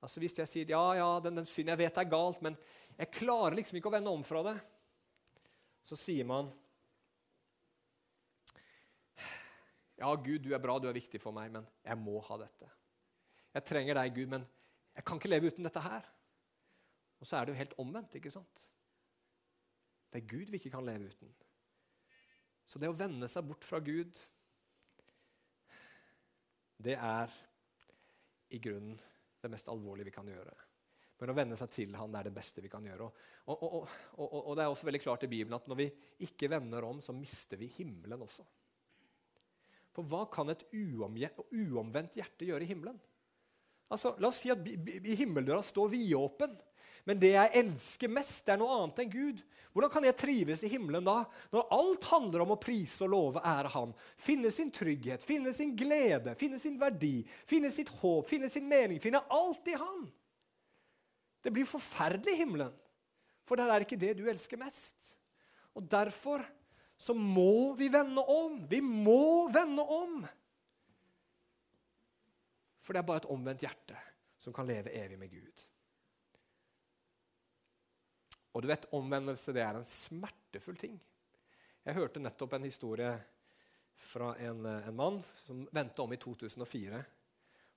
Altså 0.00 0.22
Hvis 0.22 0.38
jeg 0.38 0.48
sier 0.48 0.72
ja, 0.72 0.84
ja, 0.96 1.08
den, 1.22 1.38
den 1.40 1.48
synden 1.48 1.74
jeg 1.74 1.82
vet 1.84 2.00
er 2.00 2.10
galt, 2.10 2.40
men 2.44 2.56
jeg 2.96 3.12
klarer 3.14 3.58
liksom 3.58 3.78
ikke 3.78 3.90
å 3.90 3.94
vende 3.94 4.12
om 4.12 4.24
fra 4.26 4.42
det, 4.46 4.56
så 5.84 5.96
sier 5.96 6.26
man 6.28 6.50
Ja, 10.00 10.14
Gud, 10.16 10.40
du 10.46 10.54
er 10.56 10.62
bra, 10.62 10.78
du 10.80 10.88
er 10.88 10.96
viktig 10.96 11.20
for 11.20 11.36
meg, 11.36 11.50
men 11.52 11.66
jeg 11.84 12.00
må 12.00 12.16
ha 12.24 12.38
dette. 12.40 12.68
Jeg 13.52 13.66
trenger 13.68 13.98
deg, 13.98 14.14
Gud, 14.16 14.30
men 14.32 14.46
jeg 14.96 15.04
kan 15.06 15.20
ikke 15.20 15.30
leve 15.30 15.50
uten 15.50 15.66
dette 15.66 15.82
her. 15.84 16.06
Og 17.20 17.28
så 17.28 17.36
er 17.36 17.46
det 17.46 17.52
jo 17.52 17.60
helt 17.60 17.76
omvendt, 17.82 18.16
ikke 18.16 18.32
sant? 18.32 18.64
Det 20.10 20.22
er 20.22 20.30
Gud 20.30 20.48
vi 20.48 20.58
ikke 20.58 20.72
kan 20.72 20.86
leve 20.86 21.10
uten. 21.12 21.34
Så 22.64 22.80
det 22.80 22.88
å 22.88 22.96
vende 22.96 23.28
seg 23.28 23.44
bort 23.44 23.66
fra 23.66 23.80
Gud, 23.84 24.16
det 26.80 26.96
er 26.96 27.32
i 28.56 28.60
grunnen 28.62 28.96
det 29.40 29.50
mest 29.52 29.68
alvorlige 29.68 30.08
vi 30.08 30.14
kan 30.14 30.28
gjøre. 30.30 30.54
Men 31.20 31.32
å 31.32 31.36
vende 31.36 31.58
seg 31.60 31.72
til 31.74 31.96
Han 31.98 32.14
det 32.14 32.22
er 32.22 32.28
det 32.30 32.36
beste 32.38 32.62
vi 32.64 32.70
kan 32.72 32.86
gjøre. 32.86 33.04
Og, 33.04 33.52
og, 33.52 33.74
og, 34.16 34.28
og, 34.40 34.54
det 34.56 34.64
er 34.64 34.72
også 34.72 34.88
veldig 34.88 35.02
klart 35.02 35.26
i 35.26 35.30
Bibelen 35.30 35.58
at 35.58 35.68
når 35.68 35.80
vi 35.82 35.88
ikke 36.24 36.48
vender 36.48 36.86
om, 36.88 37.02
så 37.04 37.12
mister 37.12 37.60
vi 37.60 37.68
himmelen 37.74 38.24
også. 38.24 38.46
For 39.96 40.06
hva 40.06 40.24
kan 40.30 40.52
et 40.52 40.64
uomvendt 40.70 42.18
hjerte 42.18 42.46
gjøre 42.46 42.66
i 42.66 42.70
himmelen? 42.70 42.98
Altså, 43.90 44.14
La 44.22 44.30
oss 44.30 44.42
si 44.44 44.52
at 44.52 44.62
i 44.66 45.16
himmeldøra 45.18 45.64
står 45.66 45.90
vidåpen, 45.96 46.54
men 47.08 47.18
det 47.18 47.32
jeg 47.32 47.54
elsker 47.62 48.12
mest, 48.12 48.44
det 48.46 48.54
er 48.54 48.60
noe 48.60 48.74
annet 48.76 49.00
enn 49.02 49.10
Gud. 49.10 49.40
Hvordan 49.72 49.92
kan 49.92 50.04
jeg 50.04 50.18
trives 50.18 50.62
i 50.66 50.70
himmelen 50.70 51.06
da, 51.06 51.22
når 51.54 51.72
alt 51.74 52.06
handler 52.10 52.44
om 52.44 52.52
å 52.54 52.60
prise 52.60 53.06
og 53.06 53.12
love 53.14 53.42
ære 53.46 53.72
Han? 53.72 53.94
Finne 54.20 54.50
sin 54.54 54.70
trygghet, 54.74 55.24
finne 55.26 55.54
sin 55.56 55.72
glede, 55.78 56.34
finne 56.38 56.60
sin 56.62 56.76
verdi, 56.78 57.22
finne 57.48 57.70
sitt 57.74 57.90
håp, 58.00 58.28
finne 58.30 58.50
sin 58.52 58.68
mening. 58.70 59.00
Finne 59.02 59.22
alt 59.32 59.70
i 59.70 59.78
Han. 59.80 60.04
Det 61.40 61.52
blir 61.54 61.68
forferdelig 61.68 62.34
i 62.34 62.42
himmelen, 62.42 62.72
for 63.48 63.58
der 63.58 63.72
er 63.72 63.86
ikke 63.86 63.98
det 63.98 64.12
du 64.18 64.26
elsker 64.28 64.60
mest. 64.60 65.14
Og 65.74 65.86
Derfor 65.88 66.44
så 67.00 67.14
må 67.16 67.72
vi 67.78 67.88
vende 67.88 68.20
om. 68.28 68.58
Vi 68.68 68.82
må 68.84 69.48
vende 69.48 69.82
om! 69.82 70.20
For 72.84 72.92
det 72.92 73.00
er 73.00 73.08
bare 73.08 73.22
et 73.22 73.30
omvendt 73.32 73.64
hjerte 73.64 73.96
som 74.40 74.52
kan 74.52 74.68
leve 74.68 74.92
evig 74.98 75.16
med 75.20 75.32
Gud. 75.32 75.62
Og 78.52 78.64
du 78.64 78.68
vet, 78.68 78.88
Omvendelse 78.96 79.54
det 79.56 79.62
er 79.64 79.78
en 79.78 79.86
smertefull 79.86 80.76
ting. 80.80 80.98
Jeg 81.86 81.96
hørte 81.96 82.20
nettopp 82.20 82.58
en 82.58 82.68
historie 82.68 83.12
fra 84.00 84.34
en, 84.42 84.64
en 84.66 84.96
mann 84.96 85.20
som 85.46 85.64
vendte 85.72 86.04
om 86.04 86.12
i 86.12 86.20
2004. 86.20 87.00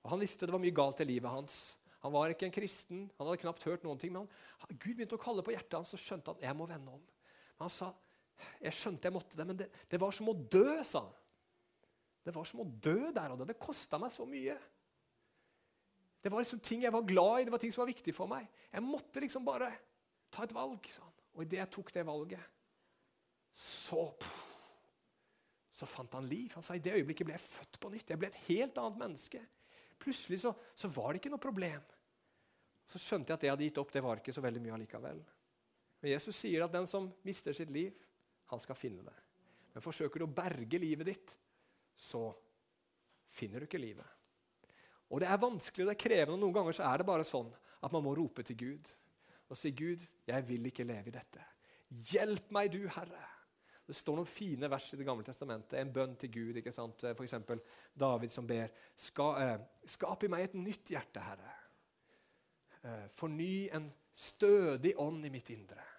Og 0.04 0.12
Han 0.12 0.20
visste 0.20 0.44
det 0.44 0.52
var 0.52 0.60
mye 0.60 0.76
galt 0.76 1.00
i 1.00 1.08
livet 1.08 1.32
hans. 1.32 1.58
Han 2.04 2.12
var 2.12 2.32
ikke 2.32 2.50
en 2.50 2.58
kristen, 2.58 3.04
han 3.16 3.28
hadde 3.28 3.40
knapt 3.40 3.64
hørt 3.64 3.84
noen 3.86 4.00
ting. 4.00 4.12
Men 4.12 4.26
han, 4.60 4.76
Gud 4.76 4.98
begynte 4.98 5.16
å 5.16 5.24
kalle 5.24 5.44
på 5.46 5.54
hjertet 5.54 5.78
hans 5.78 5.96
og 5.96 6.02
skjønte 6.02 6.34
at 6.34 6.44
jeg 6.44 6.58
må 6.58 6.68
vende 6.68 6.92
om. 6.92 7.00
Men 7.54 7.70
han 7.70 7.72
sa 7.72 7.94
jeg 8.62 8.76
skjønte 8.76 9.08
jeg 9.08 9.14
måtte 9.14 9.38
det, 9.38 9.46
men 9.48 9.58
det, 9.58 9.68
det 9.90 10.00
var 10.00 10.14
som 10.14 10.30
å 10.30 10.36
dø, 10.36 10.68
sa 10.86 11.04
han. 11.04 11.12
Det 12.24 12.32
var 12.32 12.46
som 12.48 12.62
å 12.62 12.68
dø 12.68 13.10
der 13.12 13.34
og 13.34 13.40
da. 13.40 13.48
Det 13.48 13.58
kosta 13.60 14.00
meg 14.00 14.12
så 14.14 14.24
mye. 14.28 14.56
Det 16.24 16.32
var 16.32 16.40
liksom 16.40 16.62
ting 16.64 16.86
jeg 16.86 16.94
var 16.94 17.04
glad 17.04 17.42
i, 17.42 17.44
det 17.44 17.52
var 17.52 17.60
ting 17.60 17.74
som 17.74 17.82
var 17.82 17.90
viktig 17.92 18.14
for 18.16 18.30
meg. 18.30 18.48
Jeg 18.72 18.84
måtte 18.84 19.20
liksom 19.20 19.44
bare 19.44 19.68
ta 20.32 20.46
et 20.46 20.56
valg. 20.56 20.88
sa 20.88 21.04
han. 21.04 21.12
Og 21.34 21.44
idet 21.44 21.60
jeg 21.60 21.72
tok 21.74 21.92
det 21.92 22.06
valget, 22.08 22.50
så 23.54 24.08
så 25.74 25.86
fant 25.90 26.12
han 26.14 26.26
liv. 26.30 26.52
Han 26.54 26.62
sa 26.62 26.76
i 26.78 26.82
det 26.82 26.92
øyeblikket 26.94 27.26
ble 27.26 27.34
jeg 27.34 27.42
født 27.42 27.80
på 27.82 27.90
nytt. 27.90 28.10
Jeg 28.12 28.20
ble 28.20 28.28
et 28.30 28.42
helt 28.46 28.76
annet 28.78 28.98
menneske. 29.00 29.40
Plutselig 29.98 30.44
så, 30.44 30.52
så 30.70 30.90
var 30.94 31.10
det 31.10 31.18
ikke 31.18 31.32
noe 31.32 31.42
problem. 31.42 31.82
Så 32.86 33.00
skjønte 33.02 33.32
jeg 33.32 33.34
at 33.34 33.42
det 33.42 33.48
jeg 33.48 33.54
hadde 33.56 33.66
gitt 33.66 33.80
opp, 33.82 33.90
det 33.90 34.02
var 34.04 34.20
ikke 34.20 34.34
så 34.36 34.44
veldig 34.44 34.62
mye 34.62 34.76
allikevel. 34.76 35.18
Men 35.98 36.12
Jesus 36.12 36.38
sier 36.38 36.62
at 36.62 36.76
den 36.76 36.86
som 36.86 37.08
mister 37.26 37.56
sitt 37.56 37.72
liv, 37.74 37.90
han 38.50 38.60
skal 38.62 38.78
finne 38.78 39.04
det. 39.06 39.16
Men 39.74 39.84
forsøker 39.84 40.20
du 40.20 40.26
å 40.26 40.34
berge 40.34 40.78
livet 40.78 41.08
ditt, 41.10 41.32
så 41.96 42.28
finner 43.34 43.62
du 43.62 43.68
ikke 43.68 43.82
livet. 43.82 44.06
Og 45.10 45.20
Det 45.20 45.28
er 45.30 45.40
vanskelig 45.40 45.86
det 45.86 45.94
er 45.94 46.04
krevende, 46.04 46.36
og 46.36 46.42
noen 46.42 46.56
ganger 46.56 46.76
så 46.76 46.86
er 46.88 46.98
det 46.98 47.06
bare 47.06 47.26
sånn 47.26 47.50
at 47.84 47.92
man 47.92 48.02
må 48.02 48.14
rope 48.16 48.42
til 48.42 48.56
Gud 48.58 48.94
og 49.52 49.58
si, 49.60 49.70
'Gud, 49.70 50.00
jeg 50.26 50.48
vil 50.48 50.66
ikke 50.66 50.86
leve 50.88 51.10
i 51.10 51.14
dette. 51.14 51.42
Hjelp 52.10 52.50
meg, 52.50 52.72
du 52.72 52.88
Herre.' 52.88 53.30
Det 53.84 53.92
står 53.92 54.16
noen 54.16 54.26
fine 54.26 54.70
vers 54.72 54.86
i 54.94 54.96
Det 54.96 55.04
gamle 55.04 55.24
testamentet, 55.24 55.74
en 55.78 55.92
bønn 55.92 56.16
til 56.16 56.30
Gud. 56.32 56.56
ikke 56.56 56.72
sant? 56.72 57.04
F.eks. 57.04 57.34
David 57.94 58.30
som 58.30 58.46
ber, 58.46 58.64
eh, 58.64 59.58
'Skap 59.86 60.24
i 60.24 60.28
meg 60.28 60.44
et 60.44 60.54
nytt 60.54 60.88
hjerte, 60.88 61.20
Herre.' 61.20 61.54
Eh, 62.84 63.08
'Forny 63.08 63.68
en 63.72 63.92
stødig 64.12 64.94
ånd 64.96 65.26
i 65.26 65.28
mitt 65.28 65.50
indre.' 65.50 65.93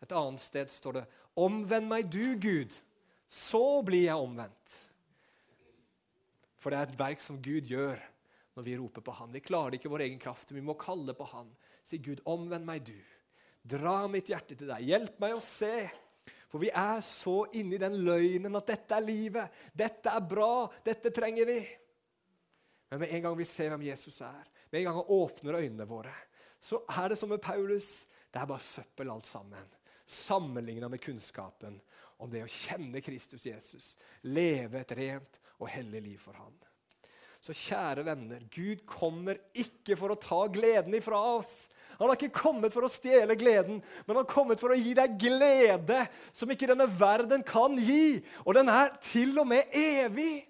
Et 0.00 0.12
annet 0.16 0.40
sted 0.40 0.70
står 0.72 1.00
det, 1.00 1.06
'Omvend 1.36 1.88
meg 1.88 2.08
du, 2.10 2.36
Gud, 2.36 2.74
så 3.28 3.82
blir 3.82 4.08
jeg 4.08 4.16
omvendt'. 4.16 4.76
For 6.60 6.70
det 6.70 6.78
er 6.78 6.88
et 6.88 6.98
verk 6.98 7.20
som 7.20 7.40
Gud 7.40 7.68
gjør 7.68 8.00
når 8.56 8.66
vi 8.66 8.76
roper 8.76 9.04
på 9.04 9.14
Han. 9.16 9.32
Vi 9.32 9.40
klarer 9.44 9.76
ikke 9.76 9.92
vår 9.92 10.04
egen 10.08 10.20
kraft, 10.20 10.52
vi 10.52 10.60
må 10.64 10.74
kalle 10.74 11.14
på 11.16 11.24
Han. 11.32 11.50
Si, 11.84 11.98
'Gud, 11.98 12.20
omvend 12.24 12.66
meg 12.66 12.84
du. 12.84 12.98
Dra 13.62 14.06
mitt 14.08 14.28
hjerte 14.28 14.56
til 14.56 14.68
deg. 14.68 14.84
Hjelp 14.84 15.20
meg 15.20 15.36
å 15.36 15.44
se.' 15.44 15.90
For 16.50 16.58
vi 16.58 16.72
er 16.74 16.98
så 17.06 17.44
inni 17.54 17.78
den 17.78 18.00
løgnen 18.02 18.58
at 18.58 18.66
dette 18.66 18.96
er 18.96 19.04
livet, 19.06 19.52
dette 19.70 20.10
er 20.10 20.24
bra, 20.26 20.66
dette 20.82 21.12
trenger 21.14 21.46
vi. 21.46 21.60
Men 22.90 23.04
med 23.04 23.12
en 23.14 23.22
gang 23.22 23.36
vi 23.38 23.46
ser 23.46 23.70
hvem 23.70 23.84
Jesus 23.86 24.18
er, 24.26 24.48
med 24.66 24.80
en 24.80 24.88
gang 24.88 24.96
han 24.98 25.12
åpner 25.14 25.60
øynene 25.60 25.86
våre, 25.86 26.14
så 26.58 26.82
er 26.90 27.12
det 27.12 27.20
som 27.20 27.30
med 27.30 27.38
Paulus. 27.38 28.02
Det 28.34 28.42
er 28.42 28.50
bare 28.50 28.66
søppel 28.66 29.12
alt 29.14 29.30
sammen 29.30 29.70
sammenligna 30.10 30.88
med 30.88 31.02
kunnskapen 31.02 31.78
om 32.20 32.30
det 32.32 32.44
å 32.44 32.50
kjenne 32.52 33.00
Kristus 33.04 33.46
Jesus, 33.48 33.94
leve 34.28 34.82
et 34.82 34.96
rent 34.98 35.40
og 35.58 35.70
hellig 35.72 36.02
liv 36.04 36.20
for 36.20 36.36
Han. 36.36 36.56
Så 37.40 37.54
kjære 37.56 38.04
venner, 38.04 38.42
Gud 38.52 38.82
kommer 38.88 39.38
ikke 39.56 39.96
for 39.96 40.12
å 40.12 40.18
ta 40.20 40.42
gleden 40.52 40.92
ifra 40.98 41.16
oss. 41.38 41.70
Han 41.96 42.10
har 42.10 42.18
ikke 42.18 42.36
kommet 42.36 42.72
for 42.74 42.84
å 42.84 42.92
stjele 42.92 43.36
gleden, 43.40 43.78
men 43.80 44.12
han 44.12 44.22
har 44.22 44.28
kommet 44.28 44.60
for 44.60 44.72
å 44.72 44.76
gi 44.76 44.92
deg 44.96 45.16
glede 45.20 46.02
som 46.36 46.52
ikke 46.52 46.68
denne 46.68 46.88
verden 46.88 47.44
kan 47.44 47.76
gi. 47.80 48.20
Og 48.44 48.56
den 48.56 48.68
er 48.72 48.92
til 49.04 49.32
og 49.40 49.48
med 49.48 49.72
evig. 49.76 50.44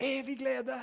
Evig 0.00 0.38
glede. 0.40 0.76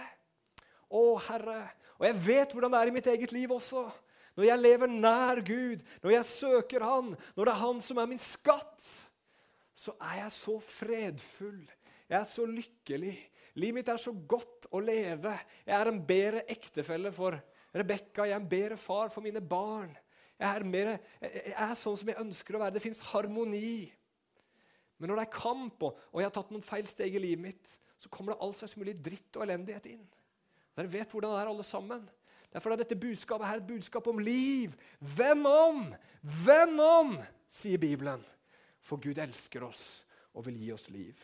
Å, 0.90 1.04
Herre. 1.26 1.60
Og 1.98 2.06
jeg 2.06 2.22
vet 2.28 2.54
hvordan 2.54 2.76
det 2.76 2.82
er 2.82 2.92
i 2.92 2.96
mitt 3.00 3.10
eget 3.10 3.34
liv 3.34 3.54
også. 3.56 3.88
Når 4.36 4.48
jeg 4.50 4.62
lever 4.62 4.92
nær 4.92 5.42
Gud, 5.48 5.84
når 6.04 6.18
jeg 6.18 6.28
søker 6.28 6.84
Han, 6.84 7.14
når 7.36 7.48
det 7.48 7.54
er 7.54 7.62
Han 7.64 7.82
som 7.84 8.00
er 8.02 8.10
min 8.12 8.22
skatt, 8.22 8.90
så 9.76 9.96
er 10.00 10.22
jeg 10.24 10.32
så 10.36 10.56
fredfull. 10.64 11.64
Jeg 12.10 12.20
er 12.20 12.28
så 12.30 12.46
lykkelig. 12.48 13.16
Livet 13.56 13.78
mitt 13.80 13.92
er 13.92 14.00
så 14.00 14.12
godt 14.12 14.68
å 14.76 14.82
leve. 14.84 15.34
Jeg 15.66 15.76
er 15.76 15.92
en 15.92 16.02
bedre 16.08 16.44
ektefelle 16.52 17.12
for 17.16 17.38
Rebekka. 17.76 18.28
Jeg 18.28 18.36
er 18.36 18.42
en 18.42 18.50
bedre 18.52 18.78
far 18.80 19.12
for 19.12 19.24
mine 19.24 19.44
barn. 19.44 19.94
Jeg 20.36 20.50
er, 20.50 20.66
mer, 20.68 20.92
jeg 21.24 21.56
er 21.56 21.78
sånn 21.80 21.96
som 22.00 22.12
jeg 22.12 22.20
ønsker 22.20 22.58
å 22.58 22.62
være. 22.66 22.76
Det 22.76 22.84
fins 22.84 23.04
harmoni. 23.14 23.88
Men 25.00 25.12
når 25.12 25.20
det 25.20 25.26
er 25.26 25.38
kamp, 25.38 25.84
og 25.88 26.20
jeg 26.20 26.28
har 26.28 26.36
tatt 26.36 26.52
noen 26.52 26.64
feil 26.64 26.88
steg 26.88 27.16
i 27.16 27.24
livet 27.24 27.44
mitt, 27.44 27.72
så 28.00 28.12
kommer 28.12 28.34
det 28.34 28.44
all 28.44 28.56
slags 28.56 28.76
mulig 28.80 28.98
dritt 29.04 29.40
og 29.40 29.46
elendighet 29.48 29.88
inn. 29.92 30.04
Dere 30.76 30.92
vet 30.92 31.12
hvordan 31.12 31.32
det 31.32 31.42
er, 31.42 31.52
alle 31.52 31.68
sammen. 31.68 32.04
Derfor 32.56 32.72
er 32.72 32.80
dette 32.80 32.96
budskapet 32.96 33.50
her 33.50 33.60
et 33.60 33.68
budskap 33.68 34.06
om 34.08 34.20
liv. 34.24 34.76
Vend 35.18 35.44
om! 35.50 35.90
Vend 36.46 36.80
om, 36.80 37.18
sier 37.52 37.82
Bibelen. 37.82 38.24
For 38.80 39.02
Gud 39.04 39.20
elsker 39.20 39.66
oss 39.68 40.06
og 40.32 40.46
vil 40.48 40.62
gi 40.62 40.70
oss 40.72 40.88
liv. 40.94 41.20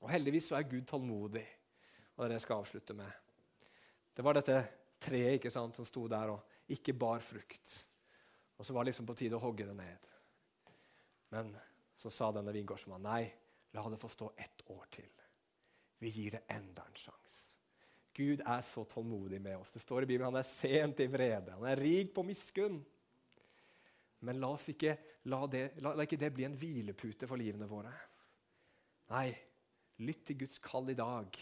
Og 0.00 0.08
Heldigvis 0.10 0.48
så 0.48 0.56
er 0.56 0.70
Gud 0.70 0.86
tålmodig. 0.88 1.44
Og 2.16 2.22
det 2.22 2.24
er 2.24 2.32
det 2.32 2.38
jeg 2.40 2.46
skal 2.46 2.64
avslutte 2.64 2.96
med. 2.96 3.20
Det 4.16 4.24
var 4.24 4.38
dette 4.38 4.56
treet 5.02 5.36
ikke 5.36 5.52
sant, 5.52 5.76
som 5.76 5.84
sto 5.88 6.06
der 6.08 6.32
og 6.32 6.72
ikke 6.72 6.96
bar 6.96 7.20
frukt. 7.20 7.76
Og 8.56 8.64
så 8.64 8.72
var 8.72 8.84
det 8.84 8.94
liksom 8.94 9.12
på 9.12 9.18
tide 9.18 9.36
å 9.36 9.44
hogge 9.44 9.68
det 9.68 9.76
ned. 9.76 10.10
Men 11.36 11.52
så 11.96 12.08
sa 12.08 12.32
denne 12.32 12.52
vingårdsmannen 12.56 13.08
nei, 13.08 13.24
la 13.76 13.88
det 13.92 14.00
få 14.00 14.08
stå 14.08 14.32
ett 14.40 14.64
år 14.72 14.88
til. 14.92 15.12
Vi 16.00 16.16
gir 16.16 16.38
det 16.38 16.46
enda 16.48 16.84
en 16.88 16.96
sjanse. 16.96 17.51
Gud 18.12 18.42
er 18.44 18.60
så 18.60 18.84
tålmodig 18.84 19.40
med 19.40 19.56
oss. 19.56 19.70
Det 19.72 19.80
står 19.80 20.04
i 20.04 20.06
Bibelen 20.10 20.28
han 20.32 20.42
er 20.42 20.48
sent 20.48 21.00
i 21.00 21.08
vrede. 21.08 21.54
Han 21.56 21.68
er 21.68 21.80
rik 21.80 22.12
på 22.14 22.24
miskunn. 22.26 22.82
Men 24.22 24.38
la, 24.38 24.52
oss 24.52 24.68
ikke, 24.70 24.96
la, 25.32 25.40
det, 25.50 25.62
la, 25.82 25.94
la 25.96 26.04
ikke 26.06 26.20
det 26.20 26.30
bli 26.36 26.44
en 26.46 26.58
hvilepute 26.58 27.26
for 27.26 27.40
livene 27.40 27.66
våre. 27.66 27.92
Nei, 29.10 29.30
lytt 30.04 30.26
til 30.28 30.42
Guds 30.44 30.60
kall 30.62 30.92
i 30.92 30.98
dag. 30.98 31.38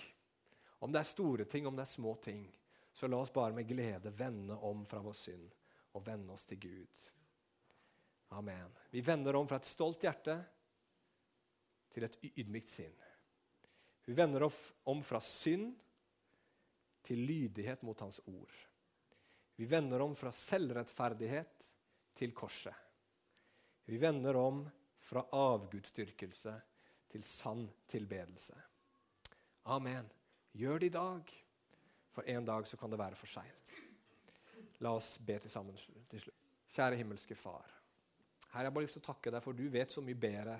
Om 0.81 0.95
det 0.95 1.03
er 1.03 1.11
store 1.11 1.45
ting, 1.51 1.66
om 1.68 1.77
det 1.77 1.85
er 1.85 1.93
små 1.93 2.14
ting, 2.23 2.47
så 2.93 3.11
la 3.11 3.18
oss 3.21 3.35
bare 3.35 3.53
med 3.57 3.68
glede 3.68 4.14
vende 4.16 4.57
om 4.66 4.87
fra 4.89 5.03
vår 5.05 5.18
synd 5.18 5.51
og 5.93 6.07
vende 6.07 6.33
oss 6.33 6.47
til 6.49 6.62
Gud. 6.62 7.05
Amen. 8.39 8.73
Vi 8.91 9.03
vender 9.03 9.37
om 9.37 9.49
fra 9.51 9.59
et 9.61 9.68
stolt 9.68 10.07
hjerte 10.07 10.39
til 11.91 12.07
et 12.07 12.18
ydmykt 12.31 12.71
sinn. 12.71 12.95
Vi 14.07 14.14
vender 14.16 14.47
om 14.47 15.03
fra 15.07 15.21
synd 15.23 15.75
til 17.03 17.22
lydighet 17.26 17.82
mot 17.86 18.01
Hans 18.01 18.20
ord. 18.26 18.55
Vi 19.57 19.66
vender 19.68 20.01
om 20.01 20.14
fra 20.16 20.32
selvrettferdighet 20.32 21.70
til 22.16 22.32
korset. 22.32 22.74
Vi 23.84 23.98
vender 24.01 24.36
om 24.36 24.62
fra 25.01 25.24
avgudsdyrkelse 25.32 26.55
til 27.11 27.22
sann 27.26 27.66
tilbedelse. 27.88 28.57
Amen. 29.64 30.09
Gjør 30.53 30.78
det 30.78 30.86
i 30.86 30.94
dag, 30.94 31.32
for 32.11 32.26
en 32.26 32.44
dag 32.44 32.66
så 32.66 32.76
kan 32.76 32.90
det 32.90 32.98
være 32.98 33.18
for 33.18 33.30
seint. 33.30 33.74
La 34.80 34.94
oss 34.96 35.18
be 35.18 35.36
til 35.38 35.53
sammen 35.53 35.76
til 36.09 36.22
slutt. 36.24 36.36
Kjære 36.70 36.96
himmelske 36.96 37.34
Far. 37.34 37.66
Her 38.51 38.59
har 38.59 38.68
jeg 38.68 38.74
bare 38.74 38.86
lyst 38.86 38.96
til 38.98 39.03
å 39.03 39.09
takke 39.11 39.30
deg, 39.34 39.42
for 39.42 39.55
du 39.55 39.66
vet 39.70 39.92
så 39.92 40.03
mye 40.03 40.18
bedre 40.18 40.57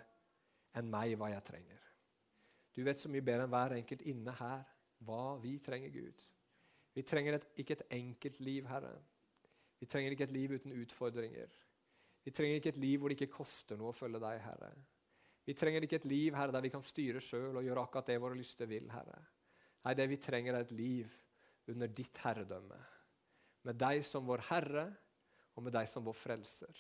enn 0.76 0.91
meg 0.91 1.16
hva 1.18 1.30
jeg 1.32 1.47
trenger. 1.47 1.86
Du 2.74 2.82
vet 2.86 3.01
så 3.01 3.11
mye 3.11 3.24
bedre 3.24 3.47
enn 3.47 3.55
hver 3.55 3.76
enkelt 3.78 4.05
inne 4.07 4.34
her 4.38 4.66
hva 5.07 5.38
vi 5.40 5.57
trenger, 5.62 5.92
Gud. 5.94 6.22
Vi 6.96 7.05
trenger 7.07 7.38
et, 7.38 7.48
ikke 7.62 7.76
et 7.78 7.86
enkelt 7.96 8.40
liv, 8.44 8.66
Herre. 8.68 8.94
Vi 9.80 9.88
trenger 9.88 10.14
ikke 10.14 10.26
et 10.28 10.34
liv 10.34 10.55
uten 10.59 10.74
utfordringer. 10.76 11.53
Vi 12.24 12.32
trenger 12.36 12.61
ikke 12.61 12.74
et 12.74 12.80
liv 12.82 13.01
hvor 13.01 13.12
det 13.12 13.16
ikke 13.16 13.38
koster 13.38 13.78
noe 13.80 13.94
å 13.94 13.96
følge 13.96 14.20
deg, 14.20 14.40
Herre. 14.44 14.72
Vi 15.46 15.57
trenger 15.57 15.86
ikke 15.86 16.01
et 16.03 16.09
liv 16.11 16.36
Herre, 16.36 16.53
der 16.53 16.64
vi 16.66 16.72
kan 16.72 16.84
styre 16.84 17.22
sjøl 17.24 17.57
og 17.57 17.64
gjøre 17.64 17.86
akkurat 17.86 18.11
det 18.11 18.18
våre 18.22 18.38
lyster 18.38 18.68
vil. 18.70 18.90
Herre. 18.92 19.22
Nei, 19.86 19.94
Det 19.96 20.09
vi 20.11 20.20
trenger, 20.20 20.55
er 20.55 20.66
et 20.66 20.76
liv 20.76 21.14
under 21.70 21.88
ditt 21.88 22.18
herredømme. 22.24 22.80
Med 23.64 23.78
deg 23.80 24.05
som 24.05 24.26
vår 24.28 24.44
Herre, 24.51 24.86
og 25.57 25.64
med 25.64 25.74
deg 25.74 25.88
som 25.88 26.05
vår 26.05 26.16
frelser. 26.16 26.76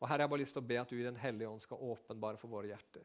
Og 0.00 0.08
Herre, 0.08 0.22
jeg 0.22 0.28
har 0.28 0.32
bare 0.32 0.42
lyst 0.42 0.56
til 0.56 0.62
å 0.62 0.68
be 0.68 0.78
at 0.80 0.92
du 0.92 0.96
i 0.96 1.04
Den 1.04 1.18
hellige 1.20 1.48
ånd 1.48 1.60
skal 1.60 1.82
åpenbare 1.84 2.40
for 2.40 2.52
våre 2.52 2.70
hjerter 2.70 3.04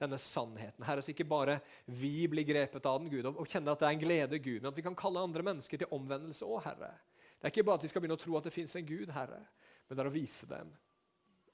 denne 0.00 0.18
sannheten. 0.20 0.84
Herre, 0.86 1.04
så 1.04 1.12
ikke 1.12 1.28
bare 1.28 1.58
vi 1.86 2.26
blir 2.30 2.46
grepet 2.48 2.86
av 2.88 3.00
den, 3.00 3.10
Gud, 3.12 3.28
og, 3.30 3.46
kjenner 3.48 3.74
at 3.74 3.82
det 3.82 3.88
er 3.88 3.96
en 3.96 4.02
glede, 4.02 4.42
Gud, 4.42 4.60
men 4.60 4.70
at 4.72 4.78
vi 4.78 4.84
kan 4.86 4.98
kalle 4.98 5.22
andre 5.22 5.44
mennesker 5.46 5.80
til 5.80 5.96
omvendelse 5.96 6.48
òg, 6.48 6.62
Herre. 6.66 6.94
Det 7.40 7.48
er 7.48 7.54
ikke 7.54 7.66
bare 7.68 7.80
at 7.80 7.84
de 7.84 7.90
skal 7.92 8.04
begynne 8.04 8.18
å 8.18 8.20
tro 8.20 8.36
at 8.38 8.46
det 8.48 8.54
fins 8.54 8.76
en 8.76 8.88
Gud, 8.88 9.12
Herre, 9.14 9.42
men 9.88 9.96
det 9.98 10.04
er 10.04 10.10
å 10.10 10.14
vise 10.14 10.48
dem 10.48 10.72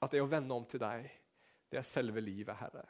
at 0.03 0.13
det 0.13 0.21
å 0.21 0.29
vende 0.29 0.53
om 0.53 0.65
til 0.69 0.81
deg, 0.81 1.07
det 1.71 1.79
er 1.79 1.85
selve 1.87 2.21
livet, 2.21 2.55
Herre. 2.59 2.83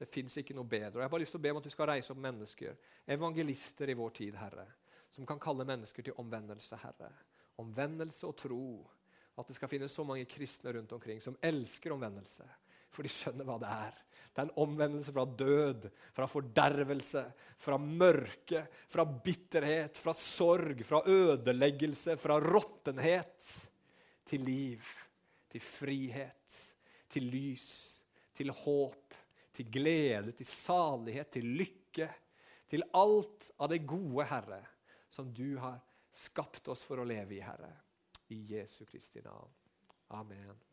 Det 0.00 0.08
fins 0.08 0.38
ikke 0.40 0.56
noe 0.56 0.68
bedre. 0.68 0.96
Og 0.96 1.02
Jeg 1.02 1.06
har 1.06 1.12
bare 1.12 1.22
lyst 1.22 1.34
til 1.36 1.40
å 1.40 1.44
be 1.44 1.52
om 1.52 1.60
at 1.60 1.66
du 1.68 1.72
skal 1.72 1.90
reise 1.92 2.12
opp 2.14 2.22
mennesker, 2.24 2.78
evangelister 3.14 3.92
i 3.92 3.96
vår 3.98 4.14
tid, 4.16 4.38
Herre, 4.40 4.64
som 5.12 5.26
kan 5.28 5.40
kalle 5.42 5.66
mennesker 5.68 6.06
til 6.06 6.16
omvendelse, 6.20 6.78
Herre. 6.80 7.10
Omvendelse 7.60 8.28
og 8.28 8.36
tro. 8.40 8.64
At 9.38 9.48
det 9.48 9.56
skal 9.56 9.70
finnes 9.70 9.92
så 9.94 10.04
mange 10.04 10.26
kristne 10.28 10.72
rundt 10.74 10.92
omkring 10.92 11.20
som 11.22 11.36
elsker 11.44 11.94
omvendelse, 11.94 12.44
for 12.90 13.06
de 13.06 13.12
skjønner 13.12 13.46
hva 13.46 13.58
det 13.62 13.70
er. 13.70 14.00
Det 14.40 14.46
er 14.46 14.52
en 14.54 14.62
omvendelse 14.64 15.12
fra 15.12 15.26
død, 15.36 15.82
fra 16.16 16.26
fordervelse, 16.30 17.24
fra 17.60 17.76
mørke, 17.76 18.62
fra 18.88 19.04
bitterhet, 19.04 19.98
fra 20.00 20.14
sorg, 20.16 20.80
fra 20.86 21.02
ødeleggelse, 21.04 22.16
fra 22.16 22.38
råttenhet 22.40 23.50
til 24.24 24.46
liv, 24.48 24.86
til 25.52 25.60
frihet, 25.60 26.56
til 27.12 27.28
lys, 27.28 27.68
til 28.32 28.48
håp, 28.62 29.18
til 29.52 29.68
glede, 29.68 30.32
til 30.32 30.48
salighet, 30.48 31.34
til 31.36 31.52
lykke. 31.60 32.08
Til 32.70 32.86
alt 32.94 33.50
av 33.58 33.72
det 33.72 33.82
gode, 33.82 34.24
Herre, 34.30 34.62
som 35.10 35.28
du 35.34 35.58
har 35.58 35.80
skapt 36.14 36.70
oss 36.70 36.86
for 36.86 37.02
å 37.02 37.08
leve 37.08 37.34
i, 37.34 37.42
Herre. 37.42 37.72
I 38.30 38.44
Jesu 38.54 38.84
Kristi 38.86 39.20
navn. 39.26 39.50
Amen. 40.14 40.69